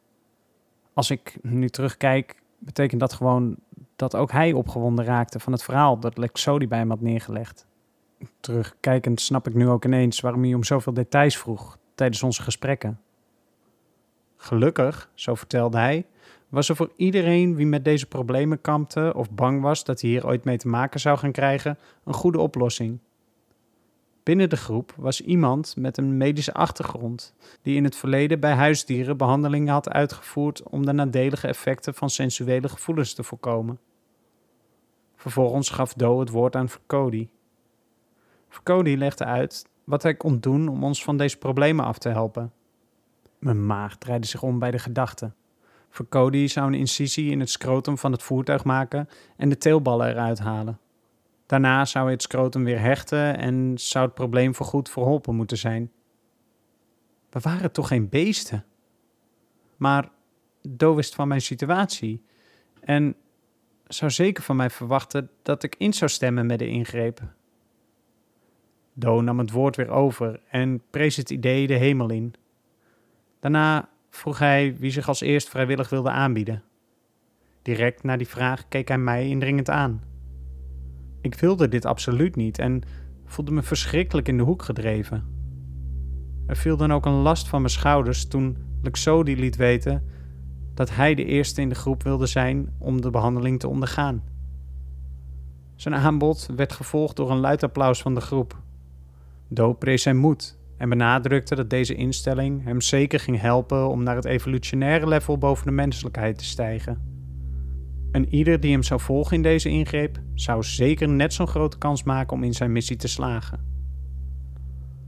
Als 0.93 1.11
ik 1.11 1.39
nu 1.43 1.69
terugkijk, 1.69 2.43
betekent 2.59 3.01
dat 3.01 3.13
gewoon 3.13 3.57
dat 4.01 4.17
ook 4.17 4.33
hij 4.33 4.53
opgewonden 4.53 5.05
raakte 5.05 5.41
van 5.41 5.53
het 5.53 5.63
verhaal 5.63 5.99
dat 5.99 6.19
Lexodi 6.19 6.69
bij 6.69 6.79
hem 6.79 6.91
had 6.91 7.01
neergelegd. 7.01 7.67
Terugkijkend 8.41 9.21
snap 9.21 9.47
ik 9.47 9.55
nu 9.55 9.69
ook 9.69 9.85
ineens 9.85 10.21
waarom 10.21 10.43
hij 10.43 10.55
om 10.55 10.65
zoveel 10.65 10.93
details 10.93 11.39
vroeg 11.39 11.79
tijdens 11.95 12.23
onze 12.23 12.43
gesprekken. 12.43 13.01
Gelukkig, 14.37 15.11
zo 15.15 15.35
vertelde 15.35 15.79
hij, 15.79 16.07
was 16.49 16.69
er 16.69 16.77
voor 16.77 16.93
iedereen 16.97 17.55
wie 17.55 17.67
met 17.67 17.85
deze 17.85 18.07
problemen 18.07 18.61
kampte 18.61 19.13
of 19.17 19.31
bang 19.31 19.63
was 19.63 19.85
dat 19.85 20.01
hij 20.01 20.11
hier 20.11 20.27
ooit 20.27 20.45
mee 20.45 20.59
te 20.59 20.69
maken 20.69 21.01
zou 21.01 21.19
gaan 21.19 21.33
krijgen, 21.33 21.79
een 22.05 22.15
goede 22.15 22.39
oplossing. 22.39 22.99
Binnen 24.23 24.49
de 24.49 24.57
groep 24.57 24.95
was 24.97 25.21
iemand 25.21 25.77
met 25.77 25.99
een 25.99 26.17
medische 26.17 26.53
achtergrond, 26.55 27.35
die 27.63 27.77
in 27.77 27.85
het 27.85 27.97
verleden 27.97 28.41
bij 28.41 28.53
huisdieren 28.55 29.17
behandelingen 29.17 29.73
had 29.73 29.89
uitgevoerd 29.89 30.63
om 30.63 30.87
de 30.87 30.93
nadelige 30.93 31.49
effecten 31.49 31.95
van 31.95 32.11
sensuele 32.11 32.69
gevoelens 32.69 33.15
te 33.15 33.23
voorkomen. 33.23 33.79
Vervolgens 35.20 35.70
gaf 35.70 35.92
Do 35.92 36.20
het 36.20 36.30
woord 36.30 36.56
aan 36.56 36.68
Vercody. 36.68 37.28
Vercody 38.48 38.94
legde 38.94 39.24
uit 39.24 39.68
wat 39.85 40.02
hij 40.02 40.14
kon 40.14 40.38
doen 40.38 40.68
om 40.68 40.85
ons 40.85 41.04
van 41.04 41.16
deze 41.16 41.38
problemen 41.38 41.85
af 41.85 41.98
te 41.98 42.09
helpen. 42.09 42.52
Mijn 43.38 43.66
maag 43.66 43.96
draaide 43.96 44.26
zich 44.26 44.42
om 44.42 44.59
bij 44.59 44.70
de 44.70 44.78
gedachte. 44.78 45.33
Vercody 45.88 46.46
zou 46.46 46.66
een 46.66 46.78
incisie 46.78 47.30
in 47.30 47.40
het 47.40 47.50
scrotum 47.50 47.98
van 47.98 48.12
het 48.12 48.22
voertuig 48.22 48.64
maken 48.64 49.09
en 49.37 49.48
de 49.48 49.59
teelballen 49.59 50.09
eruit 50.09 50.38
halen. 50.38 50.78
Daarna 51.46 51.85
zou 51.85 52.04
hij 52.04 52.12
het 52.12 52.22
scrotum 52.22 52.64
weer 52.64 52.80
hechten 52.80 53.38
en 53.38 53.72
zou 53.78 54.04
het 54.04 54.14
probleem 54.14 54.54
voorgoed 54.54 54.90
verholpen 54.90 55.35
moeten 55.35 55.59
zijn. 55.59 55.92
We 57.30 57.40
waren 57.40 57.72
toch 57.72 57.88
geen 57.88 58.09
beesten? 58.09 58.64
Maar 59.76 60.11
Do 60.62 60.94
wist 60.94 61.14
van 61.14 61.28
mijn 61.28 61.40
situatie 61.40 62.24
en 62.80 63.16
zou 63.94 64.11
zeker 64.11 64.42
van 64.42 64.57
mij 64.57 64.70
verwachten 64.70 65.31
dat 65.42 65.62
ik 65.62 65.74
in 65.79 65.92
zou 65.92 66.11
stemmen 66.11 66.46
met 66.46 66.59
de 66.59 66.68
ingreep. 66.68 67.20
Do 68.92 69.20
nam 69.20 69.38
het 69.38 69.50
woord 69.50 69.76
weer 69.76 69.90
over 69.90 70.40
en 70.50 70.83
prees 70.90 71.16
het 71.16 71.31
idee 71.31 71.66
de 71.66 71.74
hemel 71.74 72.11
in. 72.11 72.35
Daarna 73.40 73.88
vroeg 74.11 74.38
hij 74.38 74.76
wie 74.79 74.90
zich 74.90 75.09
als 75.09 75.20
eerst 75.20 75.48
vrijwillig 75.48 75.88
wilde 75.88 76.11
aanbieden. 76.11 76.62
Direct 77.62 78.03
na 78.03 78.16
die 78.16 78.29
vraag 78.29 78.68
keek 78.68 78.88
hij 78.88 78.98
mij 78.98 79.29
indringend 79.29 79.70
aan. 79.70 80.03
Ik 81.20 81.35
wilde 81.35 81.68
dit 81.68 81.85
absoluut 81.85 82.37
niet 82.37 82.59
en 82.59 82.83
voelde 83.24 83.53
me 83.53 83.62
verschrikkelijk 83.62 84.29
in 84.29 84.37
de 84.37 84.42
hoek 84.42 84.62
gedreven. 84.62 85.38
Er 86.46 86.57
viel 86.57 86.76
dan 86.76 86.92
ook 86.92 87.07
een 87.07 87.12
last 87.12 87.48
van 87.48 87.61
mijn 87.61 87.72
schouders 87.72 88.29
toen 88.29 88.57
Luxodi 88.83 89.37
liet 89.37 89.57
weten 89.57 90.05
dat 90.81 90.95
hij 90.95 91.14
de 91.14 91.25
eerste 91.25 91.61
in 91.61 91.69
de 91.69 91.75
groep 91.75 92.03
wilde 92.03 92.27
zijn 92.27 92.69
om 92.79 93.01
de 93.01 93.11
behandeling 93.11 93.61
te 93.61 93.69
ondergaan. 93.69 94.23
Zijn 95.77 95.95
aanbod 95.95 96.49
werd 96.57 96.73
gevolgd 96.73 97.16
door 97.16 97.31
een 97.31 97.38
luid 97.40 97.62
applaus 97.62 98.03
van 98.03 98.14
de 98.14 98.21
groep. 98.21 98.62
Do 99.49 99.73
prees 99.73 100.03
zijn 100.03 100.16
moed 100.16 100.59
en 100.77 100.88
benadrukte 100.88 101.55
dat 101.55 101.71
deze 101.71 101.95
instelling 101.95 102.64
hem 102.64 102.81
zeker 102.81 103.21
ging 103.21 103.40
helpen 103.40 103.88
om 103.88 104.03
naar 104.03 104.16
het 104.16 104.25
evolutionaire 104.25 105.09
level 105.09 105.38
boven 105.38 105.66
de 105.66 105.73
menselijkheid 105.73 106.38
te 106.38 106.45
stijgen. 106.45 107.01
En 108.12 108.35
ieder 108.35 108.61
die 108.61 108.73
hem 108.73 108.83
zou 108.83 109.01
volgen 109.01 109.37
in 109.37 109.43
deze 109.43 109.69
ingreep, 109.69 110.19
zou 110.35 110.62
zeker 110.62 111.09
net 111.09 111.33
zo'n 111.33 111.49
grote 111.49 111.79
kans 111.79 112.03
maken 112.03 112.37
om 112.37 112.45
in 112.45 112.55
zijn 112.55 112.73
missie 112.73 112.97
te 112.97 113.09
slagen. 113.09 113.61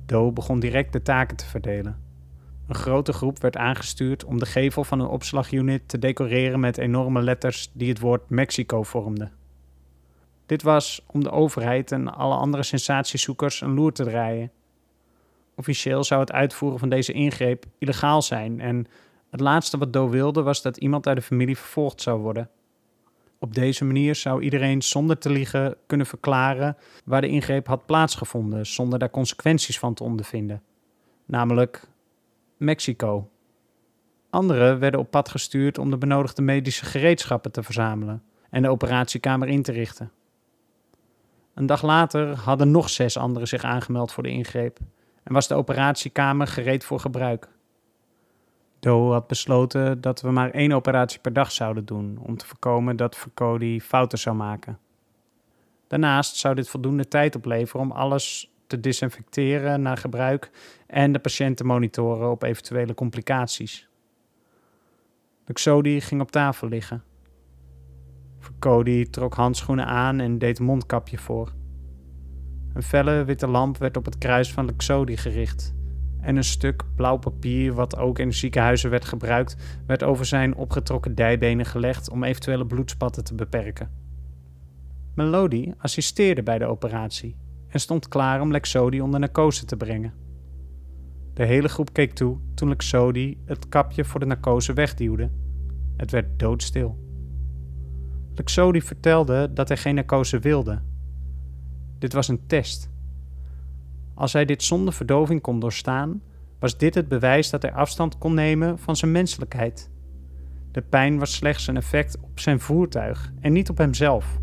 Do 0.07 0.33
begon 0.33 0.61
direct 0.61 0.93
de 0.93 1.03
taken 1.03 1.37
te 1.37 1.47
verdelen. 1.47 2.12
Een 2.73 2.79
grote 2.79 3.13
groep 3.13 3.41
werd 3.41 3.57
aangestuurd 3.57 4.25
om 4.25 4.39
de 4.39 4.47
gevel 4.47 4.85
van 4.85 5.01
een 5.01 5.07
opslagunit 5.07 5.89
te 5.89 5.99
decoreren 5.99 6.61
met 6.61 6.79
enorme 6.79 7.23
letters 7.23 7.71
die 7.73 7.89
het 7.89 8.01
woord 8.01 8.31
Mexico 8.31 8.83
vormden. 8.83 9.33
Dit 10.47 10.63
was 10.63 11.05
om 11.07 11.23
de 11.23 11.31
overheid 11.31 11.93
en 11.93 12.15
alle 12.15 12.35
andere 12.35 12.63
sensatiezoekers 12.63 13.61
een 13.61 13.75
loer 13.75 13.93
te 13.93 14.05
draaien. 14.05 14.51
Officieel 15.55 16.05
zou 16.05 16.21
het 16.21 16.33
uitvoeren 16.33 16.79
van 16.79 16.89
deze 16.89 17.13
ingreep 17.13 17.65
illegaal 17.79 18.23
zijn 18.23 18.61
en 18.61 18.87
het 19.31 19.41
laatste 19.41 19.79
wat 19.79 19.93
Do 19.93 20.09
wilde 20.09 20.43
was 20.43 20.63
dat 20.63 20.77
iemand 20.77 21.07
uit 21.07 21.17
de 21.17 21.23
familie 21.23 21.57
vervolgd 21.57 22.01
zou 22.01 22.21
worden. 22.21 22.51
Op 23.39 23.55
deze 23.55 23.85
manier 23.85 24.15
zou 24.15 24.43
iedereen 24.43 24.83
zonder 24.83 25.19
te 25.19 25.31
liegen 25.31 25.77
kunnen 25.87 26.07
verklaren 26.07 26.77
waar 27.05 27.21
de 27.21 27.29
ingreep 27.29 27.67
had 27.67 27.87
plaatsgevonden, 27.87 28.67
zonder 28.67 28.99
daar 28.99 29.11
consequenties 29.11 29.79
van 29.79 29.95
te 29.95 30.05
ondervinden. 30.05 30.63
Namelijk 31.27 31.91
Mexico. 32.63 33.31
Anderen 34.31 34.79
werden 34.79 35.01
op 35.01 35.11
pad 35.11 35.29
gestuurd 35.29 35.79
om 35.79 35.91
de 35.91 35.99
benodigde 35.99 36.43
medische 36.43 36.85
gereedschappen 36.85 37.53
te 37.53 37.63
verzamelen 37.63 38.23
en 38.51 38.63
de 38.63 38.69
operatiekamer 38.69 39.49
in 39.49 39.63
te 39.63 39.73
richten. 39.73 40.13
Een 41.55 41.67
dag 41.67 41.83
later 41.83 42.37
hadden 42.37 42.71
nog 42.71 42.91
zes 42.91 43.17
anderen 43.17 43.49
zich 43.49 43.63
aangemeld 43.63 44.13
voor 44.13 44.23
de 44.23 44.31
ingreep 44.31 44.79
en 45.23 45.33
was 45.33 45.49
de 45.49 45.55
operatiekamer 45.55 46.47
gereed 46.47 46.85
voor 46.85 47.01
gebruik. 47.01 47.49
Do 48.81 49.13
had 49.13 49.27
besloten 49.27 50.01
dat 50.01 50.21
we 50.21 50.31
maar 50.31 50.51
één 50.51 50.73
operatie 50.73 51.21
per 51.21 51.33
dag 51.33 51.53
zouden 51.53 51.85
doen 51.85 52.19
om 52.23 52.37
te 52.37 52.47
voorkomen 52.47 52.97
dat 52.97 53.17
Vercody 53.17 53.81
fouten 53.81 54.19
zou 54.19 54.37
maken. 54.37 54.79
Daarnaast 55.87 56.37
zou 56.37 56.55
dit 56.55 56.69
voldoende 56.69 57.09
tijd 57.09 57.35
opleveren 57.35 57.81
om 57.81 57.93
alles 57.93 58.52
te 58.73 58.81
desinfecteren 58.81 59.83
na 59.83 59.95
gebruik 59.95 60.51
en 60.87 61.13
de 61.13 61.19
patiënt 61.19 61.57
te 61.57 61.65
monitoren 61.65 62.31
op 62.31 62.43
eventuele 62.43 62.95
complicaties. 62.95 63.89
Luxodi 65.47 66.01
ging 66.01 66.21
op 66.21 66.31
tafel 66.31 66.69
liggen. 66.69 67.03
Vercody 68.39 69.07
trok 69.11 69.35
handschoenen 69.35 69.87
aan 69.87 70.21
en 70.21 70.39
deed 70.39 70.61
mondkapje 70.61 71.19
voor. 71.19 71.53
Een 72.75 72.83
felle 72.83 73.25
witte 73.25 73.47
lamp 73.47 73.79
werd 73.79 73.97
op 73.97 74.05
het 74.05 74.19
kruis 74.19 74.53
van 74.53 74.65
Luxodi 74.65 75.17
gericht 75.17 75.75
en 76.21 76.37
een 76.37 76.45
stuk 76.45 76.83
blauw 76.97 77.17
papier, 77.17 77.73
wat 77.73 77.97
ook 77.97 78.19
in 78.19 78.33
ziekenhuizen 78.33 78.91
werd 78.91 79.05
gebruikt, 79.05 79.57
werd 79.87 80.03
over 80.03 80.27
zijn 80.27 80.55
opgetrokken 80.55 81.15
dijbenen 81.15 81.67
gelegd 81.67 82.11
om 82.11 82.25
eventuele 82.25 82.67
bloedspatten 82.67 83.25
te 83.25 83.35
beperken. 83.35 83.91
Melody 85.15 85.73
assisteerde 85.79 86.43
bij 86.43 86.59
de 86.59 86.67
operatie 86.67 87.37
en 87.73 87.81
stond 87.81 88.09
klaar 88.09 88.41
om 88.41 88.51
Lexodi 88.51 89.01
onder 89.01 89.21
narcose 89.21 89.65
te 89.65 89.77
brengen. 89.77 90.13
De 91.35 91.45
hele 91.45 91.69
groep 91.69 91.93
keek 91.93 92.13
toe 92.13 92.39
toen 92.55 92.69
Lexodi 92.69 93.39
het 93.45 93.69
kapje 93.69 94.05
voor 94.05 94.21
de 94.21 94.27
narcose 94.27 94.73
wegduwde. 94.73 95.31
Het 95.97 96.11
werd 96.11 96.39
doodstil. 96.39 96.99
Luxodi 98.35 98.83
vertelde 98.83 99.53
dat 99.53 99.69
hij 99.69 99.77
geen 99.77 99.95
narcose 99.95 100.39
wilde. 100.39 100.81
Dit 101.99 102.13
was 102.13 102.29
een 102.29 102.47
test. 102.47 102.91
Als 104.15 104.33
hij 104.33 104.45
dit 104.45 104.63
zonder 104.63 104.95
verdoving 104.95 105.41
kon 105.41 105.61
doorstaan, 105.61 106.23
was 106.59 106.79
dit 106.79 106.95
het 106.95 107.09
bewijs 107.09 107.51
dat 107.51 107.63
hij 107.63 107.73
afstand 107.73 108.19
kon 108.19 108.35
nemen 108.35 108.79
van 108.79 108.97
zijn 108.97 109.13
menselijkheid. 109.13 109.91
De 110.71 110.83
pijn 110.83 111.19
was 111.19 111.35
slechts 111.35 111.67
een 111.67 111.77
effect 111.77 112.19
op 112.21 112.41
zijn 112.41 112.61
voertuig 112.61 113.33
en 113.41 113.53
niet 113.53 113.71
op 113.71 113.79
hemzelf. 113.79 114.41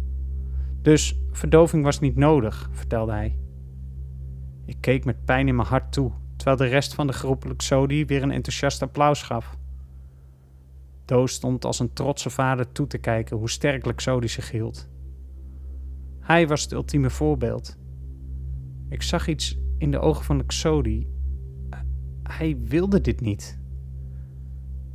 Dus 0.82 1.20
verdoving 1.32 1.84
was 1.84 2.00
niet 2.00 2.16
nodig, 2.16 2.70
vertelde 2.72 3.12
hij. 3.12 3.38
Ik 4.66 4.78
keek 4.80 5.06
met 5.06 5.26
pijn 5.26 5.48
in 5.48 5.56
mijn 5.56 5.68
hart 5.68 5.92
toe, 5.92 6.12
terwijl 6.36 6.58
de 6.58 6.66
rest 6.66 6.94
van 6.94 7.08
de 7.08 7.14
groep 7.14 7.46
Luxodi 7.46 8.06
weer 8.06 8.24
een 8.24 8.32
enthousiast 8.32 8.82
applaus 8.82 9.22
gaf. 9.22 9.58
Doos 11.06 11.34
stond 11.34 11.66
als 11.66 11.80
een 11.80 11.94
trotse 11.94 12.30
vader 12.30 12.72
toe 12.72 12.88
te 12.88 12.98
kijken 12.98 13.38
hoe 13.38 13.50
sterk 13.50 13.86
Luxodi 13.86 14.28
zich 14.28 14.52
hield. 14.52 14.90
Hij 16.20 16.48
was 16.48 16.62
het 16.62 16.72
ultieme 16.72 17.10
voorbeeld. 17.10 17.78
Ik 18.90 19.02
zag 19.02 19.28
iets 19.28 19.58
in 19.78 19.92
de 19.92 20.00
ogen 20.00 20.26
van 20.26 20.38
Luxodi. 20.38 21.08
Hij 22.24 22.58
wilde 22.64 23.02
dit 23.02 23.22
niet. 23.22 23.60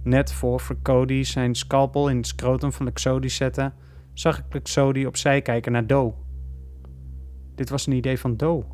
Net 0.02 0.32
voor 0.32 0.60
Vercodi 0.60 1.24
zijn 1.24 1.54
scalpel 1.54 2.08
in 2.08 2.16
het 2.16 2.26
scrotum 2.26 2.72
van 2.72 2.86
Luxodi 2.86 3.28
zette, 3.28 3.72
zag 4.14 4.38
ik 4.38 4.44
Luxodi 4.52 5.06
opzij 5.06 5.42
kijken 5.42 5.72
naar 5.72 5.86
Do. 5.86 6.14
Dit 7.54 7.68
was 7.68 7.86
een 7.86 7.92
idee 7.92 8.18
van 8.18 8.36
Do. 8.36 8.66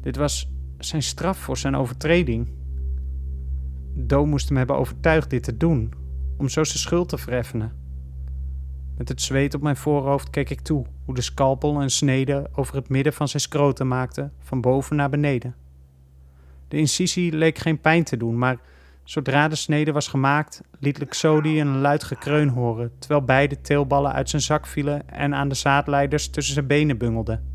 Dit 0.00 0.16
was 0.16 0.50
zijn 0.78 1.02
straf 1.02 1.38
voor 1.38 1.56
zijn 1.56 1.76
overtreding. 1.76 2.48
Do 3.94 4.26
moest 4.26 4.48
hem 4.48 4.56
hebben 4.56 4.76
overtuigd 4.76 5.30
dit 5.30 5.42
te 5.42 5.56
doen, 5.56 5.92
om 6.36 6.48
zo 6.48 6.64
zijn 6.64 6.78
schuld 6.78 7.08
te 7.08 7.18
vereffenen. 7.18 7.72
Met 8.96 9.08
het 9.08 9.22
zweet 9.22 9.54
op 9.54 9.62
mijn 9.62 9.76
voorhoofd 9.76 10.30
keek 10.30 10.50
ik 10.50 10.60
toe 10.60 10.86
hoe 11.04 11.14
de 11.14 11.20
scalpel 11.20 11.82
een 11.82 11.90
snede 11.90 12.50
over 12.54 12.74
het 12.74 12.88
midden 12.88 13.12
van 13.12 13.28
zijn 13.28 13.42
scrotum 13.42 13.88
maakte, 13.88 14.30
van 14.38 14.60
boven 14.60 14.96
naar 14.96 15.10
beneden. 15.10 15.54
De 16.68 16.76
incisie 16.76 17.32
leek 17.32 17.58
geen 17.58 17.80
pijn 17.80 18.04
te 18.04 18.16
doen, 18.16 18.38
maar 18.38 18.60
zodra 19.04 19.48
de 19.48 19.56
snede 19.56 19.92
was 19.92 20.08
gemaakt, 20.08 20.62
liet 20.78 20.98
Luxodi 20.98 21.60
een 21.60 21.78
luid 21.78 22.04
gekreun 22.04 22.48
horen, 22.48 22.92
terwijl 22.98 23.22
beide 23.24 23.60
teelballen 23.60 24.12
uit 24.12 24.30
zijn 24.30 24.42
zak 24.42 24.66
vielen 24.66 25.08
en 25.08 25.34
aan 25.34 25.48
de 25.48 25.54
zaadleiders 25.54 26.30
tussen 26.30 26.54
zijn 26.54 26.66
benen 26.66 26.98
bungelden. 26.98 27.50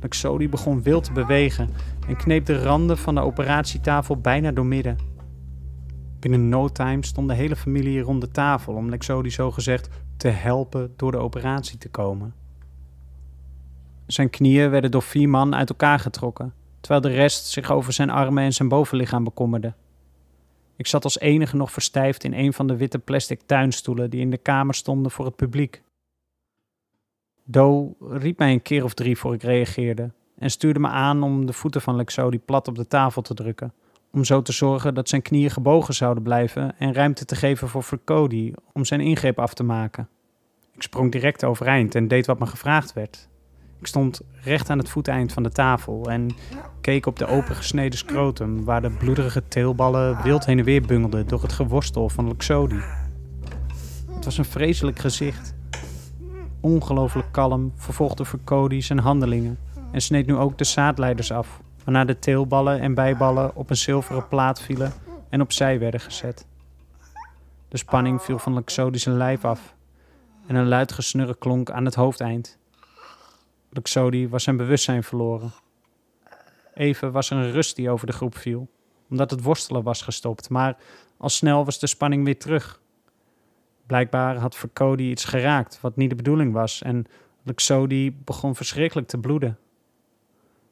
Luxodi 0.00 0.48
begon 0.48 0.82
wild 0.82 1.04
te 1.04 1.12
bewegen 1.12 1.68
en 2.08 2.16
kneep 2.16 2.46
de 2.46 2.62
randen 2.62 2.98
van 2.98 3.14
de 3.14 3.20
operatietafel 3.20 4.20
bijna 4.20 4.52
doormidden. 4.52 4.98
Binnen 6.18 6.48
no 6.48 6.68
time 6.68 7.04
stond 7.04 7.28
de 7.28 7.34
hele 7.34 7.56
familie 7.56 8.00
rond 8.00 8.20
de 8.20 8.30
tafel 8.30 8.74
om 8.74 8.88
Luxodi 8.90 9.30
zogezegd 9.30 9.88
te 10.16 10.28
helpen 10.28 10.92
door 10.96 11.10
de 11.10 11.18
operatie 11.18 11.78
te 11.78 11.88
komen. 11.88 12.34
Zijn 14.06 14.30
knieën 14.30 14.70
werden 14.70 14.90
door 14.90 15.02
vier 15.02 15.28
man 15.28 15.54
uit 15.54 15.68
elkaar 15.68 15.98
getrokken, 15.98 16.52
terwijl 16.80 17.00
de 17.00 17.08
rest 17.08 17.46
zich 17.46 17.70
over 17.70 17.92
zijn 17.92 18.10
armen 18.10 18.44
en 18.44 18.52
zijn 18.52 18.68
bovenlichaam 18.68 19.24
bekommerde. 19.24 19.74
Ik 20.76 20.86
zat 20.86 21.04
als 21.04 21.18
enige 21.18 21.56
nog 21.56 21.72
verstijfd 21.72 22.24
in 22.24 22.32
een 22.32 22.52
van 22.52 22.66
de 22.66 22.76
witte 22.76 22.98
plastic 22.98 23.40
tuinstoelen 23.46 24.10
die 24.10 24.20
in 24.20 24.30
de 24.30 24.38
kamer 24.38 24.74
stonden 24.74 25.10
voor 25.10 25.24
het 25.24 25.36
publiek. 25.36 25.82
Do 27.44 27.96
riep 28.00 28.38
mij 28.38 28.52
een 28.52 28.62
keer 28.62 28.84
of 28.84 28.94
drie 28.94 29.18
voor 29.18 29.34
ik 29.34 29.42
reageerde 29.42 30.10
en 30.38 30.50
stuurde 30.50 30.78
me 30.78 30.88
aan 30.88 31.22
om 31.22 31.46
de 31.46 31.52
voeten 31.52 31.80
van 31.80 31.96
Lexodi 31.96 32.38
plat 32.38 32.68
op 32.68 32.74
de 32.74 32.86
tafel 32.86 33.22
te 33.22 33.34
drukken, 33.34 33.72
om 34.10 34.24
zo 34.24 34.42
te 34.42 34.52
zorgen 34.52 34.94
dat 34.94 35.08
zijn 35.08 35.22
knieën 35.22 35.50
gebogen 35.50 35.94
zouden 35.94 36.22
blijven 36.22 36.78
en 36.78 36.94
ruimte 36.94 37.24
te 37.24 37.36
geven 37.36 37.68
voor 37.68 37.82
Vercodi 37.82 38.52
om 38.72 38.84
zijn 38.84 39.00
ingreep 39.00 39.38
af 39.38 39.54
te 39.54 39.62
maken. 39.62 40.08
Ik 40.72 40.82
sprong 40.82 41.12
direct 41.12 41.44
overeind 41.44 41.94
en 41.94 42.08
deed 42.08 42.26
wat 42.26 42.38
me 42.38 42.46
gevraagd 42.46 42.92
werd. 42.92 43.28
Ik 43.84 43.90
stond 43.90 44.20
recht 44.42 44.70
aan 44.70 44.78
het 44.78 44.88
voeteind 44.88 45.32
van 45.32 45.42
de 45.42 45.50
tafel 45.50 46.10
en 46.10 46.30
keek 46.80 47.06
op 47.06 47.18
de 47.18 47.26
opengesneden 47.26 47.98
scrotum 47.98 48.64
waar 48.64 48.82
de 48.82 48.90
bloederige 48.90 49.48
teelballen 49.48 50.22
wild 50.22 50.46
heen 50.46 50.58
en 50.58 50.64
weer 50.64 50.82
bungelden 50.82 51.28
door 51.28 51.42
het 51.42 51.52
geworstel 51.52 52.08
van 52.08 52.28
Luxodi. 52.28 52.80
Het 54.10 54.24
was 54.24 54.38
een 54.38 54.44
vreselijk 54.44 54.98
gezicht. 54.98 55.54
Ongelooflijk 56.60 57.32
kalm 57.32 57.72
vervolgde 57.76 58.24
Vercodi 58.24 58.82
zijn 58.82 58.98
handelingen 58.98 59.58
en 59.92 60.00
sneed 60.00 60.26
nu 60.26 60.36
ook 60.36 60.58
de 60.58 60.64
zaadleiders 60.64 61.32
af, 61.32 61.60
waarna 61.84 62.04
de 62.04 62.18
teelballen 62.18 62.80
en 62.80 62.94
bijballen 62.94 63.56
op 63.56 63.70
een 63.70 63.76
zilveren 63.76 64.28
plaat 64.28 64.60
vielen 64.60 64.92
en 65.28 65.40
opzij 65.40 65.78
werden 65.78 66.00
gezet. 66.00 66.46
De 67.68 67.78
spanning 67.78 68.22
viel 68.22 68.38
van 68.38 68.54
Luxodi 68.54 68.98
zijn 68.98 69.16
lijf 69.16 69.44
af 69.44 69.74
en 70.46 70.54
een 70.54 70.68
luid 70.68 70.92
gesnurren 70.92 71.38
klonk 71.38 71.70
aan 71.70 71.84
het 71.84 71.94
hoofdeind. 71.94 72.62
Luxodi 73.74 74.28
was 74.28 74.42
zijn 74.42 74.56
bewustzijn 74.56 75.02
verloren. 75.02 75.52
Even 76.74 77.12
was 77.12 77.30
er 77.30 77.36
een 77.36 77.52
rust 77.52 77.76
die 77.76 77.90
over 77.90 78.06
de 78.06 78.12
groep 78.12 78.36
viel, 78.36 78.68
omdat 79.10 79.30
het 79.30 79.42
worstelen 79.42 79.82
was 79.82 80.02
gestopt, 80.02 80.48
maar 80.48 80.76
al 81.16 81.28
snel 81.28 81.64
was 81.64 81.78
de 81.78 81.86
spanning 81.86 82.24
weer 82.24 82.38
terug. 82.38 82.80
Blijkbaar 83.86 84.36
had 84.36 84.56
Vercodi 84.56 85.10
iets 85.10 85.24
geraakt 85.24 85.80
wat 85.80 85.96
niet 85.96 86.10
de 86.10 86.16
bedoeling 86.16 86.52
was 86.52 86.82
en 86.82 87.06
Luxodi 87.42 88.16
begon 88.24 88.54
verschrikkelijk 88.54 89.08
te 89.08 89.18
bloeden. 89.18 89.58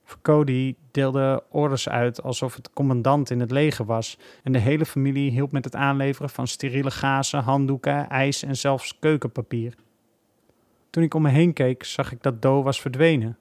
Vercodi 0.04 0.76
deelde 0.90 1.42
orders 1.48 1.88
uit 1.88 2.22
alsof 2.22 2.54
het 2.54 2.72
commandant 2.72 3.30
in 3.30 3.40
het 3.40 3.50
leger 3.50 3.84
was 3.84 4.18
en 4.42 4.52
de 4.52 4.58
hele 4.58 4.86
familie 4.86 5.30
hielp 5.30 5.52
met 5.52 5.64
het 5.64 5.74
aanleveren 5.74 6.30
van 6.30 6.46
steriele 6.46 6.90
gazen, 6.90 7.42
handdoeken, 7.42 8.08
ijs 8.08 8.42
en 8.42 8.56
zelfs 8.56 8.98
keukenpapier. 8.98 9.74
Toen 10.92 11.02
ik 11.02 11.14
om 11.14 11.22
me 11.22 11.28
heen 11.28 11.52
keek, 11.52 11.84
zag 11.84 12.12
ik 12.12 12.22
dat 12.22 12.42
Do 12.42 12.62
was 12.62 12.80
verdwenen. 12.80 13.38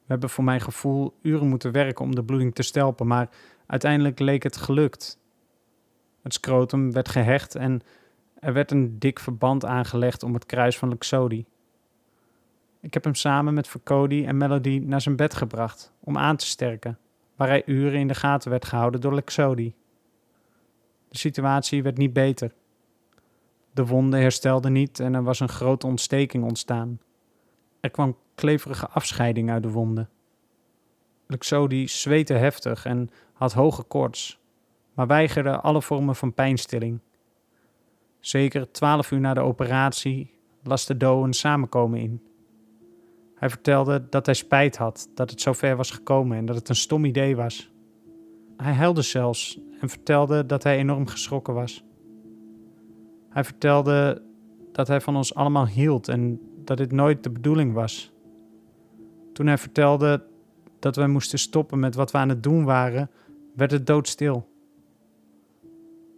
We 0.00 0.14
hebben 0.14 0.30
voor 0.30 0.44
mijn 0.44 0.60
gevoel 0.60 1.14
uren 1.22 1.48
moeten 1.48 1.72
werken 1.72 2.04
om 2.04 2.14
de 2.14 2.24
bloeding 2.24 2.54
te 2.54 2.62
stelpen, 2.62 3.06
maar 3.06 3.28
uiteindelijk 3.66 4.18
leek 4.18 4.42
het 4.42 4.56
gelukt. 4.56 5.18
Het 6.22 6.32
scrotum 6.32 6.92
werd 6.92 7.08
gehecht 7.08 7.54
en 7.54 7.80
er 8.38 8.52
werd 8.52 8.70
een 8.70 8.98
dik 8.98 9.18
verband 9.18 9.64
aangelegd 9.64 10.22
om 10.22 10.34
het 10.34 10.46
kruis 10.46 10.78
van 10.78 10.88
Luxodi. 10.88 11.46
Ik 12.80 12.94
heb 12.94 13.04
hem 13.04 13.14
samen 13.14 13.54
met 13.54 13.68
Vercodi 13.68 14.24
en 14.24 14.36
Melody 14.36 14.78
naar 14.78 15.00
zijn 15.00 15.16
bed 15.16 15.34
gebracht 15.34 15.92
om 16.00 16.18
aan 16.18 16.36
te 16.36 16.46
sterken, 16.46 16.98
waar 17.36 17.48
hij 17.48 17.62
uren 17.66 18.00
in 18.00 18.08
de 18.08 18.14
gaten 18.14 18.50
werd 18.50 18.64
gehouden 18.64 19.00
door 19.00 19.14
Luxodi. 19.14 19.74
De 21.08 21.18
situatie 21.18 21.82
werd 21.82 21.98
niet 21.98 22.12
beter. 22.12 22.52
De 23.78 23.86
wonden 23.86 24.20
herstelden 24.20 24.72
niet 24.72 25.00
en 25.00 25.14
er 25.14 25.22
was 25.22 25.40
een 25.40 25.48
grote 25.48 25.86
ontsteking 25.86 26.44
ontstaan. 26.44 27.00
Er 27.80 27.90
kwam 27.90 28.16
kleverige 28.34 28.88
afscheiding 28.88 29.50
uit 29.50 29.62
de 29.62 29.70
wonden. 29.70 30.08
Luxodi 31.26 31.88
zweette 31.88 32.32
heftig 32.32 32.84
en 32.84 33.10
had 33.32 33.52
hoge 33.52 33.82
koorts, 33.82 34.40
maar 34.94 35.06
weigerde 35.06 35.60
alle 35.60 35.82
vormen 35.82 36.16
van 36.16 36.34
pijnstilling. 36.34 37.00
Zeker 38.20 38.70
twaalf 38.70 39.10
uur 39.10 39.20
na 39.20 39.34
de 39.34 39.40
operatie 39.40 40.30
las 40.62 40.86
de 40.86 40.96
Do 40.96 41.24
een 41.24 41.32
samenkomen 41.32 42.00
in. 42.00 42.22
Hij 43.34 43.50
vertelde 43.50 44.08
dat 44.08 44.26
hij 44.26 44.34
spijt 44.34 44.76
had 44.76 45.08
dat 45.14 45.30
het 45.30 45.40
zover 45.40 45.76
was 45.76 45.90
gekomen 45.90 46.36
en 46.36 46.46
dat 46.46 46.56
het 46.56 46.68
een 46.68 46.76
stom 46.76 47.04
idee 47.04 47.36
was. 47.36 47.70
Hij 48.56 48.72
huilde 48.72 49.02
zelfs 49.02 49.60
en 49.80 49.88
vertelde 49.88 50.46
dat 50.46 50.62
hij 50.62 50.76
enorm 50.76 51.06
geschrokken 51.06 51.54
was. 51.54 51.86
Hij 53.38 53.46
vertelde 53.46 54.22
dat 54.72 54.88
hij 54.88 55.00
van 55.00 55.16
ons 55.16 55.34
allemaal 55.34 55.66
hield 55.66 56.08
en 56.08 56.40
dat 56.64 56.76
dit 56.76 56.92
nooit 56.92 57.22
de 57.22 57.30
bedoeling 57.30 57.72
was. 57.72 58.12
Toen 59.32 59.46
hij 59.46 59.58
vertelde 59.58 60.24
dat 60.78 60.96
wij 60.96 61.08
moesten 61.08 61.38
stoppen 61.38 61.78
met 61.78 61.94
wat 61.94 62.10
we 62.10 62.18
aan 62.18 62.28
het 62.28 62.42
doen 62.42 62.64
waren, 62.64 63.10
werd 63.54 63.70
het 63.70 63.86
doodstil. 63.86 64.48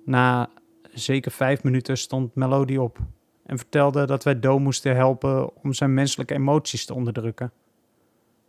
Na 0.04 0.48
zeker 0.92 1.30
vijf 1.30 1.62
minuten 1.62 1.98
stond 1.98 2.34
Melody 2.34 2.76
op 2.76 2.98
en 3.46 3.58
vertelde 3.58 4.06
dat 4.06 4.24
wij 4.24 4.40
Do 4.40 4.58
moesten 4.58 4.96
helpen 4.96 5.62
om 5.62 5.72
zijn 5.72 5.94
menselijke 5.94 6.34
emoties 6.34 6.86
te 6.86 6.94
onderdrukken. 6.94 7.52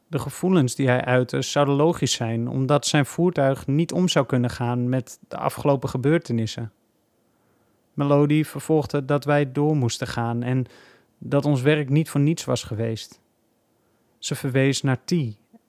De 0.08 0.20
gevoelens 0.20 0.76
die 0.76 0.88
hij 0.88 1.06
uitte 1.06 1.42
zouden 1.42 1.76
logisch 1.76 2.14
zijn, 2.14 2.48
omdat 2.48 2.86
zijn 2.86 3.06
voertuig 3.06 3.68
niet 3.68 3.92
om 3.92 4.08
zou 4.08 4.26
kunnen 4.26 4.50
gaan 4.50 4.90
met 4.90 5.20
de 5.28 5.38
afgelopen 5.38 5.90
gebeurtenissen. 5.90 6.72
Melody 7.94 8.44
vervolgde 8.44 9.06
dat 9.06 9.26
wij 9.26 9.52
door 9.52 9.76
moesten 9.76 10.08
gaan 10.08 10.44
en 10.44 10.66
dat 11.18 11.46
ons 11.46 11.62
werk 11.62 11.90
niet 11.90 12.10
voor 12.10 12.22
niets 12.22 12.46
was 12.46 12.64
geweest. 12.64 13.20
Ze 14.18 14.36
verwees 14.36 14.82
naar 14.82 15.04
T 15.06 15.14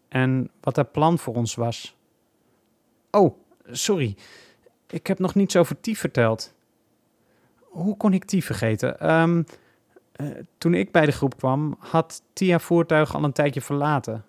en 0.09 0.51
wat 0.61 0.77
haar 0.77 0.85
plan 0.85 1.19
voor 1.19 1.35
ons 1.35 1.55
was. 1.55 1.97
Oh, 3.11 3.39
sorry, 3.71 4.17
ik 4.87 5.07
heb 5.07 5.19
nog 5.19 5.35
niets 5.35 5.57
over 5.57 5.81
T 5.81 5.89
verteld. 5.93 6.55
Hoe 7.61 7.97
kon 7.97 8.13
ik 8.13 8.25
T 8.25 8.45
vergeten? 8.45 9.01
Ehm, 9.01 9.43
eh, 10.13 10.27
toen 10.59 10.75
ik 10.75 10.93
bij 10.93 11.07
de 11.07 11.13
groep 11.13 11.37
kwam, 11.37 11.77
had 11.79 12.23
T 12.33 12.49
haar 12.49 12.61
voertuig 12.61 13.15
al 13.15 13.25
een 13.25 13.33
tijdje 13.33 13.61
verlaten. 13.61 14.25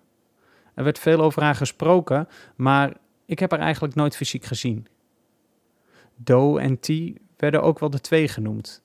Er 0.74 0.84
werd 0.84 0.98
veel 0.98 1.20
over 1.20 1.42
haar 1.42 1.54
gesproken, 1.54 2.28
maar 2.56 2.96
ik 3.26 3.38
heb 3.38 3.50
haar 3.50 3.60
eigenlijk 3.60 3.94
nooit 3.94 4.16
fysiek 4.16 4.44
gezien. 4.44 4.86
Do 6.16 6.56
en 6.56 6.80
T 6.80 6.88
werden 7.36 7.62
ook 7.62 7.78
wel 7.78 7.90
de 7.90 8.00
twee 8.00 8.28
genoemd. 8.28 8.82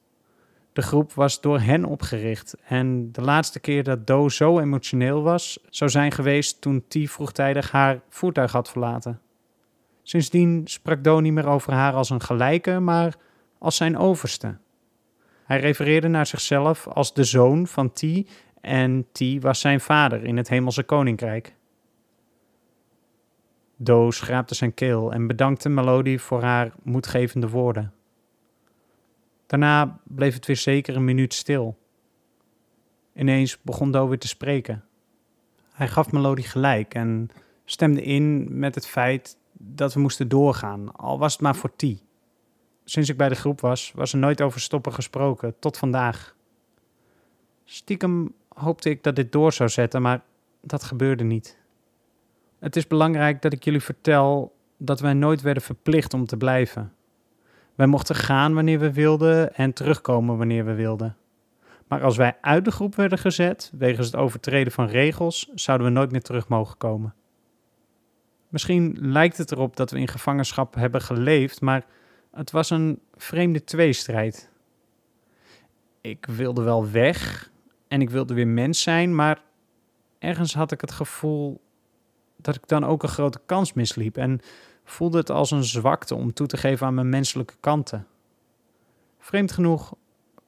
De 0.73 0.81
groep 0.81 1.13
was 1.13 1.41
door 1.41 1.59
hen 1.59 1.85
opgericht 1.85 2.55
en 2.63 3.11
de 3.11 3.21
laatste 3.21 3.59
keer 3.59 3.83
dat 3.83 4.07
Do 4.07 4.29
zo 4.29 4.59
emotioneel 4.59 5.21
was, 5.23 5.59
zou 5.69 5.89
zijn 5.89 6.11
geweest 6.11 6.61
toen 6.61 6.83
T 6.87 6.97
vroegtijdig 7.03 7.71
haar 7.71 8.01
voertuig 8.09 8.51
had 8.51 8.69
verlaten. 8.69 9.21
Sindsdien 10.03 10.61
sprak 10.65 11.03
Do 11.03 11.19
niet 11.19 11.33
meer 11.33 11.47
over 11.47 11.73
haar 11.73 11.93
als 11.93 12.09
een 12.09 12.21
gelijke, 12.21 12.79
maar 12.79 13.15
als 13.57 13.75
zijn 13.75 13.97
overste. 13.97 14.57
Hij 15.43 15.59
refereerde 15.59 16.07
naar 16.07 16.25
zichzelf 16.25 16.87
als 16.87 17.13
de 17.13 17.23
zoon 17.23 17.67
van 17.67 17.91
T 17.91 18.03
en 18.61 19.07
T 19.11 19.19
was 19.39 19.59
zijn 19.59 19.79
vader 19.79 20.23
in 20.23 20.37
het 20.37 20.49
Hemelse 20.49 20.83
Koninkrijk. 20.83 21.55
Do 23.75 24.11
schraapte 24.11 24.55
zijn 24.55 24.73
keel 24.73 25.11
en 25.11 25.27
bedankte 25.27 25.69
Melody 25.69 26.17
voor 26.17 26.41
haar 26.41 26.71
moedgevende 26.83 27.49
woorden. 27.49 27.93
Daarna 29.49 29.99
bleef 30.03 30.33
het 30.33 30.45
weer 30.45 30.57
zeker 30.57 30.95
een 30.95 31.03
minuut 31.03 31.33
stil. 31.33 31.77
Ineens 33.13 33.61
begon 33.61 33.91
Do 33.91 34.07
weer 34.07 34.19
te 34.19 34.27
spreken. 34.27 34.83
Hij 35.71 35.87
gaf 35.87 36.11
Melody 36.11 36.41
gelijk 36.41 36.93
en 36.93 37.29
stemde 37.65 38.01
in 38.01 38.59
met 38.59 38.75
het 38.75 38.87
feit 38.87 39.37
dat 39.53 39.93
we 39.93 39.99
moesten 39.99 40.27
doorgaan, 40.27 40.95
al 40.95 41.19
was 41.19 41.31
het 41.33 41.41
maar 41.41 41.55
voor 41.55 41.75
T. 41.75 41.83
Sinds 42.83 43.09
ik 43.09 43.17
bij 43.17 43.29
de 43.29 43.35
groep 43.35 43.61
was, 43.61 43.91
was 43.95 44.13
er 44.13 44.19
nooit 44.19 44.41
over 44.41 44.59
stoppen 44.59 44.93
gesproken, 44.93 45.55
tot 45.59 45.77
vandaag. 45.77 46.35
Stiekem 47.65 48.33
hoopte 48.47 48.89
ik 48.89 49.03
dat 49.03 49.15
dit 49.15 49.31
door 49.31 49.53
zou 49.53 49.69
zetten, 49.69 50.01
maar 50.01 50.23
dat 50.61 50.83
gebeurde 50.83 51.23
niet. 51.23 51.57
Het 52.59 52.75
is 52.75 52.87
belangrijk 52.87 53.41
dat 53.41 53.53
ik 53.53 53.63
jullie 53.63 53.81
vertel 53.81 54.55
dat 54.77 54.99
wij 54.99 55.13
nooit 55.13 55.41
werden 55.41 55.63
verplicht 55.63 56.13
om 56.13 56.25
te 56.25 56.37
blijven. 56.37 56.93
Wij 57.79 57.87
mochten 57.87 58.15
gaan 58.15 58.53
wanneer 58.53 58.79
we 58.79 58.93
wilden 58.93 59.55
en 59.55 59.73
terugkomen 59.73 60.37
wanneer 60.37 60.65
we 60.65 60.73
wilden. 60.73 61.17
Maar 61.87 62.03
als 62.03 62.17
wij 62.17 62.37
uit 62.41 62.65
de 62.65 62.71
groep 62.71 62.95
werden 62.95 63.17
gezet 63.17 63.71
wegens 63.77 64.05
het 64.05 64.15
overtreden 64.15 64.73
van 64.73 64.87
regels, 64.87 65.49
zouden 65.55 65.87
we 65.87 65.93
nooit 65.93 66.11
meer 66.11 66.21
terug 66.21 66.47
mogen 66.47 66.77
komen. 66.77 67.13
Misschien 68.49 68.97
lijkt 68.99 69.37
het 69.37 69.51
erop 69.51 69.75
dat 69.75 69.91
we 69.91 69.99
in 69.99 70.07
gevangenschap 70.07 70.75
hebben 70.75 71.01
geleefd, 71.01 71.61
maar 71.61 71.85
het 72.31 72.51
was 72.51 72.69
een 72.69 72.99
vreemde 73.15 73.63
tweestrijd. 73.63 74.51
Ik 76.01 76.25
wilde 76.25 76.61
wel 76.61 76.89
weg 76.89 77.51
en 77.87 78.01
ik 78.01 78.09
wilde 78.09 78.33
weer 78.33 78.47
mens 78.47 78.81
zijn, 78.81 79.15
maar 79.15 79.41
ergens 80.17 80.53
had 80.53 80.71
ik 80.71 80.81
het 80.81 80.91
gevoel 80.91 81.61
dat 82.37 82.55
ik 82.55 82.67
dan 82.67 82.83
ook 82.83 83.03
een 83.03 83.09
grote 83.09 83.41
kans 83.45 83.73
misliep 83.73 84.17
en 84.17 84.41
voelde 84.91 85.17
het 85.17 85.29
als 85.29 85.51
een 85.51 85.63
zwakte 85.63 86.15
om 86.15 86.33
toe 86.33 86.47
te 86.47 86.57
geven 86.57 86.87
aan 86.87 86.93
mijn 86.93 87.09
menselijke 87.09 87.53
kanten. 87.59 88.07
Vreemd 89.19 89.51
genoeg 89.51 89.93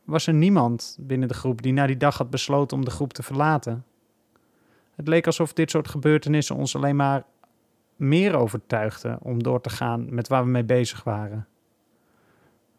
was 0.03 0.27
er 0.27 0.33
niemand 0.33 0.97
binnen 0.99 1.27
de 1.27 1.33
groep 1.33 1.61
die 1.61 1.73
na 1.73 1.87
die 1.87 1.97
dag 1.97 2.17
had 2.17 2.29
besloten 2.29 2.77
om 2.77 2.85
de 2.85 2.91
groep 2.91 3.13
te 3.13 3.23
verlaten. 3.23 3.85
Het 4.95 5.07
leek 5.07 5.25
alsof 5.25 5.53
dit 5.53 5.69
soort 5.69 5.87
gebeurtenissen 5.87 6.55
ons 6.55 6.75
alleen 6.75 6.95
maar 6.95 7.23
meer 7.95 8.35
overtuigden 8.35 9.17
om 9.21 9.43
door 9.43 9.61
te 9.61 9.69
gaan 9.69 10.13
met 10.13 10.27
waar 10.27 10.43
we 10.43 10.49
mee 10.49 10.63
bezig 10.63 11.03
waren. 11.03 11.47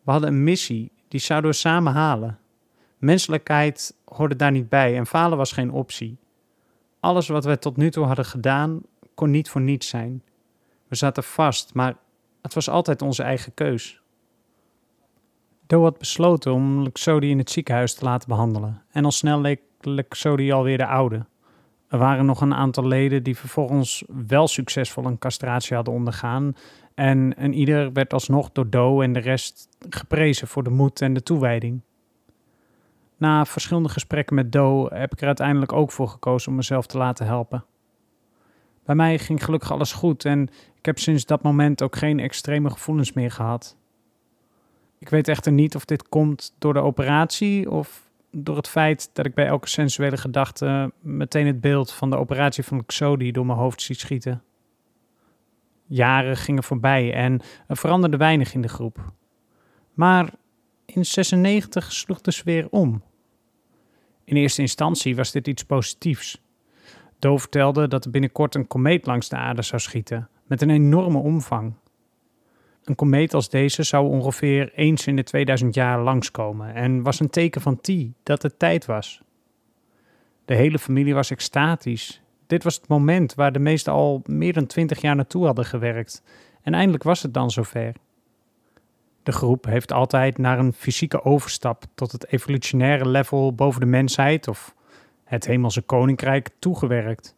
We 0.02 0.10
hadden 0.10 0.28
een 0.28 0.44
missie, 0.44 0.92
die 1.08 1.20
zouden 1.20 1.50
we 1.50 1.56
samen 1.56 1.92
halen. 1.92 2.38
Menselijkheid 2.98 3.96
hoorde 4.04 4.36
daar 4.36 4.50
niet 4.50 4.68
bij 4.68 4.96
en 4.96 5.06
falen 5.06 5.38
was 5.38 5.52
geen 5.52 5.70
optie. 5.70 6.18
Alles 7.00 7.28
wat 7.28 7.44
we 7.44 7.58
tot 7.58 7.76
nu 7.76 7.90
toe 7.90 8.04
hadden 8.04 8.24
gedaan, 8.24 8.80
kon 9.14 9.30
niet 9.30 9.50
voor 9.50 9.60
niets 9.60 9.88
zijn. 9.88 10.22
We 10.93 10.99
zaten 10.99 11.22
vast, 11.22 11.74
maar 11.74 11.97
het 12.43 12.55
was 12.55 12.68
altijd 12.68 13.03
onze 13.03 13.22
eigen 13.22 13.55
keus. 13.55 14.01
Do 15.66 15.82
had 15.82 15.99
besloten 15.99 16.53
om 16.53 16.82
Luxodi 16.82 17.30
in 17.30 17.38
het 17.38 17.51
ziekenhuis 17.51 17.95
te 17.95 18.05
laten 18.05 18.28
behandelen. 18.28 18.82
En 18.90 19.05
al 19.05 19.11
snel 19.11 19.40
leek 19.40 19.61
Luxodi 19.80 20.53
alweer 20.53 20.78
de 20.78 20.86
oude. 20.86 21.26
Er 21.88 21.99
waren 21.99 22.26
nog 22.26 22.40
een 22.40 22.55
aantal 22.55 22.86
leden 22.86 23.22
die 23.22 23.36
vervolgens 23.36 24.05
wel 24.28 24.49
succesvol 24.49 25.05
een 25.05 25.18
castratie 25.18 25.76
hadden 25.76 25.95
ondergaan. 25.95 26.57
En, 26.95 27.36
en 27.36 27.53
ieder 27.55 27.93
werd 27.93 28.12
alsnog 28.12 28.53
door 28.53 28.70
Do 28.70 29.01
en 29.01 29.12
de 29.12 29.20
rest 29.20 29.68
geprezen 29.88 30.49
voor 30.49 30.62
de 30.62 30.70
moed 30.70 31.01
en 31.01 31.14
de 31.14 31.22
toewijding. 31.22 31.80
Na 33.16 33.45
verschillende 33.45 33.88
gesprekken 33.88 34.34
met 34.34 34.53
Do 34.53 34.88
heb 34.90 35.12
ik 35.12 35.20
er 35.20 35.26
uiteindelijk 35.26 35.72
ook 35.72 35.93
voor 35.93 36.09
gekozen 36.09 36.51
om 36.51 36.57
mezelf 36.57 36.86
te 36.86 36.99
laten 36.99 37.26
helpen. 37.26 37.64
Bij 38.84 38.95
mij 38.95 39.18
ging 39.18 39.45
gelukkig 39.45 39.72
alles 39.72 39.93
goed 39.93 40.24
en 40.24 40.49
ik 40.82 40.88
heb 40.88 40.98
sinds 40.98 41.24
dat 41.24 41.42
moment 41.42 41.82
ook 41.82 41.96
geen 41.96 42.20
extreme 42.20 42.70
gevoelens 42.70 43.12
meer 43.12 43.30
gehad. 43.30 43.76
Ik 44.98 45.08
weet 45.08 45.28
echter 45.28 45.52
niet 45.52 45.74
of 45.74 45.84
dit 45.84 46.08
komt 46.08 46.54
door 46.58 46.74
de 46.74 46.80
operatie 46.80 47.70
of 47.70 48.10
door 48.30 48.56
het 48.56 48.68
feit 48.68 49.10
dat 49.12 49.26
ik 49.26 49.34
bij 49.34 49.46
elke 49.46 49.68
sensuele 49.68 50.16
gedachte 50.16 50.92
meteen 51.00 51.46
het 51.46 51.60
beeld 51.60 51.92
van 51.92 52.10
de 52.10 52.16
operatie 52.16 52.64
van 52.64 52.86
Xodi 52.86 53.32
door 53.32 53.46
mijn 53.46 53.58
hoofd 53.58 53.82
zie 53.82 53.94
schieten. 53.94 54.42
Jaren 55.86 56.36
gingen 56.36 56.62
voorbij 56.62 57.14
en 57.14 57.40
er 57.66 57.76
veranderde 57.76 58.16
weinig 58.16 58.54
in 58.54 58.62
de 58.62 58.68
groep. 58.68 59.12
Maar 59.94 60.30
in 60.84 61.04
96 61.04 61.92
sloeg 61.92 62.20
de 62.20 62.30
sfeer 62.30 62.68
om. 62.70 63.02
In 64.24 64.36
eerste 64.36 64.60
instantie 64.60 65.16
was 65.16 65.32
dit 65.32 65.48
iets 65.48 65.64
positiefs. 65.64 66.42
Doe 67.18 67.38
vertelde 67.38 67.88
dat 67.88 68.04
er 68.04 68.10
binnenkort 68.10 68.54
een 68.54 68.66
komeet 68.66 69.06
langs 69.06 69.28
de 69.28 69.36
aarde 69.36 69.62
zou 69.62 69.80
schieten, 69.80 70.30
met 70.47 70.62
een 70.62 70.70
enorme 70.70 71.18
omvang. 71.18 71.72
Een 72.84 72.95
komeet 72.95 73.34
als 73.34 73.49
deze 73.49 73.82
zou 73.82 74.09
ongeveer 74.09 74.72
eens 74.74 75.07
in 75.07 75.16
de 75.16 75.22
2000 75.22 75.74
jaar 75.74 76.03
langskomen 76.03 76.74
en 76.74 77.03
was 77.03 77.20
een 77.20 77.30
teken 77.30 77.61
van 77.61 77.80
T 77.80 77.93
dat 78.22 78.43
het 78.43 78.59
tijd 78.59 78.86
was. 78.86 79.22
De 80.45 80.55
hele 80.55 80.78
familie 80.78 81.14
was 81.14 81.30
extatisch. 81.30 82.22
Dit 82.47 82.64
was 82.64 82.74
het 82.74 82.88
moment 82.88 83.34
waar 83.34 83.53
de 83.53 83.59
meesten 83.59 83.93
al 83.93 84.22
meer 84.26 84.53
dan 84.53 84.66
20 84.66 85.01
jaar 85.01 85.16
naartoe 85.16 85.45
hadden 85.45 85.64
gewerkt 85.64 86.22
en 86.62 86.74
eindelijk 86.74 87.03
was 87.03 87.22
het 87.22 87.34
dan 87.34 87.51
zover. 87.51 87.93
De 89.22 89.32
groep 89.32 89.64
heeft 89.64 89.93
altijd 89.93 90.38
naar 90.38 90.59
een 90.59 90.72
fysieke 90.72 91.24
overstap 91.24 91.84
tot 91.95 92.12
het 92.12 92.32
evolutionaire 92.32 93.09
level 93.09 93.55
boven 93.55 93.80
de 93.80 93.86
mensheid 93.86 94.49
of 94.49 94.74
het 95.24 95.47
Hemelse 95.47 95.82
Koninkrijk 95.82 96.49
toegewerkt. 96.59 97.36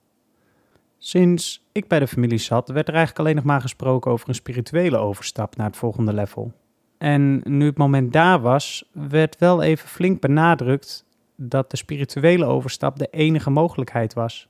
Sinds 1.05 1.67
ik 1.73 1.89
bij 1.89 1.99
de 1.99 2.07
familie 2.07 2.39
zat, 2.39 2.69
werd 2.69 2.89
er 2.89 2.95
eigenlijk 2.95 3.19
alleen 3.19 3.35
nog 3.35 3.45
maar 3.45 3.61
gesproken 3.61 4.11
over 4.11 4.29
een 4.29 4.35
spirituele 4.35 4.97
overstap 4.97 5.57
naar 5.57 5.67
het 5.67 5.77
volgende 5.77 6.13
level. 6.13 6.53
En 6.99 7.41
nu 7.45 7.67
het 7.67 7.77
moment 7.77 8.13
daar 8.13 8.41
was, 8.41 8.91
werd 8.93 9.39
wel 9.39 9.63
even 9.63 9.89
flink 9.89 10.21
benadrukt 10.21 11.05
dat 11.37 11.71
de 11.71 11.77
spirituele 11.77 12.45
overstap 12.45 12.99
de 12.99 13.09
enige 13.11 13.51
mogelijkheid 13.51 14.15
was. 14.15 14.49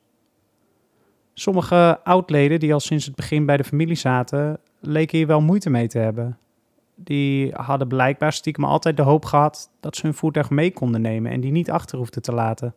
Sommige 1.32 2.00
oudleden 2.04 2.60
die 2.60 2.72
al 2.72 2.80
sinds 2.80 3.04
het 3.04 3.14
begin 3.14 3.46
bij 3.46 3.56
de 3.56 3.64
familie 3.64 3.96
zaten, 3.96 4.58
leken 4.80 5.18
hier 5.18 5.26
wel 5.26 5.40
moeite 5.40 5.70
mee 5.70 5.88
te 5.88 5.98
hebben. 5.98 6.38
Die 6.94 7.52
hadden 7.52 7.88
blijkbaar 7.88 8.32
stiekem 8.32 8.64
altijd 8.64 8.96
de 8.96 9.02
hoop 9.02 9.24
gehad 9.24 9.70
dat 9.80 9.96
ze 9.96 10.06
hun 10.06 10.14
voertuig 10.14 10.50
mee 10.50 10.72
konden 10.72 11.00
nemen 11.00 11.32
en 11.32 11.40
die 11.40 11.52
niet 11.52 11.70
achter 11.70 11.98
hoefden 11.98 12.22
te 12.22 12.32
laten. 12.32 12.74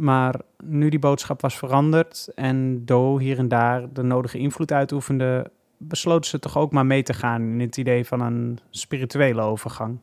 Maar 0.00 0.40
nu 0.64 0.88
die 0.88 0.98
boodschap 0.98 1.40
was 1.40 1.58
veranderd 1.58 2.28
en 2.34 2.84
Do 2.84 3.18
hier 3.18 3.38
en 3.38 3.48
daar 3.48 3.92
de 3.92 4.02
nodige 4.02 4.38
invloed 4.38 4.72
uitoefende, 4.72 5.50
besloten 5.76 6.30
ze 6.30 6.38
toch 6.38 6.58
ook 6.58 6.72
maar 6.72 6.86
mee 6.86 7.02
te 7.02 7.14
gaan 7.14 7.42
in 7.42 7.60
het 7.60 7.76
idee 7.76 8.04
van 8.04 8.20
een 8.20 8.58
spirituele 8.70 9.42
overgang. 9.42 9.98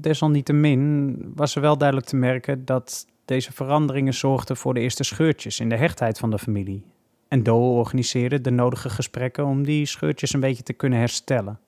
Desalniettemin 0.00 1.16
was 1.34 1.54
er 1.54 1.60
wel 1.60 1.78
duidelijk 1.78 2.08
te 2.08 2.16
merken 2.16 2.64
dat 2.64 3.06
deze 3.24 3.52
veranderingen 3.52 4.14
zorgden 4.14 4.56
voor 4.56 4.74
de 4.74 4.80
eerste 4.80 5.04
scheurtjes 5.04 5.60
in 5.60 5.68
de 5.68 5.76
hechtheid 5.76 6.18
van 6.18 6.30
de 6.30 6.38
familie. 6.38 6.84
En 7.28 7.42
Do 7.42 7.78
organiseerde 7.78 8.40
de 8.40 8.50
nodige 8.50 8.90
gesprekken 8.90 9.44
om 9.44 9.64
die 9.64 9.86
scheurtjes 9.86 10.32
een 10.32 10.40
beetje 10.40 10.62
te 10.62 10.72
kunnen 10.72 10.98
herstellen. 10.98 11.58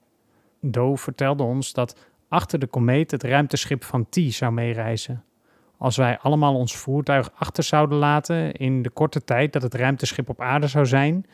Do 0.61 0.97
vertelde 0.97 1.43
ons 1.43 1.73
dat 1.73 1.97
achter 2.29 2.59
de 2.59 2.67
komeet 2.67 3.11
het 3.11 3.23
ruimteschip 3.23 3.85
van 3.85 4.07
T 4.09 4.19
zou 4.29 4.53
meereizen. 4.53 5.25
Als 5.85 5.97
wij 5.97 6.19
allemaal 6.19 6.55
ons 6.55 6.77
voertuig 6.77 7.31
achter 7.35 7.65
zouden 7.65 7.99
laten 7.99 8.53
in 8.53 8.83
de 8.83 8.91
korte 8.91 9.25
tijd 9.25 9.53
dat 9.53 9.63
het 9.63 9.75
ruimteschip 9.75 10.29
op 10.29 10.41
aarde 10.41 10.67
zou 10.67 10.87
zijn, 10.87 11.27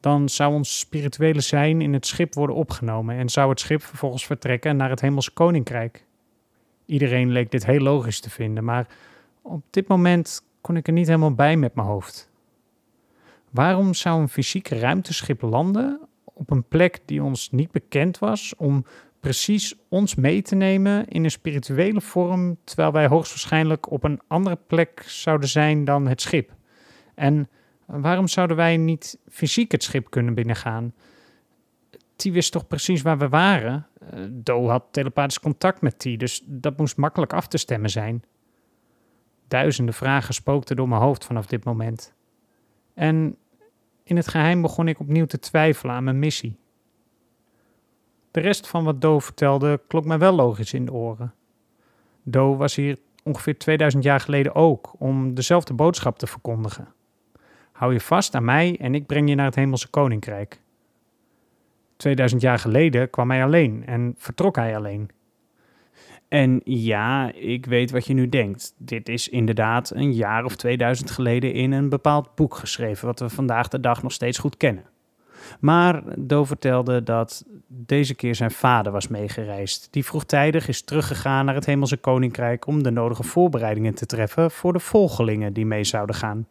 dan 0.00 0.28
zou 0.28 0.52
ons 0.52 0.78
spirituele 0.78 1.40
zijn 1.40 1.80
in 1.80 1.92
het 1.92 2.06
schip 2.06 2.34
worden 2.34 2.56
opgenomen 2.56 3.16
en 3.16 3.28
zou 3.28 3.50
het 3.50 3.60
schip 3.60 3.82
vervolgens 3.82 4.26
vertrekken 4.26 4.76
naar 4.76 4.90
het 4.90 5.00
Hemelse 5.00 5.30
Koninkrijk. 5.30 6.04
Iedereen 6.86 7.30
leek 7.30 7.50
dit 7.50 7.66
heel 7.66 7.80
logisch 7.80 8.20
te 8.20 8.30
vinden, 8.30 8.64
maar 8.64 8.86
op 9.42 9.62
dit 9.70 9.88
moment 9.88 10.42
kon 10.60 10.76
ik 10.76 10.86
er 10.86 10.92
niet 10.92 11.06
helemaal 11.06 11.34
bij 11.34 11.56
met 11.56 11.74
mijn 11.74 11.88
hoofd. 11.88 12.30
Waarom 13.50 13.94
zou 13.94 14.20
een 14.20 14.28
fysiek 14.28 14.68
ruimteschip 14.68 15.42
landen 15.42 16.00
op 16.24 16.50
een 16.50 16.64
plek 16.64 17.00
die 17.04 17.22
ons 17.22 17.50
niet 17.50 17.70
bekend 17.70 18.18
was 18.18 18.54
om 18.56 18.84
precies 19.22 19.74
ons 19.88 20.14
mee 20.14 20.42
te 20.42 20.54
nemen 20.54 21.08
in 21.08 21.24
een 21.24 21.30
spirituele 21.30 22.00
vorm, 22.00 22.56
terwijl 22.64 22.92
wij 22.92 23.06
hoogstwaarschijnlijk 23.06 23.90
op 23.90 24.04
een 24.04 24.20
andere 24.26 24.58
plek 24.66 25.04
zouden 25.06 25.48
zijn 25.48 25.84
dan 25.84 26.06
het 26.06 26.20
schip. 26.20 26.54
En 27.14 27.48
waarom 27.86 28.28
zouden 28.28 28.56
wij 28.56 28.76
niet 28.76 29.18
fysiek 29.28 29.72
het 29.72 29.82
schip 29.82 30.10
kunnen 30.10 30.34
binnengaan? 30.34 30.94
T 32.16 32.22
wist 32.22 32.52
toch 32.52 32.66
precies 32.66 33.02
waar 33.02 33.18
we 33.18 33.28
waren? 33.28 33.86
Uh, 34.14 34.20
Do 34.30 34.68
had 34.68 34.84
telepathisch 34.90 35.40
contact 35.40 35.80
met 35.80 35.98
T, 35.98 36.18
dus 36.18 36.42
dat 36.46 36.76
moest 36.76 36.96
makkelijk 36.96 37.32
af 37.32 37.48
te 37.48 37.58
stemmen 37.58 37.90
zijn. 37.90 38.22
Duizenden 39.48 39.94
vragen 39.94 40.34
spookten 40.34 40.76
door 40.76 40.88
mijn 40.88 41.02
hoofd 41.02 41.24
vanaf 41.24 41.46
dit 41.46 41.64
moment. 41.64 42.14
En 42.94 43.36
in 44.04 44.16
het 44.16 44.28
geheim 44.28 44.62
begon 44.62 44.88
ik 44.88 45.00
opnieuw 45.00 45.26
te 45.26 45.38
twijfelen 45.38 45.94
aan 45.94 46.04
mijn 46.04 46.18
missie. 46.18 46.60
De 48.32 48.40
rest 48.40 48.68
van 48.68 48.84
wat 48.84 49.00
Do 49.00 49.18
vertelde 49.18 49.80
klonk 49.86 50.04
mij 50.04 50.18
wel 50.18 50.34
logisch 50.34 50.72
in 50.72 50.84
de 50.84 50.92
oren. 50.92 51.34
Do 52.22 52.56
was 52.56 52.74
hier 52.74 52.98
ongeveer 53.22 53.58
2000 53.58 54.04
jaar 54.04 54.20
geleden 54.20 54.54
ook 54.54 54.94
om 54.98 55.34
dezelfde 55.34 55.74
boodschap 55.74 56.18
te 56.18 56.26
verkondigen. 56.26 56.88
Hou 57.72 57.92
je 57.92 58.00
vast 58.00 58.34
aan 58.34 58.44
mij 58.44 58.76
en 58.80 58.94
ik 58.94 59.06
breng 59.06 59.28
je 59.28 59.34
naar 59.34 59.46
het 59.46 59.54
Hemelse 59.54 59.88
Koninkrijk. 59.88 60.60
2000 61.96 62.40
jaar 62.40 62.58
geleden 62.58 63.10
kwam 63.10 63.30
hij 63.30 63.44
alleen 63.44 63.86
en 63.86 64.14
vertrok 64.16 64.56
hij 64.56 64.76
alleen. 64.76 65.10
En 66.28 66.60
ja, 66.64 67.32
ik 67.32 67.66
weet 67.66 67.90
wat 67.90 68.06
je 68.06 68.14
nu 68.14 68.28
denkt. 68.28 68.74
Dit 68.78 69.08
is 69.08 69.28
inderdaad 69.28 69.90
een 69.94 70.12
jaar 70.12 70.44
of 70.44 70.56
2000 70.56 71.10
geleden 71.10 71.52
in 71.52 71.72
een 71.72 71.88
bepaald 71.88 72.34
boek 72.34 72.54
geschreven, 72.54 73.06
wat 73.06 73.20
we 73.20 73.28
vandaag 73.28 73.68
de 73.68 73.80
dag 73.80 74.02
nog 74.02 74.12
steeds 74.12 74.38
goed 74.38 74.56
kennen. 74.56 74.84
Maar 75.60 76.02
Do 76.18 76.44
vertelde 76.44 77.02
dat 77.02 77.44
deze 77.66 78.14
keer 78.14 78.34
zijn 78.34 78.50
vader 78.50 78.92
was 78.92 79.08
meegereisd. 79.08 79.88
Die 79.90 80.04
vroegtijdig 80.04 80.68
is 80.68 80.82
teruggegaan 80.82 81.44
naar 81.44 81.54
het 81.54 81.66
Hemelse 81.66 81.96
Koninkrijk 81.96 82.66
om 82.66 82.82
de 82.82 82.90
nodige 82.90 83.22
voorbereidingen 83.22 83.94
te 83.94 84.06
treffen 84.06 84.50
voor 84.50 84.72
de 84.72 84.78
volgelingen 84.78 85.52
die 85.52 85.66
mee 85.66 85.84
zouden 85.84 86.14
gaan. 86.14 86.46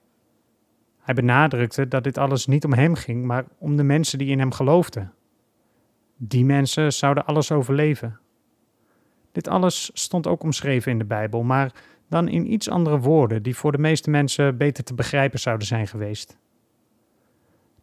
Hij 1.02 1.16
benadrukte 1.16 1.88
dat 1.88 2.04
dit 2.04 2.18
alles 2.18 2.46
niet 2.46 2.66
om 2.66 2.74
hem 2.74 2.96
ging, 2.96 3.26
maar 3.26 3.46
om 3.58 3.76
de 3.76 3.84
mensen 3.84 4.18
die 4.18 4.28
in 4.28 4.40
hem 4.40 4.52
geloofden. 4.52 5.14
Die 6.18 6.46
mensen 6.46 6.94
zouden 6.94 7.26
alles 7.26 7.52
overleven. 7.52 8.20
Dit 9.32 9.48
alles 9.48 9.92
stond 9.94 10.28
ook 10.28 10.44
omschreven 10.44 10.92
in 10.92 10.98
de 10.98 11.06
Bijbel, 11.06 11.44
maar 11.44 11.74
dan 12.10 12.28
in 12.28 12.54
iets 12.54 12.70
andere 12.70 13.00
woorden 13.00 13.44
die 13.44 13.56
voor 13.56 13.72
de 13.72 13.78
meeste 13.78 14.10
mensen 14.10 14.58
beter 14.58 14.84
te 14.84 14.94
begrijpen 14.94 15.40
zouden 15.40 15.68
zijn 15.68 15.88
geweest. 15.88 16.38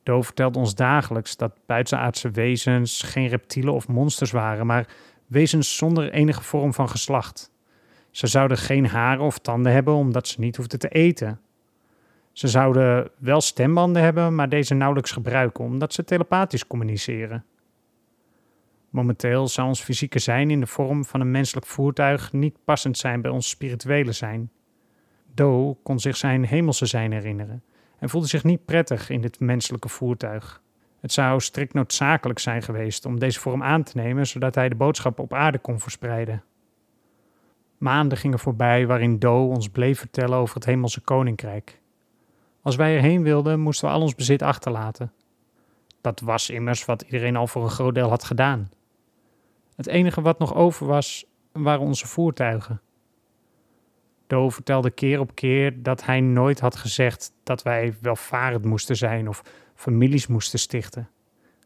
Dove 0.09 0.25
vertelt 0.25 0.57
ons 0.57 0.75
dagelijks 0.75 1.37
dat 1.37 1.53
buitenaardse 1.67 2.31
wezens 2.31 3.03
geen 3.03 3.27
reptielen 3.29 3.75
of 3.75 3.89
monsters 3.89 4.31
waren, 4.31 4.67
maar 4.67 4.89
wezens 5.27 5.77
zonder 5.77 6.13
enige 6.13 6.43
vorm 6.43 6.75
van 6.75 6.89
geslacht. 6.89 7.53
Ze 8.11 8.27
zouden 8.27 8.57
geen 8.57 8.87
haren 8.87 9.25
of 9.25 9.39
tanden 9.39 9.73
hebben 9.73 9.95
omdat 9.95 10.29
ze 10.29 10.41
niet 10.41 10.57
hoefden 10.57 10.79
te 10.79 10.89
eten. 10.89 11.41
Ze 12.33 12.49
zouden 12.49 13.11
wel 13.19 13.41
stembanden 13.41 14.03
hebben, 14.03 14.35
maar 14.35 14.49
deze 14.49 14.75
nauwelijks 14.75 15.11
gebruiken 15.11 15.65
omdat 15.65 15.93
ze 15.93 16.05
telepathisch 16.05 16.67
communiceren. 16.67 17.45
Momenteel 18.91 19.49
zou 19.49 19.69
ons 19.69 19.81
fysieke 19.81 20.19
zijn 20.19 20.51
in 20.51 20.61
de 20.61 20.67
vorm 20.67 21.05
van 21.05 21.21
een 21.21 21.31
menselijk 21.31 21.67
voertuig 21.67 22.33
niet 22.33 22.57
passend 22.65 22.99
zijn 22.99 23.21
bij 23.21 23.31
ons 23.31 23.49
spirituele 23.49 24.13
zijn. 24.13 24.51
Do 25.35 25.79
kon 25.83 25.99
zich 26.01 26.17
zijn 26.17 26.45
hemelse 26.45 26.87
zijn 26.87 27.13
herinneren 27.13 27.63
en 27.99 28.09
voelde 28.09 28.27
zich 28.27 28.45
niet 28.45 28.65
prettig 28.65 29.11
in 29.11 29.21
dit 29.21 29.41
menselijke 29.41 29.89
voertuig. 29.89 30.63
Het 31.01 31.13
zou 31.13 31.41
strikt 31.41 31.75
noodzakelijk 31.75 32.39
zijn 32.39 32.63
geweest 32.63 33.07
om 33.07 33.19
deze 33.19 33.41
vorm 33.41 33.63
aan 33.63 33.83
te 33.83 33.97
nemen, 33.97 34.27
zodat 34.27 34.55
hij 34.55 34.69
de 34.69 34.75
boodschap 34.75 35.19
op 35.19 35.35
aarde 35.35 35.59
kon 35.59 35.81
verspreiden. 35.81 36.43
Maanden 37.79 38.19
gingen 38.19 38.39
voorbij 38.39 38.87
waarin 38.87 39.19
Do 39.19 39.49
ons 39.49 39.69
bleef 39.69 39.99
vertellen 39.99 40.39
over 40.39 40.55
het 40.55 40.65
hemelse 40.65 41.01
koninkrijk. 41.01 41.81
Als 42.63 42.77
wij 42.77 42.97
erheen 42.97 43.23
wilden, 43.23 43.61
moesten 43.61 43.89
we 43.89 43.95
al 43.95 44.01
ons 44.01 44.15
bezit 44.15 44.43
achterlaten. 44.43 45.13
Dat 46.01 46.21
was 46.21 46.51
immers 46.51 46.85
wat 46.85 47.03
iedereen 47.03 47.37
al 47.37 47.47
voor 47.47 47.63
een 47.63 47.71
groot 47.71 47.95
deel 47.95 48.09
had 48.09 48.25
gedaan. 48.25 48.71
Het 49.77 49.87
enige 49.87 50.21
wat 50.21 50.39
nog 50.39 50.55
over 50.55 50.87
was, 50.87 51.27
waren 51.53 51.81
onze 51.81 52.07
voertuigen. 52.07 52.81
Do 54.29 54.51
vertelde 54.51 54.91
keer 54.91 55.21
op 55.21 55.35
keer 55.35 55.83
dat 55.83 56.05
hij 56.05 56.21
nooit 56.21 56.61
had 56.61 56.77
gezegd 56.77 57.33
dat 57.43 57.63
wij 57.63 57.95
welvarend 58.01 58.65
moesten 58.65 58.97
zijn 58.97 59.29
of 59.29 59.43
families 59.75 60.27
moesten 60.27 60.59
stichten. 60.59 61.09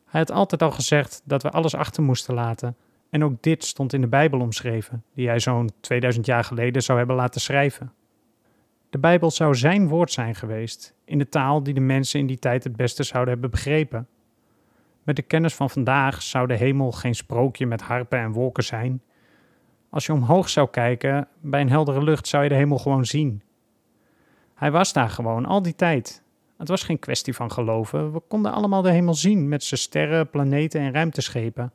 Hij 0.04 0.20
had 0.20 0.30
altijd 0.30 0.62
al 0.62 0.70
gezegd 0.70 1.22
dat 1.24 1.42
we 1.42 1.50
alles 1.50 1.74
achter 1.74 2.02
moesten 2.02 2.34
laten. 2.34 2.76
En 3.10 3.24
ook 3.24 3.42
dit 3.42 3.64
stond 3.64 3.92
in 3.92 4.00
de 4.00 4.06
Bijbel 4.06 4.40
omschreven, 4.40 5.04
die 5.14 5.28
hij 5.28 5.40
zo'n 5.40 5.70
2000 5.80 6.26
jaar 6.26 6.44
geleden 6.44 6.82
zou 6.82 6.98
hebben 6.98 7.16
laten 7.16 7.40
schrijven. 7.40 7.92
De 8.90 8.98
Bijbel 8.98 9.30
zou 9.30 9.54
zijn 9.54 9.88
woord 9.88 10.12
zijn 10.12 10.34
geweest, 10.34 10.94
in 11.04 11.18
de 11.18 11.28
taal 11.28 11.62
die 11.62 11.74
de 11.74 11.80
mensen 11.80 12.20
in 12.20 12.26
die 12.26 12.38
tijd 12.38 12.64
het 12.64 12.76
beste 12.76 13.02
zouden 13.02 13.32
hebben 13.32 13.50
begrepen. 13.50 14.08
Met 15.02 15.16
de 15.16 15.22
kennis 15.22 15.54
van 15.54 15.70
vandaag 15.70 16.22
zou 16.22 16.46
de 16.46 16.56
hemel 16.56 16.92
geen 16.92 17.14
sprookje 17.14 17.66
met 17.66 17.82
harpen 17.82 18.18
en 18.18 18.32
wolken 18.32 18.64
zijn, 18.64 19.02
als 19.92 20.06
je 20.06 20.12
omhoog 20.12 20.48
zou 20.48 20.68
kijken, 20.70 21.28
bij 21.40 21.60
een 21.60 21.70
heldere 21.70 22.02
lucht, 22.02 22.28
zou 22.28 22.42
je 22.42 22.48
de 22.48 22.54
hemel 22.54 22.78
gewoon 22.78 23.04
zien. 23.04 23.42
Hij 24.54 24.70
was 24.70 24.92
daar 24.92 25.10
gewoon, 25.10 25.46
al 25.46 25.62
die 25.62 25.74
tijd. 25.74 26.22
Het 26.58 26.68
was 26.68 26.82
geen 26.82 26.98
kwestie 26.98 27.34
van 27.34 27.52
geloven. 27.52 28.12
We 28.12 28.20
konden 28.28 28.52
allemaal 28.52 28.82
de 28.82 28.90
hemel 28.90 29.14
zien 29.14 29.48
met 29.48 29.64
zijn 29.64 29.80
sterren, 29.80 30.30
planeten 30.30 30.80
en 30.80 30.92
ruimteschepen. 30.92 31.72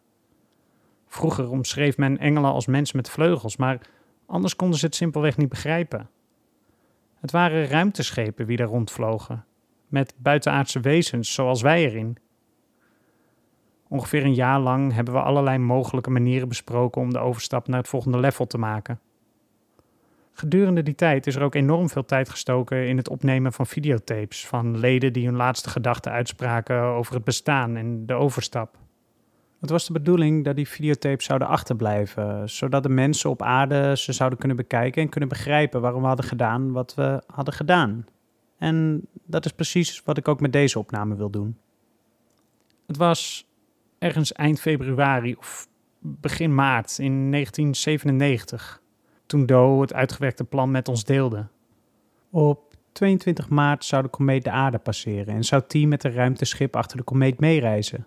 Vroeger 1.07 1.49
omschreef 1.49 1.97
men 1.97 2.17
engelen 2.17 2.51
als 2.51 2.65
mensen 2.65 2.97
met 2.97 3.09
vleugels, 3.09 3.57
maar 3.57 3.81
anders 4.25 4.55
konden 4.55 4.79
ze 4.79 4.85
het 4.85 4.95
simpelweg 4.95 5.37
niet 5.37 5.49
begrijpen. 5.49 6.09
Het 7.19 7.31
waren 7.31 7.67
ruimteschepen 7.67 8.45
wie 8.45 8.57
daar 8.57 8.67
rondvlogen, 8.67 9.45
met 9.87 10.13
buitenaardse 10.17 10.79
wezens 10.79 11.33
zoals 11.33 11.61
wij 11.61 11.83
erin. 11.83 12.17
Ongeveer 13.89 14.23
een 14.23 14.33
jaar 14.33 14.59
lang 14.59 14.93
hebben 14.93 15.13
we 15.13 15.21
allerlei 15.21 15.57
mogelijke 15.57 16.09
manieren 16.09 16.47
besproken 16.47 17.01
om 17.01 17.13
de 17.13 17.19
overstap 17.19 17.67
naar 17.67 17.79
het 17.79 17.87
volgende 17.87 18.19
level 18.19 18.47
te 18.47 18.57
maken. 18.57 18.99
Gedurende 20.33 20.83
die 20.83 20.95
tijd 20.95 21.27
is 21.27 21.35
er 21.35 21.41
ook 21.41 21.55
enorm 21.55 21.89
veel 21.89 22.05
tijd 22.05 22.29
gestoken 22.29 22.87
in 22.87 22.97
het 22.97 23.09
opnemen 23.09 23.53
van 23.53 23.67
videotapes 23.67 24.47
van 24.47 24.77
leden 24.77 25.13
die 25.13 25.25
hun 25.25 25.35
laatste 25.35 25.69
gedachten 25.69 26.11
uitspraken 26.11 26.81
over 26.81 27.13
het 27.13 27.23
bestaan 27.23 27.75
en 27.75 28.05
de 28.05 28.13
overstap. 28.13 28.77
Het 29.59 29.69
was 29.69 29.85
de 29.85 29.93
bedoeling 29.93 30.45
dat 30.45 30.55
die 30.55 30.67
videotapes 30.67 31.25
zouden 31.25 31.47
achterblijven, 31.47 32.49
zodat 32.49 32.83
de 32.83 32.89
mensen 32.89 33.29
op 33.29 33.41
aarde 33.41 33.97
ze 33.97 34.13
zouden 34.13 34.39
kunnen 34.39 34.57
bekijken 34.57 35.01
en 35.01 35.09
kunnen 35.09 35.29
begrijpen 35.29 35.81
waarom 35.81 36.01
we 36.01 36.07
hadden 36.07 36.25
gedaan 36.25 36.71
wat 36.71 36.95
we 36.95 37.23
hadden 37.33 37.53
gedaan. 37.53 38.05
En 38.57 39.07
dat 39.25 39.45
is 39.45 39.51
precies 39.51 40.01
wat 40.05 40.17
ik 40.17 40.27
ook 40.27 40.39
met 40.39 40.53
deze 40.53 40.79
opname 40.79 41.15
wil 41.15 41.29
doen. 41.29 41.57
Het 42.87 42.97
was 42.97 43.46
ergens 43.99 44.33
eind 44.33 44.59
februari 44.59 45.35
of 45.35 45.67
begin 45.99 46.55
maart 46.55 46.97
in 46.99 47.31
1997, 47.31 48.81
toen 49.25 49.45
Do 49.45 49.81
het 49.81 49.93
uitgewerkte 49.93 50.43
plan 50.43 50.71
met 50.71 50.87
ons 50.87 51.03
deelde. 51.03 51.47
Op 52.29 52.75
22 52.91 53.49
maart 53.49 53.85
zou 53.85 54.03
de 54.03 54.09
komeet 54.09 54.43
de 54.43 54.51
aarde 54.51 54.77
passeren 54.77 55.35
en 55.35 55.43
zou 55.43 55.63
T 55.67 55.73
met 55.73 56.03
een 56.03 56.13
ruimteschip 56.13 56.75
achter 56.75 56.97
de 56.97 57.03
komeet 57.03 57.39
meereizen. 57.39 58.05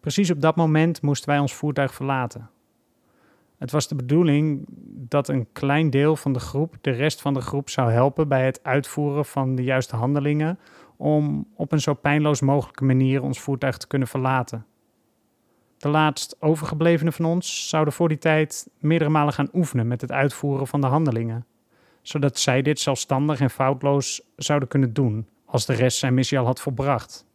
Precies 0.00 0.30
op 0.30 0.40
dat 0.40 0.56
moment 0.56 1.02
moesten 1.02 1.28
wij 1.28 1.38
ons 1.38 1.54
voertuig 1.54 1.94
verlaten. 1.94 2.50
Het 3.58 3.70
was 3.70 3.88
de 3.88 3.94
bedoeling 3.94 4.64
dat 5.08 5.28
een 5.28 5.52
klein 5.52 5.90
deel 5.90 6.16
van 6.16 6.32
de 6.32 6.40
groep 6.40 6.76
de 6.80 6.90
rest 6.90 7.20
van 7.20 7.34
de 7.34 7.40
groep 7.40 7.68
zou 7.68 7.90
helpen 7.90 8.28
bij 8.28 8.44
het 8.44 8.64
uitvoeren 8.64 9.24
van 9.24 9.54
de 9.54 9.62
juiste 9.62 9.96
handelingen 9.96 10.58
om 10.96 11.46
op 11.54 11.72
een 11.72 11.80
zo 11.80 11.94
pijnloos 11.94 12.40
mogelijke 12.40 12.84
manier 12.84 13.22
ons 13.22 13.40
voertuig 13.40 13.76
te 13.76 13.86
kunnen 13.86 14.08
verlaten. 14.08 14.66
De 15.80 15.88
laatst 15.88 16.36
overgeblevenen 16.40 17.12
van 17.12 17.24
ons 17.24 17.68
zouden 17.68 17.94
voor 17.94 18.08
die 18.08 18.18
tijd 18.18 18.68
meerdere 18.78 19.10
malen 19.10 19.32
gaan 19.32 19.48
oefenen 19.52 19.88
met 19.88 20.00
het 20.00 20.12
uitvoeren 20.12 20.66
van 20.66 20.80
de 20.80 20.86
handelingen, 20.86 21.46
zodat 22.02 22.38
zij 22.38 22.62
dit 22.62 22.80
zelfstandig 22.80 23.40
en 23.40 23.50
foutloos 23.50 24.22
zouden 24.36 24.68
kunnen 24.68 24.92
doen 24.92 25.28
als 25.44 25.66
de 25.66 25.72
rest 25.72 25.98
zijn 25.98 26.14
missie 26.14 26.38
al 26.38 26.44
had 26.44 26.60
volbracht. 26.60 27.26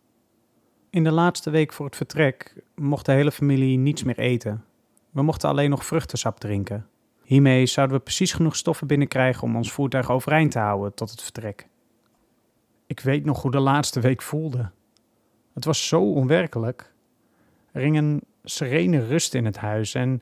In 0.89 1.04
de 1.04 1.12
laatste 1.12 1.50
week 1.50 1.74
voor 1.74 1.86
het 1.86 1.96
vertrek 1.96 2.64
mocht 2.76 3.06
de 3.06 3.12
hele 3.12 3.32
familie 3.32 3.78
niets 3.78 4.04
meer 4.04 4.20
eten. 4.20 4.64
We 5.12 5.22
mochten 5.22 5.50
alleen 5.50 5.70
nog 5.70 5.86
vruchtensap 5.86 6.39
drinken. 6.39 6.88
Hiermee 7.24 7.66
zouden 7.66 7.98
we 7.98 8.04
precies 8.04 8.34
genoeg 8.34 8.56
stoffen 8.56 8.88
binnenkrijgen 8.88 9.43
om 9.43 9.56
ons 9.56 9.72
voertuig 9.72 10.12
overeind 10.12 10.52
te 10.52 10.60
houden 10.60 10.93
tot 10.93 11.12
het 11.12 11.22
vertrek. 11.22 11.68
Ik 12.88 13.00
weet 13.00 13.26
nog 13.26 13.41
hoe 13.41 13.52
de 13.52 13.60
laatste 13.60 14.00
week 14.00 14.22
voelde. 14.22 14.70
Het 15.54 15.66
was 15.66 15.88
zo 15.88 16.12
onwerkelijk. 16.12 16.93
Er 17.72 17.82
ging 17.82 17.98
een 17.98 18.22
serene 18.46 19.06
rust 19.06 19.34
in 19.34 19.46
het 19.46 19.58
huis 19.58 19.93
en 19.93 20.22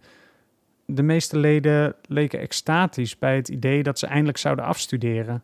de 0.86 1.04
meeste 1.04 1.38
leden 1.38 1.96
leken 2.08 2.40
extatisch 2.40 3.18
bij 3.18 3.36
het 3.36 3.48
idee 3.48 3.84
dat 3.84 4.00
ze 4.00 4.08
eindelijk 4.08 4.38
zouden 4.38 4.66
afstuderen. 4.66 5.44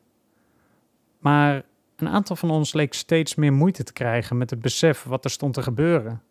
Maar 1.20 1.64
een 1.96 2.10
aantal 2.10 2.36
van 2.36 2.50
ons 2.50 2.74
leek 2.74 2.94
steeds 2.94 3.36
meer 3.36 3.54
moeite 3.54 3.84
te 3.84 3.94
krijgen 3.94 4.38
met 4.38 4.50
het 4.50 4.62
besef 4.62 5.04
wat 5.04 5.24
er 5.24 5.32
stond 5.32 5.54
te 5.54 5.64
gebeuren. 5.64 6.22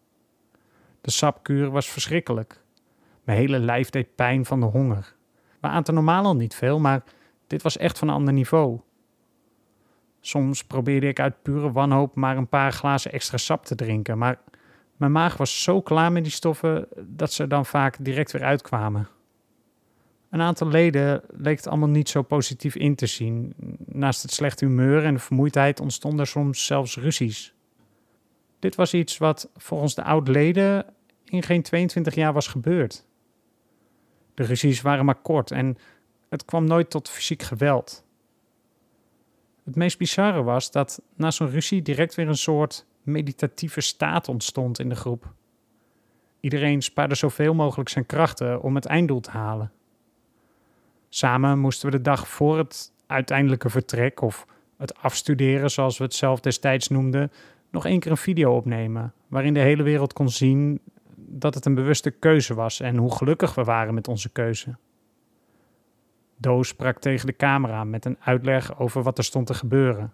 De 1.00 1.10
sapkuur 1.10 1.70
was 1.70 1.88
verschrikkelijk. 1.88 2.60
Mijn 3.24 3.38
hele 3.38 3.58
lijf 3.58 3.90
deed 3.90 4.14
pijn 4.14 4.44
van 4.44 4.60
de 4.60 4.66
honger. 4.66 5.14
We 5.60 5.68
aten 5.68 5.94
normaal 5.94 6.24
al 6.24 6.36
niet 6.36 6.54
veel, 6.54 6.78
maar 6.78 7.02
dit 7.46 7.62
was 7.62 7.76
echt 7.76 7.98
van 7.98 8.08
een 8.08 8.14
ander 8.14 8.32
niveau. 8.34 8.80
Soms 10.20 10.64
probeerde 10.64 11.08
ik 11.08 11.20
uit 11.20 11.42
pure 11.42 11.72
wanhoop 11.72 12.14
maar 12.14 12.36
een 12.36 12.48
paar 12.48 12.72
glazen 12.72 13.12
extra 13.12 13.36
sap 13.36 13.64
te 13.64 13.74
drinken, 13.74 14.18
maar 14.18 14.40
Mijn 14.98 15.12
maag 15.12 15.36
was 15.36 15.62
zo 15.62 15.80
klaar 15.80 16.12
met 16.12 16.22
die 16.22 16.32
stoffen 16.32 16.86
dat 16.96 17.32
ze 17.32 17.42
er 17.42 17.48
dan 17.48 17.66
vaak 17.66 17.96
direct 18.00 18.32
weer 18.32 18.44
uitkwamen. 18.44 19.08
Een 20.30 20.40
aantal 20.40 20.68
leden 20.68 21.22
leek 21.30 21.56
het 21.56 21.66
allemaal 21.66 21.88
niet 21.88 22.08
zo 22.08 22.22
positief 22.22 22.74
in 22.74 22.94
te 22.94 23.06
zien. 23.06 23.54
Naast 23.86 24.22
het 24.22 24.32
slechte 24.32 24.64
humeur 24.64 25.04
en 25.04 25.14
de 25.14 25.20
vermoeidheid 25.20 25.80
ontstonden 25.80 26.26
soms 26.26 26.66
zelfs 26.66 26.96
ruzies. 26.96 27.54
Dit 28.58 28.74
was 28.74 28.94
iets 28.94 29.18
wat 29.18 29.50
volgens 29.56 29.94
de 29.94 30.02
oud-leden 30.02 30.86
in 31.24 31.42
geen 31.42 31.62
22 31.62 32.14
jaar 32.14 32.32
was 32.32 32.46
gebeurd. 32.46 33.06
De 34.34 34.42
ruzies 34.42 34.80
waren 34.80 35.04
maar 35.04 35.22
kort 35.22 35.50
en 35.50 35.76
het 36.28 36.44
kwam 36.44 36.64
nooit 36.64 36.90
tot 36.90 37.08
fysiek 37.10 37.42
geweld. 37.42 38.04
Het 39.64 39.76
meest 39.76 39.98
bizarre 39.98 40.42
was 40.42 40.70
dat 40.70 41.02
na 41.14 41.30
zo'n 41.30 41.50
ruzie 41.50 41.82
direct 41.82 42.14
weer 42.14 42.28
een 42.28 42.36
soort 42.36 42.86
meditatieve 43.08 43.80
staat 43.80 44.28
ontstond 44.28 44.78
in 44.78 44.88
de 44.88 44.94
groep. 44.94 45.32
Iedereen 46.40 46.82
spaarde 46.82 47.14
zoveel 47.14 47.54
mogelijk 47.54 47.88
zijn 47.88 48.06
krachten 48.06 48.62
om 48.62 48.74
het 48.74 48.86
einddoel 48.86 49.20
te 49.20 49.30
halen. 49.30 49.72
Samen 51.08 51.58
moesten 51.58 51.90
we 51.90 51.96
de 51.96 52.02
dag 52.02 52.28
voor 52.28 52.58
het 52.58 52.92
uiteindelijke 53.06 53.70
vertrek 53.70 54.20
of 54.20 54.46
het 54.76 54.98
afstuderen, 54.98 55.70
zoals 55.70 55.98
we 55.98 56.04
het 56.04 56.14
zelf 56.14 56.40
destijds 56.40 56.88
noemden, 56.88 57.32
nog 57.70 57.86
één 57.86 58.00
keer 58.00 58.10
een 58.10 58.16
video 58.16 58.56
opnemen, 58.56 59.12
waarin 59.28 59.54
de 59.54 59.60
hele 59.60 59.82
wereld 59.82 60.12
kon 60.12 60.28
zien 60.28 60.80
dat 61.16 61.54
het 61.54 61.64
een 61.64 61.74
bewuste 61.74 62.10
keuze 62.10 62.54
was 62.54 62.80
en 62.80 62.96
hoe 62.96 63.14
gelukkig 63.16 63.54
we 63.54 63.64
waren 63.64 63.94
met 63.94 64.08
onze 64.08 64.28
keuze. 64.28 64.76
Doos 66.36 66.68
sprak 66.68 67.00
tegen 67.00 67.26
de 67.26 67.36
camera 67.36 67.84
met 67.84 68.04
een 68.04 68.16
uitleg 68.20 68.78
over 68.78 69.02
wat 69.02 69.18
er 69.18 69.24
stond 69.24 69.46
te 69.46 69.54
gebeuren. 69.54 70.12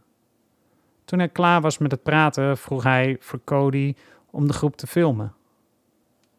Toen 1.04 1.18
hij 1.18 1.28
klaar 1.28 1.60
was 1.60 1.78
met 1.78 1.90
het 1.90 2.02
praten, 2.02 2.58
vroeg 2.58 2.82
hij 2.82 3.16
voor 3.20 3.40
Cody 3.44 3.94
om 4.30 4.46
de 4.46 4.52
groep 4.52 4.76
te 4.76 4.86
filmen. 4.86 5.32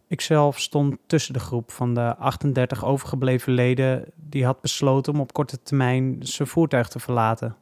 Ikzelf 0.07 0.59
stond 0.59 0.97
tussen 1.05 1.33
de 1.33 1.39
groep 1.39 1.71
van 1.71 1.93
de 1.93 2.15
38 2.15 2.85
overgebleven 2.85 3.53
leden 3.53 4.05
die 4.15 4.45
had 4.45 4.61
besloten 4.61 5.13
om 5.13 5.19
op 5.19 5.33
korte 5.33 5.61
termijn 5.61 6.17
zijn 6.19 6.47
voertuig 6.47 6.87
te 6.87 6.99
verlaten. 6.99 7.55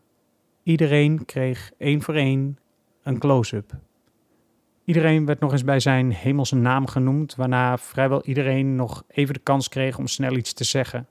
Iedereen 0.64 1.26
kreeg 1.26 1.72
één 1.78 2.01
voor 2.01 2.14
één 2.14 2.58
een 3.04 3.20
close-up. 3.20 3.72
Iedereen 4.86 5.26
werd 5.26 5.39
nog 5.39 5.51
eens 5.51 5.64
bij 5.64 5.80
zijn 5.80 6.12
hemelse 6.12 6.56
naam 6.56 6.88
genoemd, 6.88 7.36
waarna 7.36 7.78
vrijwel 7.78 8.24
iedereen 8.24 8.76
nog 8.76 9.04
even 9.08 9.34
de 9.34 9.39
kans 9.39 9.70
kreeg 9.70 9.97
om 9.97 10.08
snel 10.08 10.36
iets 10.36 10.54
te 10.54 10.64
zeggen. 10.64 11.08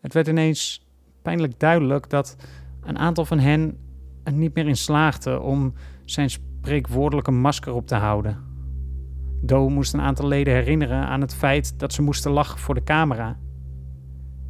Het 0.00 0.12
werd 0.12 0.28
ineens 0.28 0.86
pijnlijk 1.22 1.60
duidelijk 1.60 2.10
dat 2.10 2.36
een 2.82 2.98
aantal 2.98 3.24
van 3.24 3.38
hen 3.38 3.78
er 4.22 4.32
niet 4.32 4.54
meer 4.54 4.66
in 4.68 4.76
slaagde 4.76 5.40
om 5.40 5.72
zijn 6.04 6.30
spreekwoordelijke 6.30 7.30
masker 7.30 7.72
op 7.72 7.86
te 7.86 7.94
houden. 7.94 8.38
Doe 9.42 9.70
moest 9.70 9.94
een 9.94 10.00
aantal 10.00 10.28
leden 10.28 10.54
herinneren 10.54 11.06
aan 11.06 11.20
het 11.20 11.34
feit 11.34 11.78
dat 11.78 11.92
ze 11.92 12.02
moesten 12.02 12.30
lachen 12.30 12.58
voor 12.58 12.74
de 12.74 12.84
camera. 12.84 13.38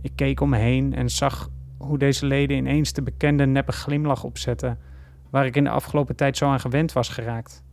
Ik 0.02 0.12
keek 0.14 0.40
om 0.40 0.48
me 0.48 0.56
heen 0.56 0.94
en 0.94 1.10
zag 1.10 1.50
hoe 1.78 1.98
deze 1.98 2.26
leden 2.26 2.56
ineens 2.56 2.92
de 2.92 3.02
bekende 3.02 3.46
neppe 3.46 3.72
glimlach 3.72 4.24
opzetten, 4.24 4.78
waar 5.30 5.46
ik 5.46 5.56
in 5.56 5.64
de 5.64 5.70
afgelopen 5.70 6.16
tijd 6.16 6.36
zo 6.36 6.46
aan 6.46 6.60
gewend 6.60 6.92
was 6.92 7.08
geraakt. 7.08 7.64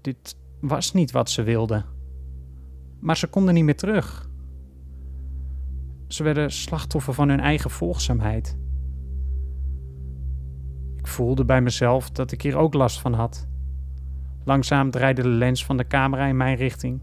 Dit 0.00 0.36
was 0.60 0.92
niet 0.92 1.10
wat 1.10 1.30
ze 1.30 1.42
wilden. 1.42 1.84
Maar 2.98 3.16
ze 3.16 3.26
konden 3.26 3.54
niet 3.54 3.64
meer 3.64 3.76
terug. 3.76 4.28
Ze 6.08 6.22
werden 6.22 6.50
slachtoffer 6.50 7.14
van 7.14 7.28
hun 7.28 7.40
eigen 7.40 7.70
volgzaamheid. 7.70 8.56
Voelde 11.10 11.44
bij 11.44 11.60
mezelf 11.60 12.10
dat 12.10 12.32
ik 12.32 12.42
hier 12.42 12.56
ook 12.56 12.74
last 12.74 13.00
van 13.00 13.12
had. 13.12 13.46
Langzaam 14.44 14.90
draaide 14.90 15.22
de 15.22 15.28
lens 15.28 15.64
van 15.64 15.76
de 15.76 15.86
camera 15.86 16.26
in 16.26 16.36
mijn 16.36 16.56
richting. 16.56 17.00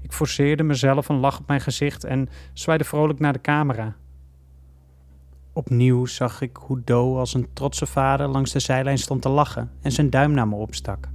Ik 0.00 0.12
forceerde 0.12 0.62
mezelf 0.62 1.08
een 1.08 1.16
lach 1.16 1.40
op 1.40 1.46
mijn 1.46 1.60
gezicht 1.60 2.04
en 2.04 2.28
zwaaide 2.52 2.84
vrolijk 2.84 3.18
naar 3.18 3.32
de 3.32 3.40
camera. 3.40 3.96
Opnieuw 5.52 6.06
zag 6.06 6.40
ik 6.40 6.56
hoe 6.56 6.80
Do 6.84 7.18
als 7.18 7.34
een 7.34 7.48
trotse 7.52 7.86
vader 7.86 8.28
langs 8.28 8.52
de 8.52 8.58
zijlijn 8.58 8.98
stond 8.98 9.22
te 9.22 9.28
lachen 9.28 9.70
en 9.80 9.92
zijn 9.92 10.10
duim 10.10 10.32
naar 10.32 10.48
me 10.48 10.54
opstak. 10.54 11.08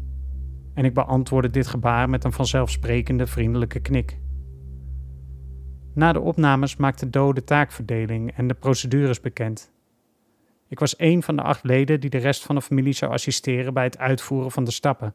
En 0.73 0.85
ik 0.85 0.93
beantwoordde 0.93 1.49
dit 1.49 1.67
gebaar 1.67 2.09
met 2.09 2.23
een 2.23 2.33
vanzelfsprekende 2.33 3.27
vriendelijke 3.27 3.79
knik. 3.79 4.19
Na 5.93 6.13
de 6.13 6.19
opnames 6.19 6.75
maakte 6.75 7.09
Do 7.09 7.33
de 7.33 7.43
taakverdeling 7.43 8.31
en 8.31 8.47
de 8.47 8.53
procedures 8.53 9.19
bekend. 9.19 9.75
Ik 10.67 10.79
was 10.79 10.95
één 10.95 11.23
van 11.23 11.35
de 11.35 11.41
acht 11.41 11.63
leden 11.63 11.99
die 11.99 12.09
de 12.09 12.17
rest 12.17 12.43
van 12.43 12.55
de 12.55 12.61
familie 12.61 12.93
zou 12.93 13.11
assisteren 13.11 13.73
bij 13.73 13.83
het 13.83 13.97
uitvoeren 13.97 14.51
van 14.51 14.63
de 14.63 14.71
stappen. 14.71 15.13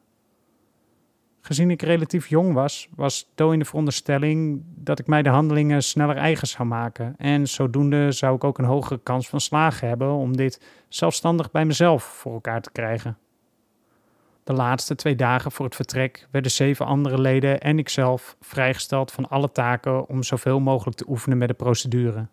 Gezien 1.45 1.71
ik 1.71 1.83
relatief 1.83 2.29
jong 2.29 2.53
was, 2.53 2.89
was 2.95 3.31
Do 3.35 3.51
in 3.51 3.59
de 3.59 3.65
veronderstelling 3.65 4.63
dat 4.75 4.99
ik 4.99 5.07
mij 5.07 5.23
de 5.23 5.29
handelingen 5.29 5.83
sneller 5.83 6.17
eigen 6.17 6.49
zou 6.49 6.69
maken. 6.69 7.15
En 7.19 7.49
zodoende 7.49 8.13
zou 8.13 8.35
ik 8.35 8.45
ook 8.45 8.59
een 8.59 8.65
hogere 8.65 9.01
kans 9.03 9.29
van 9.29 9.41
slagen 9.41 9.89
hebben 9.89 10.13
om 10.13 10.37
dit 10.37 10.61
zelfstandig 10.89 11.51
bij 11.51 11.65
mezelf 11.65 12.03
voor 12.03 12.33
elkaar 12.33 12.61
te 12.61 12.73
krijgen. 12.73 13.19
De 14.45 14.53
laatste 14.53 14.95
twee 14.95 15.17
dagen 15.17 15.53
voor 15.53 15.65
het 15.65 15.75
vertrek 15.75 16.29
werden 16.31 16.51
zeven 16.51 16.87
andere 16.87 17.21
leden 17.21 17.61
en 17.61 17.79
ikzelf 17.79 18.37
vrijgesteld 18.41 19.13
van 19.13 19.29
alle 19.29 19.53
taken 19.53 20.09
om 20.09 20.23
zoveel 20.23 20.61
mogelijk 20.61 20.97
te 20.97 21.09
oefenen 21.09 21.39
met 21.39 21.49
de 21.49 21.55
procedure. 21.55 22.27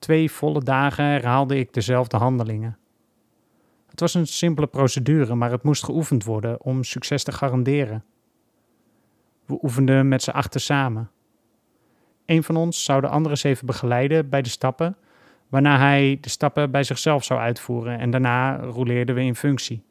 Twee 0.00 0.30
volle 0.30 0.62
dagen 0.62 1.04
herhaalde 1.04 1.58
ik 1.58 1.72
dezelfde 1.72 2.16
handelingen. 2.16 2.78
Het 3.86 4.00
was 4.00 4.14
een 4.14 4.26
simpele 4.26 4.66
procedure, 4.66 5.34
maar 5.34 5.50
het 5.50 5.62
moest 5.62 5.84
geoefend 5.84 6.24
worden 6.24 6.62
om 6.62 6.84
succes 6.84 7.24
te 7.24 7.32
garanderen. 7.32 8.04
We 9.46 9.58
oefenden 9.62 10.08
met 10.08 10.22
z'n 10.22 10.30
achter 10.30 10.60
samen. 10.60 11.10
Een 12.26 12.42
van 12.42 12.56
ons 12.56 12.84
zou 12.84 13.00
de 13.00 13.08
andere 13.08 13.36
zeven 13.36 13.66
begeleiden 13.66 14.28
bij 14.28 14.42
de 14.42 14.48
stappen, 14.48 14.96
waarna 15.48 15.78
hij 15.78 16.18
de 16.20 16.28
stappen 16.28 16.70
bij 16.70 16.82
zichzelf 16.82 17.24
zou 17.24 17.40
uitvoeren 17.40 17.98
en 17.98 18.10
daarna 18.10 18.56
rouleerden 18.56 19.14
we 19.14 19.22
in 19.22 19.36
functie. 19.36 19.82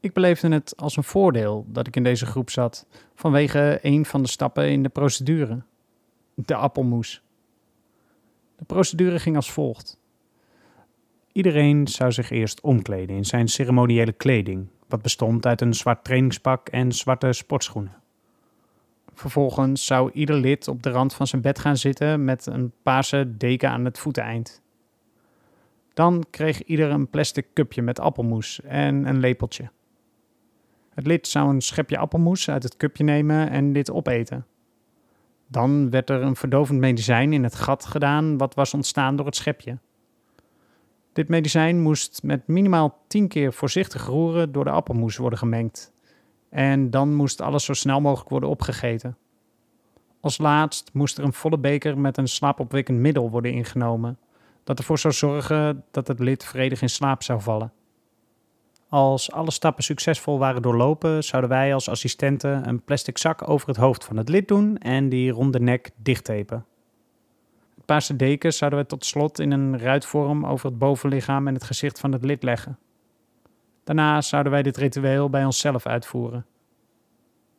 Ik 0.00 0.12
beleefde 0.12 0.48
het 0.48 0.76
als 0.76 0.96
een 0.96 1.04
voordeel 1.04 1.66
dat 1.68 1.86
ik 1.86 1.96
in 1.96 2.02
deze 2.02 2.26
groep 2.26 2.50
zat, 2.50 2.86
vanwege 3.14 3.78
een 3.82 4.04
van 4.04 4.22
de 4.22 4.28
stappen 4.28 4.70
in 4.70 4.82
de 4.82 4.88
procedure: 4.88 5.62
de 6.34 6.54
appelmoes. 6.54 7.22
De 8.60 8.66
procedure 8.66 9.18
ging 9.18 9.36
als 9.36 9.52
volgt. 9.52 9.98
Iedereen 11.32 11.88
zou 11.88 12.12
zich 12.12 12.30
eerst 12.30 12.60
omkleden 12.60 13.16
in 13.16 13.24
zijn 13.24 13.48
ceremoniële 13.48 14.12
kleding, 14.12 14.68
wat 14.88 15.02
bestond 15.02 15.46
uit 15.46 15.60
een 15.60 15.74
zwart 15.74 16.04
trainingspak 16.04 16.68
en 16.68 16.92
zwarte 16.92 17.32
sportschoenen. 17.32 17.96
Vervolgens 19.14 19.86
zou 19.86 20.10
ieder 20.12 20.36
lid 20.36 20.68
op 20.68 20.82
de 20.82 20.90
rand 20.90 21.14
van 21.14 21.26
zijn 21.26 21.42
bed 21.42 21.58
gaan 21.58 21.76
zitten 21.76 22.24
met 22.24 22.46
een 22.46 22.72
paarse 22.82 23.36
deken 23.36 23.70
aan 23.70 23.84
het 23.84 23.98
voeteneind. 23.98 24.62
Dan 25.94 26.24
kreeg 26.30 26.62
ieder 26.62 26.90
een 26.90 27.08
plastic 27.08 27.46
cupje 27.54 27.82
met 27.82 28.00
appelmoes 28.00 28.60
en 28.62 29.06
een 29.06 29.20
lepeltje. 29.20 29.70
Het 30.94 31.06
lid 31.06 31.28
zou 31.28 31.48
een 31.48 31.60
schepje 31.60 31.98
appelmoes 31.98 32.50
uit 32.50 32.62
het 32.62 32.76
cupje 32.76 33.04
nemen 33.04 33.50
en 33.50 33.72
dit 33.72 33.90
opeten. 33.90 34.46
Dan 35.50 35.90
werd 35.90 36.10
er 36.10 36.22
een 36.22 36.36
verdovend 36.36 36.78
medicijn 36.78 37.32
in 37.32 37.44
het 37.44 37.54
gat 37.54 37.84
gedaan 37.84 38.38
wat 38.38 38.54
was 38.54 38.74
ontstaan 38.74 39.16
door 39.16 39.26
het 39.26 39.36
schepje. 39.36 39.78
Dit 41.12 41.28
medicijn 41.28 41.80
moest 41.80 42.22
met 42.22 42.46
minimaal 42.46 43.04
10 43.06 43.28
keer 43.28 43.52
voorzichtig 43.52 44.06
roeren 44.06 44.52
door 44.52 44.64
de 44.64 44.70
appelmoes 44.70 45.16
worden 45.16 45.38
gemengd. 45.38 45.92
En 46.48 46.90
dan 46.90 47.14
moest 47.14 47.40
alles 47.40 47.64
zo 47.64 47.72
snel 47.72 48.00
mogelijk 48.00 48.30
worden 48.30 48.48
opgegeten. 48.48 49.16
Als 50.20 50.38
laatst 50.38 50.90
moest 50.92 51.18
er 51.18 51.24
een 51.24 51.32
volle 51.32 51.58
beker 51.58 51.98
met 51.98 52.16
een 52.16 52.28
slaapopwekkend 52.28 52.98
middel 52.98 53.30
worden 53.30 53.52
ingenomen, 53.52 54.18
dat 54.64 54.78
ervoor 54.78 54.98
zou 54.98 55.14
zorgen 55.14 55.84
dat 55.90 56.08
het 56.08 56.18
lid 56.18 56.44
vredig 56.44 56.82
in 56.82 56.90
slaap 56.90 57.22
zou 57.22 57.40
vallen. 57.40 57.72
Als 58.90 59.32
alle 59.32 59.50
stappen 59.50 59.84
succesvol 59.84 60.38
waren 60.38 60.62
doorlopen, 60.62 61.24
zouden 61.24 61.50
wij 61.50 61.74
als 61.74 61.88
assistenten 61.88 62.68
een 62.68 62.82
plastic 62.82 63.18
zak 63.18 63.48
over 63.48 63.68
het 63.68 63.76
hoofd 63.76 64.04
van 64.04 64.16
het 64.16 64.28
lid 64.28 64.48
doen 64.48 64.78
en 64.78 65.08
die 65.08 65.30
rond 65.30 65.52
de 65.52 65.60
nek 65.60 65.90
dichttapen. 65.96 66.66
Het 67.74 67.84
paarse 67.84 68.16
deken 68.16 68.52
zouden 68.52 68.78
we 68.78 68.86
tot 68.86 69.04
slot 69.04 69.38
in 69.38 69.50
een 69.50 69.78
ruitvorm 69.78 70.46
over 70.46 70.66
het 70.66 70.78
bovenlichaam 70.78 71.46
en 71.46 71.54
het 71.54 71.64
gezicht 71.64 72.00
van 72.00 72.12
het 72.12 72.24
lid 72.24 72.42
leggen. 72.42 72.78
Daarna 73.84 74.20
zouden 74.20 74.52
wij 74.52 74.62
dit 74.62 74.76
ritueel 74.76 75.30
bij 75.30 75.44
onszelf 75.44 75.86
uitvoeren. 75.86 76.46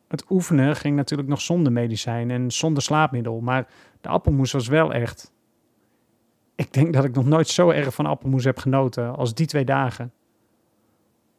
Het 0.08 0.24
oefenen 0.30 0.76
ging 0.76 0.96
natuurlijk 0.96 1.28
nog 1.28 1.40
zonder 1.40 1.72
medicijn 1.72 2.30
en 2.30 2.50
zonder 2.50 2.82
slaapmiddel, 2.82 3.40
maar 3.40 3.66
de 4.00 4.08
appelmoes 4.08 4.52
was 4.52 4.68
wel 4.68 4.92
echt. 4.92 5.32
Ik 6.54 6.72
denk 6.72 6.92
dat 6.92 7.04
ik 7.04 7.14
nog 7.14 7.24
nooit 7.24 7.48
zo 7.48 7.70
erg 7.70 7.94
van 7.94 8.06
appelmoes 8.06 8.44
heb 8.44 8.58
genoten 8.58 9.16
als 9.16 9.34
die 9.34 9.46
twee 9.46 9.64
dagen. 9.64 10.12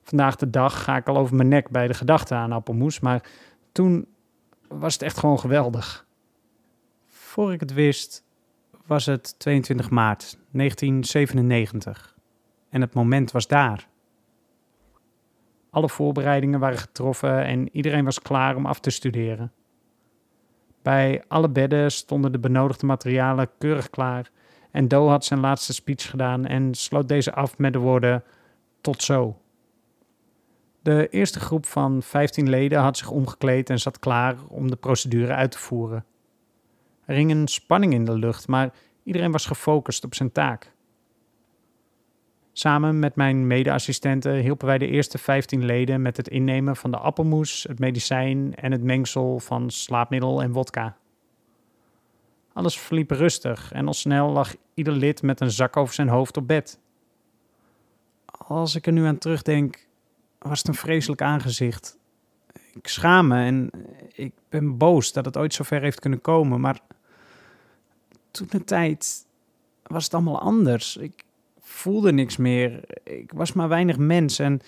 Vandaag 0.03 0.35
de 0.35 0.49
dag 0.49 0.83
ga 0.83 0.95
ik 0.95 1.07
al 1.07 1.17
over 1.17 1.35
mijn 1.35 1.47
nek 1.47 1.69
bij 1.69 1.87
de 1.87 1.93
gedachte 1.93 2.35
aan 2.35 2.51
appelmoes, 2.51 2.99
maar 2.99 3.23
toen 3.71 4.07
was 4.67 4.93
het 4.93 5.01
echt 5.01 5.17
gewoon 5.17 5.39
geweldig. 5.39 6.05
Voor 7.07 7.53
ik 7.53 7.59
het 7.59 7.73
wist, 7.73 8.23
was 8.85 9.05
het 9.05 9.39
22 9.39 9.89
maart 9.89 10.37
1997 10.51 12.15
en 12.69 12.81
het 12.81 12.93
moment 12.93 13.31
was 13.31 13.47
daar. 13.47 13.87
Alle 15.69 15.89
voorbereidingen 15.89 16.59
waren 16.59 16.77
getroffen 16.77 17.43
en 17.45 17.75
iedereen 17.75 18.05
was 18.05 18.21
klaar 18.21 18.55
om 18.55 18.65
af 18.65 18.79
te 18.79 18.89
studeren. 18.89 19.51
Bij 20.81 21.23
alle 21.27 21.49
bedden 21.49 21.91
stonden 21.91 22.31
de 22.31 22.39
benodigde 22.39 22.85
materialen 22.85 23.49
keurig 23.57 23.89
klaar 23.89 24.31
en 24.71 24.87
Doe 24.87 25.09
had 25.09 25.25
zijn 25.25 25.39
laatste 25.39 25.73
speech 25.73 26.09
gedaan 26.09 26.45
en 26.45 26.73
sloot 26.73 27.07
deze 27.07 27.33
af 27.33 27.57
met 27.57 27.73
de 27.73 27.79
woorden 27.79 28.23
tot 28.81 29.03
zo. 29.03 29.37
De 30.83 31.07
eerste 31.09 31.39
groep 31.39 31.65
van 31.65 32.01
15 32.01 32.49
leden 32.49 32.79
had 32.79 32.97
zich 32.97 33.09
omgekleed 33.09 33.69
en 33.69 33.79
zat 33.79 33.99
klaar 33.99 34.35
om 34.47 34.69
de 34.69 34.75
procedure 34.75 35.33
uit 35.33 35.51
te 35.51 35.59
voeren. 35.59 36.05
Er 37.05 37.15
hing 37.15 37.31
een 37.31 37.47
spanning 37.47 37.93
in 37.93 38.05
de 38.05 38.17
lucht, 38.17 38.47
maar 38.47 38.73
iedereen 39.03 39.31
was 39.31 39.45
gefocust 39.45 40.03
op 40.03 40.15
zijn 40.15 40.31
taak. 40.31 40.71
Samen 42.51 42.99
met 42.99 43.15
mijn 43.15 43.47
mede-assistenten 43.47 44.35
hielpen 44.35 44.67
wij 44.67 44.77
de 44.77 44.87
eerste 44.87 45.17
15 45.17 45.65
leden 45.65 46.01
met 46.01 46.17
het 46.17 46.27
innemen 46.27 46.75
van 46.75 46.91
de 46.91 46.97
appelmoes, 46.97 47.63
het 47.67 47.79
medicijn 47.79 48.55
en 48.55 48.71
het 48.71 48.83
mengsel 48.83 49.39
van 49.39 49.69
slaapmiddel 49.69 50.41
en 50.41 50.51
wodka. 50.51 50.97
Alles 52.53 52.79
verliep 52.79 53.11
rustig 53.11 53.71
en 53.71 53.87
al 53.87 53.93
snel 53.93 54.29
lag 54.29 54.55
ieder 54.73 54.93
lid 54.93 55.21
met 55.21 55.41
een 55.41 55.51
zak 55.51 55.77
over 55.77 55.93
zijn 55.93 56.07
hoofd 56.07 56.37
op 56.37 56.47
bed. 56.47 56.79
Als 58.25 58.75
ik 58.75 58.85
er 58.85 58.93
nu 58.93 59.05
aan 59.05 59.17
terugdenk, 59.17 59.82
was 60.43 60.57
het 60.57 60.67
een 60.67 60.73
vreselijk 60.73 61.21
aangezicht. 61.21 61.97
Ik 62.73 62.87
schaam 62.87 63.27
me 63.27 63.43
en 63.43 63.69
ik 64.13 64.33
ben 64.49 64.77
boos 64.77 65.13
dat 65.13 65.25
het 65.25 65.37
ooit 65.37 65.53
zover 65.53 65.81
heeft 65.81 65.99
kunnen 65.99 66.21
komen, 66.21 66.61
maar 66.61 66.79
toen 68.31 68.47
de 68.49 68.63
tijd 68.63 69.25
was 69.83 70.03
het 70.03 70.13
allemaal 70.13 70.39
anders. 70.39 70.97
Ik 70.97 71.23
voelde 71.59 72.11
niks 72.11 72.37
meer. 72.37 72.83
Ik 73.03 73.31
was 73.31 73.53
maar 73.53 73.67
weinig 73.67 73.97
mens 73.97 74.39
en 74.39 74.61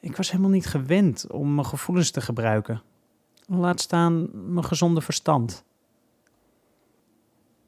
ik 0.00 0.16
was 0.16 0.30
helemaal 0.30 0.50
niet 0.50 0.66
gewend 0.66 1.30
om 1.30 1.54
mijn 1.54 1.66
gevoelens 1.66 2.10
te 2.10 2.20
gebruiken. 2.20 2.82
Laat 3.46 3.80
staan 3.80 4.28
mijn 4.52 4.64
gezonde 4.64 5.00
verstand. 5.00 5.64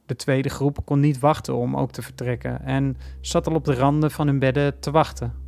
De 0.07 0.17
tweede 0.17 0.49
groep 0.49 0.79
kon 0.85 1.01
niet 1.01 1.19
wachten 1.19 1.55
om 1.55 1.77
ook 1.77 1.91
te 1.91 2.03
vertrekken 2.03 2.61
en 2.65 2.97
zat 3.21 3.47
al 3.47 3.55
op 3.55 3.65
de 3.65 3.75
randen 3.75 4.11
van 4.11 4.27
hun 4.27 4.39
bedden 4.39 4.81
te 4.81 4.91
wachten. 4.91 5.46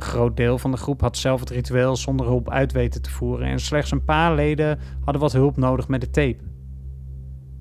Een 0.00 0.06
groot 0.06 0.36
deel 0.36 0.58
van 0.58 0.70
de 0.70 0.76
groep 0.76 1.00
had 1.00 1.16
zelf 1.16 1.40
het 1.40 1.50
ritueel 1.50 1.96
zonder 1.96 2.26
hulp 2.26 2.50
uit 2.50 2.72
weten 2.72 3.02
te 3.02 3.10
voeren 3.10 3.46
en 3.46 3.60
slechts 3.60 3.90
een 3.90 4.04
paar 4.04 4.34
leden 4.34 4.78
hadden 5.04 5.22
wat 5.22 5.32
hulp 5.32 5.56
nodig 5.56 5.88
met 5.88 6.00
de 6.00 6.10
tape. 6.10 6.44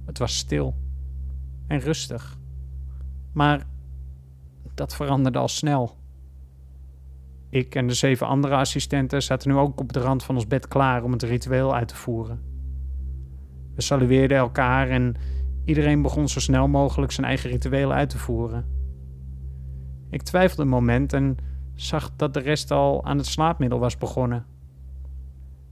Het 0.06 0.18
was 0.18 0.38
stil 0.38 0.76
en 1.68 1.80
rustig, 1.80 2.38
maar 3.34 3.68
dat 4.74 4.96
veranderde 4.96 5.40
al 5.40 5.48
snel. 5.48 5.98
Ik 7.50 7.76
en 7.76 7.88
de 7.88 7.94
zeven 7.94 8.28
andere 8.28 8.56
assistenten 8.56 9.24
zaten 9.24 9.50
nu 9.50 9.56
ook 9.56 9.80
op 9.80 9.94
de 9.94 10.00
rand 10.00 10.24
van 10.24 10.36
ons 10.36 10.48
bed 10.48 10.68
klaar 10.68 11.04
om 11.04 11.12
het 11.12 11.24
ritueel 11.24 11.76
uit 11.76 11.88
te 11.88 11.96
voeren. 11.96 12.42
We 13.76 13.82
salueerden 13.82 14.38
elkaar 14.38 14.90
en 14.90 15.16
Iedereen 15.70 16.02
begon 16.02 16.28
zo 16.28 16.40
snel 16.40 16.68
mogelijk 16.68 17.12
zijn 17.12 17.28
eigen 17.28 17.50
ritueel 17.50 17.94
uit 17.94 18.10
te 18.10 18.18
voeren. 18.18 18.66
Ik 20.10 20.22
twijfelde 20.22 20.62
een 20.62 20.68
moment 20.68 21.14
en 21.14 21.38
zag 21.82 22.12
dat 22.16 22.34
de 22.34 22.40
rest 22.40 22.72
al 22.72 23.06
aan 23.06 23.18
het 23.18 23.26
slaapmiddel 23.26 23.80
was 23.80 23.98
begonnen. 23.98 24.46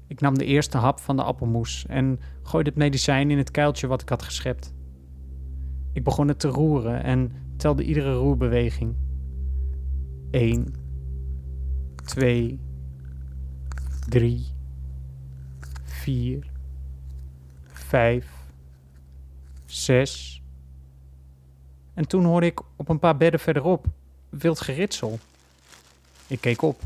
Ik 0.08 0.22
nam 0.22 0.38
de 0.38 0.46
eerste 0.46 0.78
hap 0.78 1.00
van 1.00 1.16
de 1.16 1.24
appelmoes 1.24 1.86
en 1.86 2.20
gooide 2.44 2.70
het 2.70 2.78
medicijn 2.78 3.32
in 3.32 3.38
het 3.38 3.52
kuiltje 3.52 3.88
wat 3.88 4.02
ik 4.02 4.10
had 4.10 4.24
geschept. 4.24 4.74
Ik 5.94 6.04
begon 6.04 6.28
het 6.28 6.40
te 6.40 6.48
roeren 6.48 7.04
en 7.04 7.32
telde 7.58 7.84
iedere 7.84 8.14
roerbeweging. 8.14 8.96
1, 10.32 10.74
2, 12.06 12.60
3, 14.10 14.46
4, 15.84 16.52
5, 17.68 18.32
zes. 19.66 20.42
En 21.94 22.08
toen 22.08 22.26
hoorde 22.26 22.46
ik 22.46 22.62
op 22.76 22.90
een 22.90 23.00
paar 23.00 23.18
bedden 23.18 23.40
verderop 23.40 23.86
wild 24.30 24.60
geritsel. 24.60 25.20
Ik 26.28 26.42
keek 26.42 26.62
op. 26.62 26.82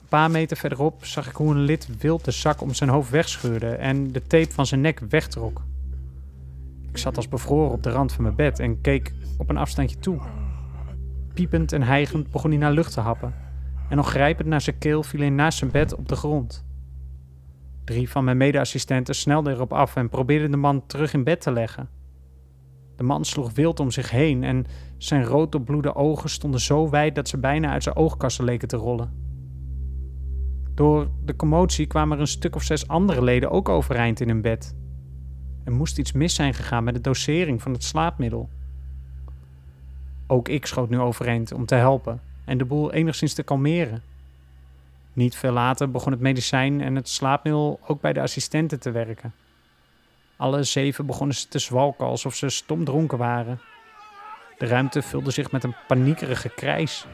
Een 0.00 0.08
paar 0.08 0.30
meter 0.30 0.56
verderop 0.56 1.04
zag 1.04 1.28
ik 1.28 1.36
hoe 1.36 1.50
een 1.50 1.60
lid 1.60 1.88
wild 1.98 2.24
de 2.24 2.30
zak 2.30 2.60
om 2.60 2.74
zijn 2.74 2.90
hoofd 2.90 3.10
wegscheurde 3.10 3.68
en 3.68 4.12
de 4.12 4.22
tape 4.22 4.52
van 4.52 4.66
zijn 4.66 4.80
nek 4.80 5.00
wegtrok. 5.08 5.62
Ik 6.88 6.98
zat 6.98 7.16
als 7.16 7.28
bevroren 7.28 7.70
op 7.70 7.82
de 7.82 7.90
rand 7.90 8.12
van 8.12 8.22
mijn 8.22 8.34
bed 8.34 8.58
en 8.58 8.80
keek 8.80 9.12
op 9.38 9.48
een 9.48 9.56
afstandje 9.56 9.98
toe. 9.98 10.20
Piepend 11.34 11.72
en 11.72 11.82
hijgend 11.82 12.30
begon 12.30 12.50
hij 12.50 12.58
naar 12.58 12.72
lucht 12.72 12.92
te 12.92 13.00
happen. 13.00 13.34
En 13.88 13.96
nog 13.96 14.10
grijpend 14.10 14.48
naar 14.48 14.60
zijn 14.60 14.78
keel 14.78 15.02
viel 15.02 15.20
hij 15.20 15.30
naast 15.30 15.58
zijn 15.58 15.70
bed 15.70 15.94
op 15.94 16.08
de 16.08 16.16
grond. 16.16 16.64
Drie 17.84 18.10
van 18.10 18.24
mijn 18.24 18.36
medeassistenten 18.36 19.14
snelden 19.14 19.52
erop 19.52 19.72
af 19.72 19.96
en 19.96 20.08
probeerden 20.08 20.50
de 20.50 20.56
man 20.56 20.86
terug 20.86 21.12
in 21.12 21.24
bed 21.24 21.40
te 21.40 21.52
leggen. 21.52 21.88
De 22.96 23.02
man 23.02 23.24
sloeg 23.24 23.52
wild 23.52 23.80
om 23.80 23.90
zich 23.90 24.10
heen 24.10 24.44
en 24.44 24.66
zijn 24.96 25.24
rood 25.24 25.52
doorbloede 25.52 25.94
ogen 25.94 26.30
stonden 26.30 26.60
zo 26.60 26.90
wijd 26.90 27.14
dat 27.14 27.28
ze 27.28 27.38
bijna 27.38 27.70
uit 27.70 27.82
zijn 27.82 27.96
oogkassen 27.96 28.44
leken 28.44 28.68
te 28.68 28.76
rollen. 28.76 29.24
Door 30.74 31.08
de 31.24 31.36
commotie 31.36 31.86
kwamen 31.86 32.14
er 32.16 32.20
een 32.20 32.26
stuk 32.26 32.56
of 32.56 32.62
zes 32.62 32.88
andere 32.88 33.22
leden 33.22 33.50
ook 33.50 33.68
overeind 33.68 34.20
in 34.20 34.28
hun 34.28 34.40
bed. 34.40 34.74
Er 35.64 35.72
moest 35.72 35.98
iets 35.98 36.12
mis 36.12 36.34
zijn 36.34 36.54
gegaan 36.54 36.84
met 36.84 36.94
de 36.94 37.00
dosering 37.00 37.62
van 37.62 37.72
het 37.72 37.84
slaapmiddel. 37.84 38.48
Ook 40.26 40.48
ik 40.48 40.66
schoot 40.66 40.90
nu 40.90 40.98
overeind 40.98 41.52
om 41.52 41.66
te 41.66 41.74
helpen 41.74 42.20
en 42.44 42.58
de 42.58 42.64
boel 42.64 42.92
enigszins 42.92 43.34
te 43.34 43.42
kalmeren. 43.42 44.02
Niet 45.12 45.36
veel 45.36 45.52
later 45.52 45.90
begon 45.90 46.12
het 46.12 46.20
medicijn 46.20 46.80
en 46.80 46.94
het 46.94 47.08
slaapmiddel 47.08 47.80
ook 47.86 48.00
bij 48.00 48.12
de 48.12 48.20
assistenten 48.20 48.80
te 48.80 48.90
werken. 48.90 49.32
Alle 50.36 50.62
zeven 50.62 51.06
begonnen 51.06 51.36
ze 51.36 51.48
te 51.48 51.58
zwalken 51.58 52.06
alsof 52.06 52.34
ze 52.34 52.48
stomdronken 52.48 53.18
waren. 53.18 53.60
De 54.58 54.66
ruimte 54.66 55.02
vulde 55.02 55.30
zich 55.30 55.50
met 55.50 55.64
een 55.64 55.74
paniekerige 55.86 56.48
krijs. 56.48 57.06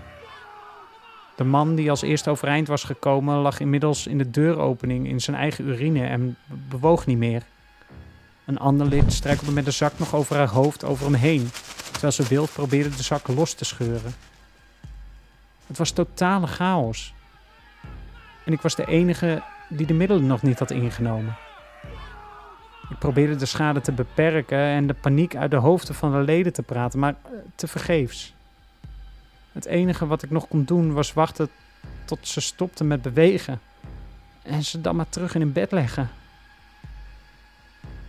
De 1.36 1.44
man 1.44 1.74
die 1.74 1.90
als 1.90 2.02
eerste 2.02 2.30
overeind 2.30 2.68
was 2.68 2.84
gekomen 2.84 3.36
lag 3.36 3.60
inmiddels 3.60 4.06
in 4.06 4.18
de 4.18 4.30
deuropening 4.30 5.08
in 5.08 5.20
zijn 5.20 5.36
eigen 5.36 5.66
urine 5.66 6.06
en 6.06 6.36
bewoog 6.46 7.06
niet 7.06 7.18
meer. 7.18 7.42
Een 8.44 8.58
ander 8.58 8.86
lid 8.86 9.12
struikelde 9.12 9.52
met 9.52 9.64
de 9.64 9.70
zak 9.70 9.98
nog 9.98 10.14
over 10.14 10.36
haar 10.36 10.48
hoofd 10.48 10.84
over 10.84 11.04
hem 11.04 11.14
heen, 11.14 11.50
terwijl 11.90 12.12
ze 12.12 12.26
wild 12.28 12.52
probeerde 12.52 12.96
de 12.96 13.02
zak 13.02 13.28
los 13.28 13.54
te 13.54 13.64
scheuren. 13.64 14.14
Het 15.66 15.78
was 15.78 15.90
totale 15.90 16.46
chaos. 16.46 17.14
En 18.44 18.52
ik 18.52 18.60
was 18.60 18.74
de 18.74 18.86
enige 18.86 19.42
die 19.68 19.86
de 19.86 19.94
middelen 19.94 20.26
nog 20.26 20.42
niet 20.42 20.58
had 20.58 20.70
ingenomen. 20.70 21.36
Ik 22.92 22.98
probeerde 22.98 23.36
de 23.36 23.46
schade 23.46 23.80
te 23.80 23.92
beperken 23.92 24.58
en 24.58 24.86
de 24.86 24.94
paniek 24.94 25.36
uit 25.36 25.50
de 25.50 25.56
hoofden 25.56 25.94
van 25.94 26.12
de 26.12 26.18
leden 26.18 26.52
te 26.52 26.62
praten, 26.62 26.98
maar 26.98 27.14
eh, 27.22 27.30
te 27.54 27.66
vergeefs. 27.66 28.34
Het 29.52 29.64
enige 29.64 30.06
wat 30.06 30.22
ik 30.22 30.30
nog 30.30 30.48
kon 30.48 30.64
doen 30.64 30.92
was 30.92 31.12
wachten 31.12 31.48
tot 32.04 32.28
ze 32.28 32.40
stopten 32.40 32.86
met 32.86 33.02
bewegen 33.02 33.60
en 34.42 34.62
ze 34.62 34.80
dan 34.80 34.96
maar 34.96 35.08
terug 35.08 35.34
in 35.34 35.40
hun 35.40 35.52
bed 35.52 35.72
leggen. 35.72 36.10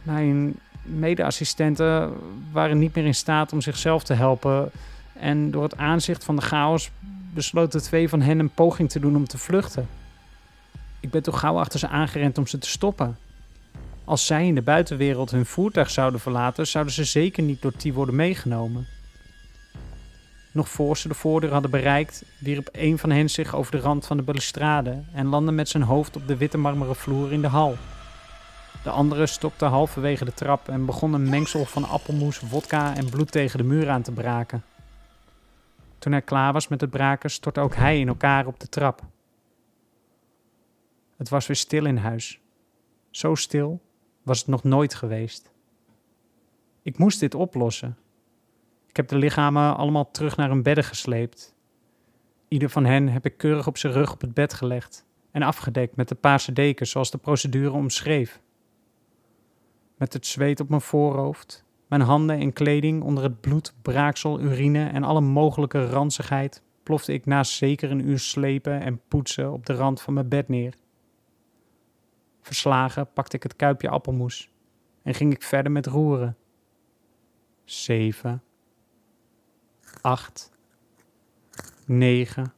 Mijn 0.02 0.56
medeassistenten 0.82 2.14
waren 2.52 2.80
niet 2.80 2.96
meer 2.96 3.06
in 3.06 3.16
staat 3.16 3.54
om 3.54 3.62
zichzelf 3.62 4.04
te 4.04 4.14
helpen 4.14 4.72
en 5.14 5.52
door 5.52 5.64
het 5.64 5.78
aanzicht 5.78 6.24
van 6.24 6.36
de 6.36 6.42
chaos 6.42 6.92
besloten 7.34 7.82
twee 7.82 8.10
van 8.10 8.22
hen 8.22 8.40
een 8.40 8.54
poging 8.54 8.90
te 8.90 9.00
doen 9.00 9.16
om 9.16 9.28
te 9.28 9.38
vluchten. 9.38 9.88
Ik 11.00 11.10
ben 11.10 11.24
toch 11.24 11.40
gauw 11.40 11.58
achter 11.58 11.80
ze 11.80 11.88
aangerend 11.88 12.38
om 12.38 12.48
ze 12.48 12.58
te 12.58 12.70
stoppen. 12.70 13.18
Als 14.06 14.26
zij 14.26 14.48
in 14.48 14.56
de 14.56 14.62
buitenwereld 14.62 15.32
hun 15.32 15.46
voertuig 15.46 15.90
zouden 15.90 16.20
verlaten, 16.20 16.68
zouden 16.68 16.94
ze 16.94 17.04
zeker 17.04 17.44
niet 17.44 17.62
door 17.62 17.74
die 17.78 17.94
worden 17.94 18.16
meegenomen. 18.16 18.88
Nog 20.52 20.70
voor 20.70 20.98
ze 20.98 21.08
de 21.08 21.14
voordeur 21.14 21.52
hadden 21.52 21.72
bereikt, 21.72 22.24
wierp 22.40 22.70
een 22.72 22.98
van 22.98 23.10
hen 23.10 23.30
zich 23.30 23.56
over 23.56 23.72
de 23.72 23.80
rand 23.80 24.06
van 24.06 24.18
de 24.18 24.24
balustrade 24.24 25.04
en 25.14 25.28
landde 25.28 25.52
met 25.52 25.70
zijn 25.70 25.84
hoofd 25.84 26.16
op 26.16 26.28
de 26.28 26.38
witte 26.38 26.58
marmeren 26.58 26.96
vloer 26.96 27.32
in 27.32 27.42
de 27.42 27.48
hal. 27.48 27.78
De 28.84 28.90
andere 28.90 29.26
stopte 29.26 29.66
halverwege 29.66 30.26
de 30.26 30.34
trap 30.34 30.70
en 30.70 30.86
begon 30.86 31.14
een 31.14 31.30
mengsel 31.30 31.66
van 31.66 31.90
appelmoes, 31.90 32.40
wodka 32.40 32.96
en 32.96 33.10
bloed 33.10 33.32
tegen 33.32 33.58
de 33.58 33.64
muur 33.64 33.90
aan 33.90 34.02
te 34.02 34.12
braken. 34.12 34.64
Toen 36.00 36.12
hij 36.12 36.22
klaar 36.22 36.54
was 36.54 36.68
met 36.68 36.82
het 36.82 36.90
braken, 36.90 37.30
stortte 37.30 37.60
ook 37.60 37.76
hij 37.76 38.00
in 38.00 38.08
elkaar 38.08 38.48
op 38.48 38.60
de 38.60 38.70
trap. 38.70 39.02
Het 41.18 41.30
was 41.30 41.48
weer 41.48 41.56
stil 41.56 41.86
in 41.86 41.98
huis. 41.98 42.40
Zo 43.10 43.36
stil 43.36 43.82
was 44.24 44.40
het 44.40 44.48
nog 44.48 44.64
nooit 44.64 44.94
geweest. 44.94 45.52
Ik 46.82 46.98
moest 46.98 47.20
dit 47.20 47.36
oplossen. 47.36 47.98
Ik 48.88 48.96
heb 48.96 49.08
de 49.08 49.18
lichamen 49.18 49.78
allemaal 49.78 50.12
terug 50.12 50.38
naar 50.38 50.50
hun 50.50 50.64
bedden 50.64 50.84
gesleept. 50.84 51.56
Ieder 52.48 52.70
van 52.70 52.86
hen 52.86 53.10
heb 53.10 53.26
ik 53.26 53.38
keurig 53.38 53.68
op 53.68 53.78
zijn 53.78 53.94
rug 53.94 54.14
op 54.14 54.22
het 54.22 54.34
bed 54.34 54.54
gelegd 54.54 55.06
en 55.32 55.42
afgedekt 55.42 55.96
met 55.96 56.08
de 56.08 56.16
paarse 56.16 56.54
deken 56.54 56.88
zoals 56.88 57.12
de 57.12 57.18
procedure 57.18 57.72
omschreef. 57.72 58.42
Met 59.98 60.14
het 60.14 60.26
zweet 60.26 60.60
op 60.60 60.70
mijn 60.70 60.82
voorhoofd, 60.82 61.66
mijn 61.88 62.02
handen 62.02 62.40
en 62.40 62.54
kleding 62.54 63.04
onder 63.04 63.24
het 63.24 63.42
bloed, 63.42 63.74
braaksel, 63.82 64.40
urine 64.40 64.88
en 64.88 65.04
alle 65.04 65.22
mogelijke 65.22 65.86
ranzigheid 65.86 66.64
plofte 66.84 67.14
ik 67.14 67.26
na 67.26 67.44
zeker 67.44 67.92
een 67.92 68.08
uur 68.08 68.20
slepen 68.20 68.82
en 68.82 69.02
poetsen 69.08 69.52
op 69.52 69.66
de 69.66 69.74
rand 69.74 70.02
van 70.02 70.14
mijn 70.14 70.28
bed 70.28 70.48
neer. 70.48 70.74
Verslagen 72.54 73.14
pakte 73.14 73.36
ik 73.36 73.44
het 73.44 73.56
kuipje 73.56 73.90
appelmoes 73.90 74.50
en 75.02 75.14
ging 75.14 75.34
ik 75.34 75.44
verder 75.44 75.72
met 75.72 75.86
roeren. 75.86 76.38
Zeven, 77.66 78.44
acht, 80.02 80.52
negen, 81.86 82.54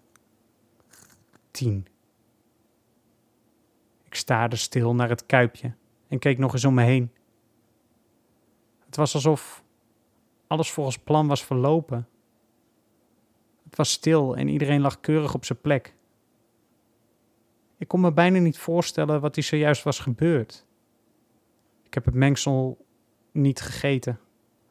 tien. 1.51 1.87
Ik 4.03 4.15
staarde 4.15 4.55
stil 4.55 4.95
naar 4.95 5.09
het 5.09 5.25
kuipje 5.25 5.73
en 6.07 6.19
keek 6.19 6.37
nog 6.37 6.53
eens 6.53 6.65
om 6.65 6.73
me 6.73 6.83
heen. 6.83 7.11
Het 8.85 8.95
was 8.95 9.13
alsof 9.13 9.63
alles 10.47 10.71
volgens 10.71 10.97
plan 10.97 11.27
was 11.27 11.45
verlopen. 11.45 12.07
Het 13.63 13.75
was 13.75 13.91
stil 13.91 14.35
en 14.35 14.47
iedereen 14.47 14.81
lag 14.81 14.99
keurig 14.99 15.33
op 15.33 15.45
zijn 15.45 15.61
plek. 15.61 15.95
Ik 17.77 17.87
kon 17.87 17.99
me 18.01 18.11
bijna 18.11 18.39
niet 18.39 18.57
voorstellen 18.57 19.21
wat 19.21 19.37
er 19.37 19.43
zojuist 19.43 19.83
was 19.83 19.99
gebeurd. 19.99 20.65
Ik 21.83 21.93
heb 21.93 22.05
het 22.05 22.13
mengsel 22.13 22.85
niet 23.31 23.61
gegeten, 23.61 24.19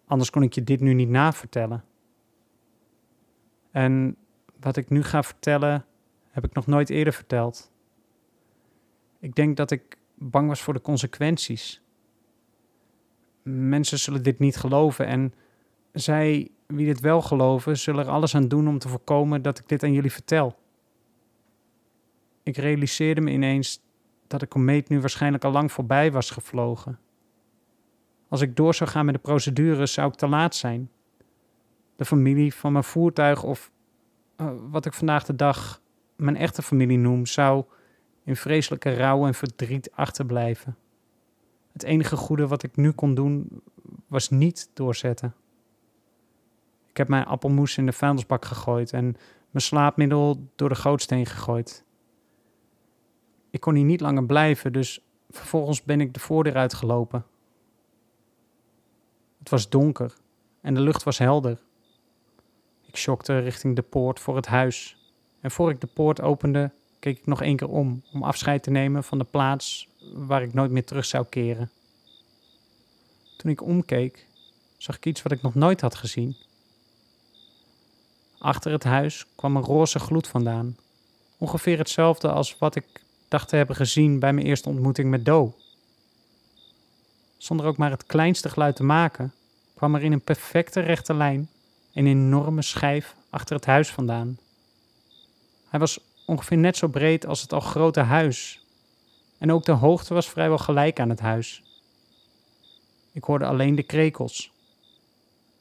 anders 0.07 0.31
kon 0.31 0.43
ik 0.43 0.53
je 0.53 0.65
dit 0.65 0.81
nu 0.81 0.95
niet 0.95 1.09
navertellen. 1.09 1.85
En 3.71 4.17
wat 4.61 4.77
ik 4.77 4.91
nu 4.91 5.03
ga 5.03 5.23
vertellen, 5.23 5.85
heb 6.31 6.45
ik 6.45 6.55
nog 6.55 6.67
nooit 6.67 6.91
eerder 6.91 7.13
verteld. 7.13 7.73
Ik 9.19 9.35
denk 9.35 9.57
dat 9.57 9.71
ik 9.71 9.97
bang 10.15 10.49
was 10.49 10.61
voor 10.61 10.75
de 10.75 10.81
consequenties. 10.81 11.83
Mensen 13.43 13.99
zullen 13.99 14.23
dit 14.23 14.39
niet 14.39 14.57
geloven 14.57 15.07
en 15.07 15.35
zij, 15.93 16.51
wie 16.67 16.87
dit 16.87 17.01
wel 17.01 17.23
geloven, 17.23 17.79
zullen 17.79 18.05
er 18.05 18.11
alles 18.11 18.35
aan 18.35 18.49
doen 18.49 18.69
om 18.69 18.79
te 18.79 18.89
voorkomen 18.89 19.43
dat 19.43 19.59
ik 19.59 19.69
dit 19.69 19.83
aan 19.83 19.93
jullie 19.93 20.13
vertel. 20.13 20.57
Ik 22.45 22.57
realiseerde 22.57 23.21
me 23.21 23.31
ineens 23.31 23.83
dat 24.27 24.41
de 24.41 24.47
komeet 24.47 24.89
nu 24.89 25.01
waarschijnlijk 25.01 25.45
al 25.45 25.53
lang 25.53 25.73
voorbij 25.73 26.13
was 26.13 26.31
gevlogen. 26.31 26.99
Als 28.29 28.41
ik 28.41 28.57
door 28.57 28.75
zou 28.75 28.91
gaan 28.91 29.05
met 29.05 29.15
de 29.15 29.21
procedure, 29.21 29.87
zou 29.87 30.09
ik 30.09 30.15
te 30.15 30.29
laat 30.29 30.55
zijn. 30.55 30.91
De 31.97 32.05
familie 32.05 32.55
van 32.55 32.73
mijn 32.73 32.85
voertuig, 32.85 33.43
of 33.43 33.71
uh, 34.37 34.51
wat 34.71 34.87
ik 34.87 34.93
vandaag 34.93 35.25
de 35.25 35.37
dag 35.37 35.83
mijn 36.17 36.37
echte 36.37 36.63
familie 36.63 36.99
noem, 36.99 37.27
zou 37.27 37.65
in 38.25 38.37
vreselijke 38.37 38.95
rouw 38.95 39.27
en 39.27 39.35
verdriet 39.35 39.93
achterblijven. 39.93 40.77
Het 41.73 41.83
enige 41.83 42.17
goede 42.17 42.47
wat 42.47 42.63
ik 42.63 42.77
nu 42.77 42.91
kon 42.91 43.15
doen, 43.15 43.63
was 44.07 44.31
niet 44.31 44.71
doorzetten. 44.75 45.35
Ik 46.89 46.97
heb 46.97 47.09
mijn 47.09 47.25
appelmoes 47.25 47.79
in 47.79 47.87
de 47.87 47.93
vuilnisbak 47.93 48.45
gegooid 48.45 48.93
en 48.93 49.05
mijn 49.51 49.65
slaapmiddel 49.65 50.49
door 50.57 50.69
de 50.69 50.75
gootsteen 50.75 51.27
gegooid. 51.27 51.84
Ik 53.55 53.61
kon 53.61 53.75
hier 53.75 53.85
niet 53.85 54.01
langer 54.01 54.25
blijven, 54.25 54.73
dus 54.73 55.01
vervolgens 55.31 55.83
ben 55.83 56.01
ik 56.01 56.15
de 56.15 56.21
voordeur 56.21 56.57
uitgelopen. 56.57 57.27
Het 59.39 59.49
was 59.49 59.69
donker 59.69 60.15
en 60.61 60.75
de 60.75 60.81
lucht 60.81 61.03
was 61.03 61.19
helder. 61.19 61.61
Ik 62.87 62.97
schokte 62.97 63.39
richting 63.39 63.77
de 63.77 63.83
poort 63.83 64.21
voor 64.21 64.37
het 64.37 64.47
huis. 64.47 64.97
En 65.41 65.51
voor 65.51 65.71
ik 65.71 65.81
de 65.81 65.87
poort 65.87 66.21
opende, 66.21 66.71
keek 66.99 67.19
ik 67.19 67.27
nog 67.27 67.43
één 67.43 67.57
keer 67.57 67.69
om, 67.69 68.03
om 68.13 68.23
afscheid 68.23 68.63
te 68.63 68.71
nemen 68.71 69.05
van 69.05 69.19
de 69.19 69.25
plaats 69.25 69.89
waar 70.15 70.43
ik 70.43 70.55
nooit 70.55 70.71
meer 70.71 70.85
terug 70.85 71.05
zou 71.05 71.27
keren. 71.29 71.71
Toen 73.37 73.51
ik 73.51 73.63
omkeek, 73.63 74.27
zag 74.77 74.97
ik 74.97 75.07
iets 75.07 75.23
wat 75.23 75.33
ik 75.33 75.43
nog 75.43 75.55
nooit 75.55 75.81
had 75.81 75.95
gezien. 75.95 76.37
Achter 78.39 78.73
het 78.73 78.85
huis 78.85 79.27
kwam 79.35 79.57
een 79.57 79.63
roze 79.63 79.99
gloed 79.99 80.27
vandaan. 80.27 80.77
Ongeveer 81.39 81.79
hetzelfde 81.79 82.33
als 82.33 82.59
wat 82.59 82.75
ik 82.75 83.04
dacht 83.35 83.49
te 83.49 83.57
hebben 83.57 83.77
gezien 83.77 84.19
bij 84.19 84.33
mijn 84.33 84.47
eerste 84.47 84.69
ontmoeting 84.69 85.11
met 85.11 85.25
Do. 85.25 85.55
Zonder 87.37 87.67
ook 87.67 87.77
maar 87.77 87.91
het 87.91 88.07
kleinste 88.07 88.49
geluid 88.49 88.77
te 88.77 88.85
maken, 88.85 89.33
kwam 89.75 89.95
er 89.95 90.03
in 90.03 90.13
een 90.13 90.21
perfecte 90.21 90.81
rechte 90.81 91.15
lijn 91.15 91.49
een 91.93 92.07
enorme 92.07 92.63
schijf 92.63 93.15
achter 93.31 93.57
het 93.57 93.67
huis 93.67 93.91
vandaan. 93.91 94.39
Hij 95.69 95.81
was 95.81 95.99
ongeveer 96.27 96.57
net 96.57 96.77
zo 96.77 96.89
breed 96.89 97.27
als 97.27 97.43
het 97.43 97.53
al 97.53 97.61
grote 97.61 98.01
huis. 98.01 98.67
En 99.39 99.53
ook 99.53 99.65
de 99.65 99.73
hoogte 99.73 100.15
was 100.15 100.29
vrijwel 100.29 100.59
gelijk 100.59 101.01
aan 101.01 101.09
het 101.09 101.21
huis. 101.21 101.63
Ik 103.13 103.25
hoorde 103.25 103.47
alleen 103.47 103.75
de 103.75 103.83
krekels. 103.83 104.53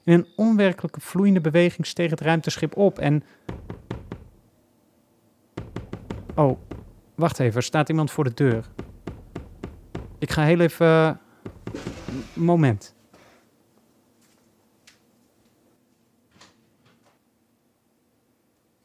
In 0.04 0.14
een 0.14 0.28
onwerkelijke 0.36 1.02
vloeiende 1.02 1.42
beweging 1.42 1.88
steeg 1.88 2.10
het 2.10 2.22
ruimteschip 2.22 2.78
op 2.78 3.00
en. 3.00 3.24
Oh, 6.36 6.60
wacht 7.16 7.40
even, 7.40 7.64
staat 7.64 7.90
iemand 7.90 8.12
voor 8.12 8.24
de 8.24 8.34
deur. 8.34 8.66
Ik 10.20 10.32
ga 10.32 10.44
heel 10.44 10.60
even. 10.60 11.20
Moment. 12.34 12.96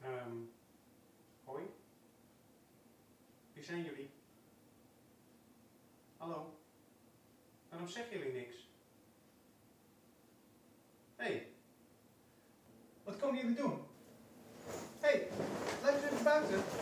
Um, 0.04 0.50
hoi? 1.44 1.62
Wie 3.52 3.64
zijn 3.64 3.82
jullie? 3.82 4.10
Hallo? 6.16 6.58
Waarom 7.68 7.88
zeggen 7.88 8.18
jullie 8.18 8.32
niks? 8.32 8.68
Hé, 11.16 11.24
hey. 11.24 11.46
wat 13.04 13.16
komen 13.18 13.40
jullie 13.40 13.56
doen? 13.56 13.78
Hé, 15.00 15.08
hey, 15.08 15.28
blijf 15.80 16.02
eens 16.02 16.12
even 16.12 16.24
buiten. 16.24 16.77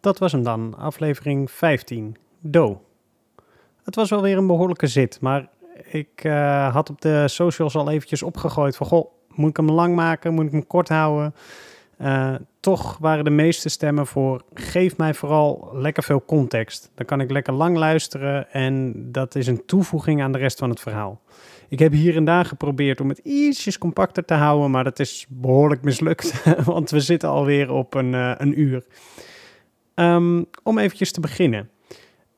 Dat 0.00 0.18
was 0.18 0.32
hem 0.32 0.42
dan, 0.42 0.74
aflevering 0.78 1.50
15, 1.50 2.16
Do. 2.40 2.82
Het 3.84 3.94
was 3.94 4.10
wel 4.10 4.22
weer 4.22 4.36
een 4.36 4.46
behoorlijke 4.46 4.86
zit, 4.86 5.20
maar 5.20 5.48
ik 5.90 6.24
uh, 6.24 6.72
had 6.72 6.90
op 6.90 7.00
de 7.00 7.28
socials 7.28 7.76
al 7.76 7.90
eventjes 7.90 8.22
opgegooid 8.22 8.76
van, 8.76 8.86
goh, 8.86 9.10
moet 9.28 9.50
ik 9.50 9.56
hem 9.56 9.70
lang 9.70 9.94
maken, 9.94 10.34
moet 10.34 10.46
ik 10.46 10.52
hem 10.52 10.66
kort 10.66 10.88
houden? 10.88 11.34
Uh, 12.00 12.34
toch 12.60 12.98
waren 12.98 13.24
de 13.24 13.30
meeste 13.30 13.68
stemmen 13.68 14.06
voor, 14.06 14.42
geef 14.54 14.96
mij 14.96 15.14
vooral 15.14 15.70
lekker 15.72 16.02
veel 16.02 16.24
context. 16.24 16.90
Dan 16.94 17.06
kan 17.06 17.20
ik 17.20 17.30
lekker 17.30 17.52
lang 17.52 17.76
luisteren 17.76 18.52
en 18.52 18.94
dat 19.12 19.34
is 19.34 19.46
een 19.46 19.64
toevoeging 19.66 20.22
aan 20.22 20.32
de 20.32 20.38
rest 20.38 20.58
van 20.58 20.70
het 20.70 20.80
verhaal. 20.80 21.20
Ik 21.68 21.78
heb 21.78 21.92
hier 21.92 22.16
en 22.16 22.24
daar 22.24 22.44
geprobeerd 22.44 23.00
om 23.00 23.08
het 23.08 23.18
ietsjes 23.18 23.78
compacter 23.78 24.24
te 24.24 24.34
houden, 24.34 24.70
maar 24.70 24.84
dat 24.84 24.98
is 24.98 25.26
behoorlijk 25.28 25.82
mislukt, 25.82 26.44
want 26.64 26.90
we 26.90 27.00
zitten 27.00 27.28
alweer 27.28 27.70
op 27.70 27.94
een, 27.94 28.12
uh, 28.12 28.32
een 28.38 28.60
uur. 28.60 28.84
Um, 30.00 30.46
om 30.62 30.78
eventjes 30.78 31.12
te 31.12 31.20
beginnen. 31.20 31.70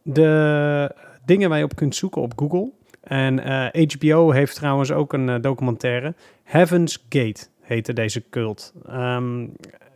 De 0.02 0.94
dingen 1.24 1.48
waar 1.48 1.58
je 1.58 1.64
op 1.64 1.76
kunt 1.76 1.96
zoeken 1.96 2.22
op 2.22 2.32
Google. 2.36 2.70
En 3.00 3.38
HBO 3.72 4.30
heeft 4.30 4.54
trouwens 4.54 4.92
ook 4.92 5.12
een 5.12 5.28
uh, 5.28 5.36
documentaire. 5.40 6.14
Heaven's 6.42 7.06
Gate 7.08 7.46
heette 7.60 7.92
deze 7.92 8.24
cult. 8.30 8.72
Um, 8.88 9.52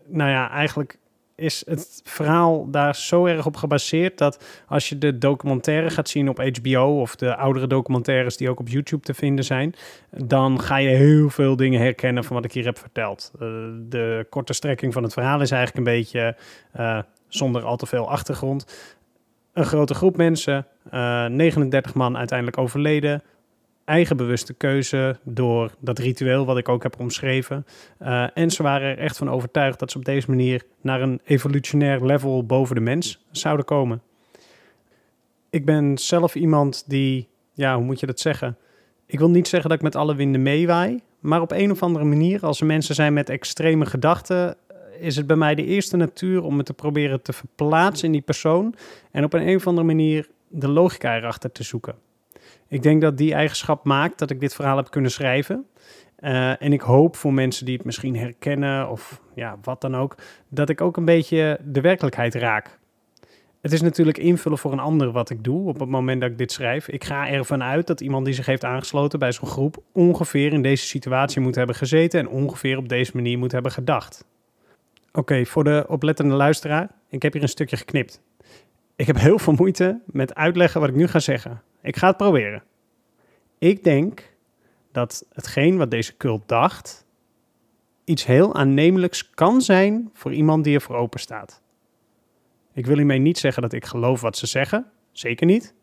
nou 0.07 0.31
ja, 0.31 0.51
eigenlijk 0.51 0.99
is 1.35 1.63
het 1.67 2.01
verhaal 2.05 2.71
daar 2.71 2.95
zo 2.95 3.27
erg 3.27 3.47
op 3.47 3.57
gebaseerd 3.57 4.19
dat 4.19 4.63
als 4.67 4.89
je 4.89 4.99
de 4.99 5.19
documentaire 5.19 5.91
gaat 5.91 6.09
zien 6.09 6.29
op 6.29 6.39
HBO 6.39 7.01
of 7.01 7.17
de 7.17 7.37
oudere 7.37 7.67
documentaires 7.67 8.37
die 8.37 8.51
ook 8.51 8.61
op 8.61 8.69
YouTube 8.69 9.03
te 9.03 9.15
vinden 9.15 9.45
zijn, 9.45 9.75
dan 10.11 10.61
ga 10.61 10.77
je 10.77 10.89
heel 10.89 11.31
veel 11.31 11.57
dingen 11.57 11.81
herkennen 11.81 12.25
van 12.25 12.37
wat 12.37 12.45
ik 12.45 12.53
hier 12.53 12.65
heb 12.65 12.79
verteld. 12.79 13.31
Uh, 13.35 13.41
de 13.89 14.27
korte 14.31 14.53
strekking 14.53 14.93
van 14.93 15.03
het 15.03 15.13
verhaal 15.13 15.41
is 15.41 15.51
eigenlijk 15.51 15.87
een 15.87 15.95
beetje 15.95 16.37
zonder 17.29 17.63
al 17.63 17.77
te 17.77 17.87
veel 17.87 18.11
achtergrond. 18.11 18.67
Een 19.53 19.65
grote 19.65 19.95
groep 19.95 20.17
mensen, 20.17 20.67
uh, 20.93 21.27
39 21.27 21.95
man 21.95 22.17
uiteindelijk 22.17 22.59
overleden. 22.59 23.23
Eigen 23.85 24.17
bewuste 24.17 24.55
keuze 24.55 25.19
door 25.23 25.71
dat 25.79 25.99
ritueel 25.99 26.47
wat 26.47 26.59
ik 26.59 26.69
ook 26.69 26.83
heb 26.83 27.01
omschreven. 27.01 27.67
Uh, 28.03 28.27
en 28.35 28.51
ze 28.51 28.63
waren 28.63 28.89
er 28.89 28.99
echt 28.99 29.17
van 29.17 29.31
overtuigd 29.31 29.79
dat 29.79 29.91
ze 29.91 29.99
op 29.99 30.05
deze 30.05 30.31
manier 30.31 30.63
naar 30.81 31.03
een 31.03 31.21
evolutionair 31.25 32.05
level 32.05 32.45
boven 32.47 32.75
de 32.75 32.81
mens 32.81 33.25
zouden 33.31 33.65
komen. 33.65 34.03
Ik 35.51 35.65
ben 35.65 35.99
zelf 35.99 36.35
iemand 36.35 36.85
die, 36.87 37.29
ja, 37.53 37.77
hoe 37.77 37.85
moet 37.85 38.01
je 38.01 38.07
dat 38.07 38.21
zeggen? 38.21 38.57
Ik 39.07 39.19
wil 39.19 39.31
niet 39.31 39.49
zeggen 39.49 39.69
dat 39.69 39.79
ik 39.79 39.85
met 39.85 39.97
alle 39.97 40.15
winden 40.15 40.43
meewaai, 40.43 41.01
maar 41.21 41.41
op 41.41 41.53
een 41.53 41.71
of 41.71 41.83
andere 41.83 42.05
manier, 42.05 42.47
als 42.47 42.61
er 42.61 42.67
mensen 42.67 42.95
zijn 42.95 43.13
met 43.13 43.31
extreme 43.31 43.87
gedachten, 43.87 44.57
is 45.01 45.17
het 45.17 45.27
bij 45.27 45.37
mij 45.37 45.55
de 45.55 45.65
eerste 45.65 45.97
natuur 45.97 46.43
om 46.43 46.57
me 46.57 46.63
te 46.63 46.75
proberen 46.75 47.23
te 47.23 47.33
verplaatsen 47.33 48.07
in 48.07 48.13
die 48.13 48.21
persoon 48.21 48.75
en 49.11 49.25
op 49.25 49.33
een, 49.33 49.49
een 49.49 49.57
of 49.57 49.67
andere 49.67 49.87
manier 49.87 50.29
de 50.49 50.69
logica 50.69 51.17
erachter 51.17 51.53
te 51.53 51.63
zoeken. 51.63 51.95
Ik 52.69 52.83
denk 52.83 53.01
dat 53.01 53.19
die 53.19 53.35
eigenschap 53.35 53.85
maakt 53.85 54.19
dat 54.19 54.31
ik 54.31 54.41
dit 54.41 54.55
verhaal 54.55 54.77
heb 54.77 54.91
kunnen 54.91 55.11
schrijven. 55.11 55.67
Uh, 56.21 56.63
en 56.63 56.73
ik 56.73 56.81
hoop 56.81 57.17
voor 57.17 57.33
mensen 57.33 57.65
die 57.65 57.77
het 57.77 57.85
misschien 57.85 58.17
herkennen 58.17 58.91
of 58.91 59.21
ja, 59.35 59.59
wat 59.63 59.81
dan 59.81 59.97
ook, 59.97 60.15
dat 60.49 60.69
ik 60.69 60.81
ook 60.81 60.97
een 60.97 61.05
beetje 61.05 61.59
de 61.65 61.81
werkelijkheid 61.81 62.35
raak. 62.35 62.79
Het 63.61 63.73
is 63.73 63.81
natuurlijk 63.81 64.19
invullen 64.19 64.59
voor 64.59 64.73
een 64.73 64.79
ander 64.79 65.13
wat 65.13 65.31
ik 65.31 65.45
doe 65.45 65.69
op 65.69 65.81
het 65.81 65.89
moment 65.89 66.21
dat 66.21 66.31
ik 66.31 66.39
dit 66.39 66.53
schrijf. 66.53 66.89
Ik 66.89 67.05
ga 67.05 67.29
ervan 67.29 67.63
uit 67.63 67.87
dat 67.87 68.01
iemand 68.01 68.25
die 68.25 68.35
zich 68.35 68.47
heeft 68.47 68.65
aangesloten 68.65 69.19
bij 69.19 69.33
zo'n 69.33 69.49
groep 69.49 69.83
ongeveer 69.93 70.53
in 70.53 70.63
deze 70.63 70.87
situatie 70.87 71.41
moet 71.41 71.55
hebben 71.55 71.77
gezeten 71.77 72.21
en 72.21 72.29
ongeveer 72.29 72.77
op 72.77 72.89
deze 72.89 73.11
manier 73.15 73.39
moet 73.39 73.53
hebben 73.53 73.73
gedacht. 73.73 74.25
Oké, 75.17 75.45
voor 75.47 75.65
de 75.65 75.85
oplettende 75.89 76.35
luisteraar, 76.35 76.91
ik 77.09 77.23
heb 77.23 77.33
hier 77.33 77.43
een 77.43 77.49
stukje 77.49 77.77
geknipt. 77.77 78.21
Ik 78.97 79.07
heb 79.07 79.19
heel 79.19 79.39
veel 79.39 79.53
moeite 79.53 80.01
met 80.07 80.35
uitleggen 80.35 80.81
wat 80.81 80.89
ik 80.89 80.95
nu 80.95 81.07
ga 81.07 81.19
zeggen. 81.19 81.63
Ik 81.83 81.97
ga 81.97 82.07
het 82.07 82.17
proberen. 82.17 82.63
Ik 83.59 83.85
denk 83.85 84.35
dat 84.93 85.27
hetgeen 85.33 85.77
wat 85.77 85.91
deze 85.91 86.17
cult 86.17 86.49
dacht, 86.49 87.07
iets 88.05 88.27
heel 88.27 88.55
aannemelijks 88.55 89.31
kan 89.31 89.61
zijn 89.61 90.11
voor 90.13 90.33
iemand 90.33 90.65
die 90.65 90.75
er 90.75 90.81
voor 90.81 90.97
open 90.97 91.21
staat. 91.21 91.63
Ik 92.73 92.87
wil 92.87 92.97
hiermee 92.97 93.19
niet 93.19 93.39
zeggen 93.39 93.63
dat 93.63 93.73
ik 93.73 93.85
geloof 93.85 94.21
wat 94.21 94.37
ze 94.37 94.47
zeggen, 94.47 94.91
zeker 95.13 95.47
niet. 95.47 95.75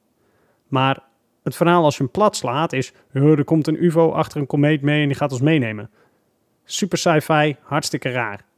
Maar 0.67 1.03
het 1.43 1.55
verhaal 1.55 1.83
als 1.83 1.97
je 1.97 2.03
hem 2.03 2.11
plat 2.11 2.35
slaat 2.35 2.73
is, 2.73 2.93
er 3.11 3.43
komt 3.43 3.67
een 3.67 3.83
ufo 3.83 4.11
achter 4.11 4.39
een 4.39 4.47
komeet 4.47 4.81
mee 4.81 5.01
en 5.01 5.07
die 5.07 5.17
gaat 5.17 5.31
ons 5.31 5.41
meenemen. 5.41 5.89
Super 6.63 6.97
sci-fi, 6.97 7.55
hartstikke 7.61 8.11
raar. 8.11 8.51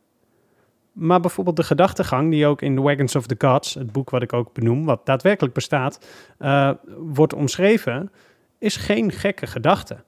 Maar 0.96 1.20
bijvoorbeeld 1.20 1.56
de 1.56 1.64
gedachtegang, 1.64 2.32
die 2.32 2.46
ook 2.46 2.62
in 2.62 2.76
The 2.76 2.82
Wagons 2.82 3.16
of 3.16 3.28
the 3.28 3.48
Gods, 3.48 3.74
het 3.74 3.92
boek 3.92 4.10
wat 4.10 4.22
ik 4.22 4.34
ook 4.34 4.54
benoem, 4.54 4.86
wat 4.86 5.06
daadwerkelijk 5.06 5.54
bestaat, 5.54 6.08
uh, 6.40 6.72
wordt 6.98 7.34
omschreven, 7.34 8.12
is 8.60 8.76
geen 8.76 9.12
gekke 9.12 9.48
gedachte. 9.48 10.04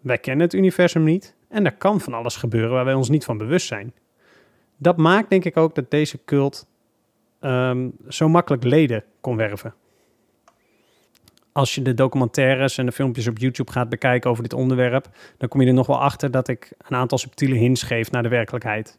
Wij 0.00 0.18
kennen 0.18 0.46
het 0.46 0.54
universum 0.54 1.04
niet 1.04 1.34
en 1.48 1.64
er 1.64 1.76
kan 1.76 2.00
van 2.00 2.14
alles 2.14 2.36
gebeuren 2.36 2.70
waar 2.70 2.84
wij 2.84 2.94
ons 2.94 3.08
niet 3.08 3.24
van 3.24 3.38
bewust 3.38 3.66
zijn. 3.66 3.94
Dat 4.76 4.96
maakt 4.96 5.30
denk 5.30 5.44
ik 5.44 5.56
ook 5.56 5.74
dat 5.74 5.90
deze 5.90 6.24
cult 6.24 6.66
um, 7.40 7.92
zo 8.08 8.28
makkelijk 8.28 8.64
leden 8.64 9.04
kon 9.20 9.36
werven. 9.36 9.74
Als 11.52 11.74
je 11.74 11.82
de 11.82 11.94
documentaires 11.94 12.78
en 12.78 12.86
de 12.86 12.92
filmpjes 12.92 13.26
op 13.26 13.38
YouTube 13.38 13.72
gaat 13.72 13.88
bekijken 13.88 14.30
over 14.30 14.42
dit 14.42 14.52
onderwerp, 14.52 15.08
dan 15.38 15.48
kom 15.48 15.60
je 15.60 15.66
er 15.66 15.74
nog 15.74 15.86
wel 15.86 16.00
achter 16.00 16.30
dat 16.30 16.48
ik 16.48 16.72
een 16.78 16.96
aantal 16.96 17.18
subtiele 17.18 17.56
hints 17.56 17.82
geef 17.82 18.10
naar 18.10 18.22
de 18.22 18.28
werkelijkheid. 18.28 18.98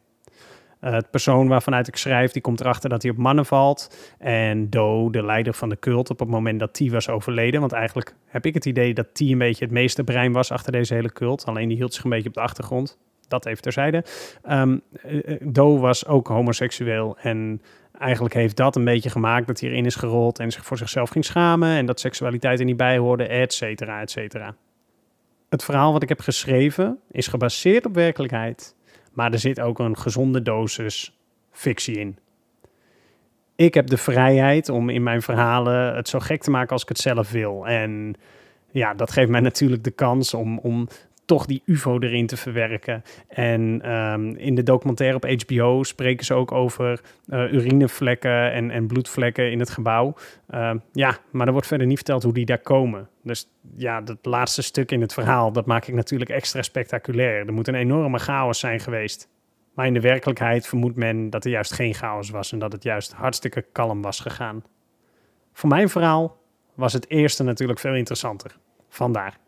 Uh, 0.80 0.92
het 0.92 1.10
persoon 1.10 1.48
waarvanuit 1.48 1.88
ik 1.88 1.96
schrijf, 1.96 2.32
die 2.32 2.42
komt 2.42 2.60
erachter 2.60 2.90
dat 2.90 3.02
hij 3.02 3.10
op 3.10 3.16
mannen 3.16 3.46
valt. 3.46 4.12
En 4.18 4.70
Do, 4.70 5.10
de 5.10 5.24
leider 5.24 5.54
van 5.54 5.68
de 5.68 5.78
cult, 5.78 6.10
op 6.10 6.18
het 6.18 6.28
moment 6.28 6.60
dat 6.60 6.74
T 6.74 6.90
was 6.90 7.08
overleden. 7.08 7.60
Want 7.60 7.72
eigenlijk 7.72 8.14
heb 8.26 8.46
ik 8.46 8.54
het 8.54 8.64
idee 8.64 8.94
dat 8.94 9.14
T 9.14 9.20
een 9.20 9.38
beetje 9.38 9.64
het 9.64 9.74
meeste 9.74 10.04
brein 10.04 10.32
was 10.32 10.52
achter 10.52 10.72
deze 10.72 10.94
hele 10.94 11.12
cult. 11.12 11.44
Alleen 11.44 11.68
die 11.68 11.76
hield 11.76 11.94
zich 11.94 12.04
een 12.04 12.10
beetje 12.10 12.28
op 12.28 12.34
de 12.34 12.40
achtergrond. 12.40 12.98
Dat 13.28 13.46
even 13.46 13.62
terzijde. 13.62 14.04
Um, 14.50 14.82
Do 15.42 15.78
was 15.78 16.06
ook 16.06 16.28
homoseksueel. 16.28 17.16
En 17.22 17.62
eigenlijk 17.98 18.34
heeft 18.34 18.56
dat 18.56 18.76
een 18.76 18.84
beetje 18.84 19.10
gemaakt 19.10 19.46
dat 19.46 19.60
hij 19.60 19.70
erin 19.70 19.86
is 19.86 19.94
gerold 19.94 20.38
en 20.38 20.50
zich 20.50 20.64
voor 20.64 20.78
zichzelf 20.78 21.10
ging 21.10 21.24
schamen. 21.24 21.76
En 21.76 21.86
dat 21.86 22.00
seksualiteit 22.00 22.58
er 22.58 22.64
niet 22.64 22.76
bij 22.76 22.98
hoorde, 22.98 23.24
et 23.26 23.52
cetera, 23.52 24.00
et 24.00 24.10
cetera. 24.10 24.54
Het 25.48 25.64
verhaal 25.64 25.92
wat 25.92 26.02
ik 26.02 26.08
heb 26.08 26.20
geschreven 26.20 26.98
is 27.10 27.26
gebaseerd 27.26 27.86
op 27.86 27.94
werkelijkheid 27.94 28.74
maar 29.12 29.32
er 29.32 29.38
zit 29.38 29.60
ook 29.60 29.78
een 29.78 29.96
gezonde 29.96 30.42
dosis 30.42 31.18
fictie 31.50 31.98
in. 31.98 32.18
Ik 33.56 33.74
heb 33.74 33.86
de 33.86 33.96
vrijheid 33.96 34.68
om 34.68 34.88
in 34.88 35.02
mijn 35.02 35.22
verhalen 35.22 35.96
het 35.96 36.08
zo 36.08 36.18
gek 36.18 36.42
te 36.42 36.50
maken 36.50 36.70
als 36.70 36.82
ik 36.82 36.88
het 36.88 36.98
zelf 36.98 37.30
wil. 37.30 37.66
En 37.66 38.14
ja, 38.70 38.94
dat 38.94 39.10
geeft 39.10 39.30
mij 39.30 39.40
natuurlijk 39.40 39.84
de 39.84 39.90
kans 39.90 40.34
om, 40.34 40.58
om 40.58 40.88
toch 41.30 41.46
die 41.46 41.62
UFO 41.64 41.98
erin 41.98 42.26
te 42.26 42.36
verwerken. 42.36 43.02
En 43.28 43.80
ehm, 43.82 44.30
in 44.30 44.54
de 44.54 44.62
documentaire 44.62 45.16
op 45.16 45.24
HBO 45.24 45.82
spreken 45.82 46.24
ze 46.24 46.34
ook 46.34 46.52
over 46.52 47.00
uh, 47.28 47.52
urinevlekken 47.52 48.52
en, 48.52 48.70
en 48.70 48.86
bloedvlekken 48.86 49.50
in 49.50 49.58
het 49.58 49.70
gebouw. 49.70 50.14
Ehm, 50.48 50.78
ja, 50.92 51.18
maar 51.30 51.46
er 51.46 51.52
wordt 51.52 51.66
verder 51.66 51.86
niet 51.86 51.96
verteld 51.96 52.22
hoe 52.22 52.32
die 52.32 52.44
daar 52.44 52.58
komen. 52.58 53.08
Dus 53.22 53.48
ja, 53.76 54.00
dat 54.00 54.18
laatste 54.22 54.62
stuk 54.62 54.90
in 54.90 55.00
het 55.00 55.12
verhaal, 55.12 55.52
dat 55.52 55.66
maak 55.66 55.86
ik 55.86 55.94
natuurlijk 55.94 56.30
extra 56.30 56.62
spectaculair. 56.62 57.46
Er 57.46 57.52
moet 57.52 57.68
een 57.68 57.74
enorme 57.74 58.18
chaos 58.18 58.58
zijn 58.58 58.80
geweest. 58.80 59.28
Maar 59.74 59.86
in 59.86 59.94
de 59.94 60.00
werkelijkheid 60.00 60.66
vermoedt 60.66 60.96
men 60.96 61.30
dat 61.30 61.44
er 61.44 61.50
juist 61.50 61.72
geen 61.72 61.94
chaos 61.94 62.30
was 62.30 62.52
en 62.52 62.58
dat 62.58 62.72
het 62.72 62.82
juist 62.82 63.12
hartstikke 63.12 63.64
kalm 63.72 64.02
was 64.02 64.20
gegaan. 64.20 64.64
Voor 65.52 65.68
mijn 65.68 65.88
verhaal 65.88 66.36
was 66.74 66.92
het 66.92 67.10
eerste 67.10 67.42
natuurlijk 67.42 67.78
veel 67.78 67.94
interessanter. 67.94 68.56
Vandaar. 68.88 69.38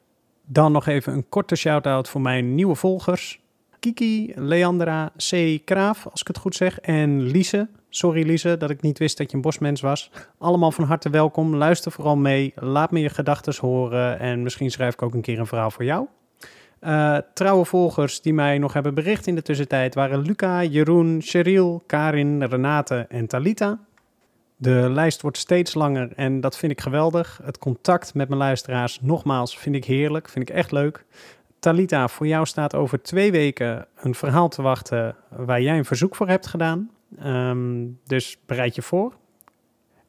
Dan 0.52 0.72
nog 0.72 0.86
even 0.86 1.12
een 1.12 1.28
korte 1.28 1.56
shout-out 1.56 2.08
voor 2.08 2.20
mijn 2.20 2.54
nieuwe 2.54 2.74
volgers. 2.74 3.40
Kiki, 3.80 4.32
Leandra, 4.34 5.12
C. 5.30 5.60
Kraaf, 5.64 6.06
als 6.06 6.20
ik 6.20 6.26
het 6.26 6.38
goed 6.38 6.54
zeg, 6.54 6.80
en 6.80 7.22
Lise. 7.22 7.68
Sorry 7.88 8.26
Lise 8.26 8.56
dat 8.56 8.70
ik 8.70 8.82
niet 8.82 8.98
wist 8.98 9.18
dat 9.18 9.30
je 9.30 9.36
een 9.36 9.42
bosmens 9.42 9.80
was. 9.80 10.10
Allemaal 10.38 10.72
van 10.72 10.84
harte 10.84 11.10
welkom. 11.10 11.54
Luister 11.54 11.92
vooral 11.92 12.16
mee. 12.16 12.52
Laat 12.54 12.90
me 12.90 13.00
je 13.00 13.08
gedachten 13.08 13.54
horen 13.60 14.18
en 14.18 14.42
misschien 14.42 14.70
schrijf 14.70 14.92
ik 14.92 15.02
ook 15.02 15.14
een 15.14 15.20
keer 15.20 15.38
een 15.38 15.46
verhaal 15.46 15.70
voor 15.70 15.84
jou. 15.84 16.06
Uh, 16.80 17.18
trouwe 17.34 17.64
volgers 17.64 18.20
die 18.20 18.34
mij 18.34 18.58
nog 18.58 18.72
hebben 18.72 18.94
bericht 18.94 19.26
in 19.26 19.34
de 19.34 19.42
tussentijd 19.42 19.94
waren 19.94 20.18
Luca, 20.18 20.64
Jeroen, 20.64 21.20
Cheryl, 21.22 21.82
Karin, 21.86 22.42
Renate 22.42 23.06
en 23.08 23.26
Talita. 23.26 23.78
De 24.62 24.90
lijst 24.90 25.22
wordt 25.22 25.38
steeds 25.38 25.74
langer 25.74 26.12
en 26.16 26.40
dat 26.40 26.56
vind 26.56 26.72
ik 26.72 26.80
geweldig. 26.80 27.40
Het 27.42 27.58
contact 27.58 28.14
met 28.14 28.28
mijn 28.28 28.40
luisteraars, 28.40 29.00
nogmaals, 29.00 29.58
vind 29.58 29.74
ik 29.74 29.84
heerlijk, 29.84 30.28
vind 30.28 30.48
ik 30.48 30.54
echt 30.54 30.72
leuk. 30.72 31.04
Talita, 31.58 32.08
voor 32.08 32.26
jou 32.26 32.46
staat 32.46 32.74
over 32.74 33.02
twee 33.02 33.30
weken 33.30 33.86
een 33.96 34.14
verhaal 34.14 34.48
te 34.48 34.62
wachten 34.62 35.16
waar 35.28 35.62
jij 35.62 35.78
een 35.78 35.84
verzoek 35.84 36.14
voor 36.14 36.28
hebt 36.28 36.46
gedaan. 36.46 36.90
Um, 37.24 37.98
dus 38.06 38.38
bereid 38.46 38.74
je 38.74 38.82
voor. 38.82 39.12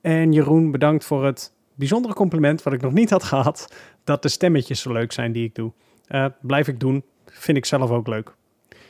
En 0.02 0.32
Jeroen, 0.32 0.72
bedankt 0.72 1.06
voor 1.06 1.26
het 1.26 1.54
bijzondere 1.76 2.14
compliment 2.14 2.64
wat 2.64 2.74
ik 2.74 2.82
nog 2.82 2.94
niet 2.94 3.10
had 3.10 3.24
gehad. 3.24 3.74
Dat 4.04 4.22
de 4.22 4.30
stemmetjes 4.30 4.82
zo 4.82 4.92
leuk 4.92 5.12
zijn 5.12 5.32
die 5.32 5.46
ik 5.46 5.56
doe. 5.56 5.72
Uh, 6.08 6.26
blijf 6.42 6.68
ik 6.68 6.80
doen, 6.80 7.04
vind 7.26 7.58
ik 7.58 7.66
zelf 7.66 7.90
ook 7.90 8.08
leuk. 8.08 8.36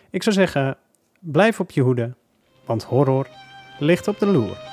Ik 0.10 0.24
zou 0.24 0.36
zeggen, 0.36 0.78
blijf 1.20 1.60
op 1.60 1.72
je 1.72 1.82
hoede, 1.82 2.14
want 2.66 2.84
horror 2.84 3.28
ligt 3.80 4.08
op 4.08 4.20
de 4.20 4.26
loer. 4.26 4.73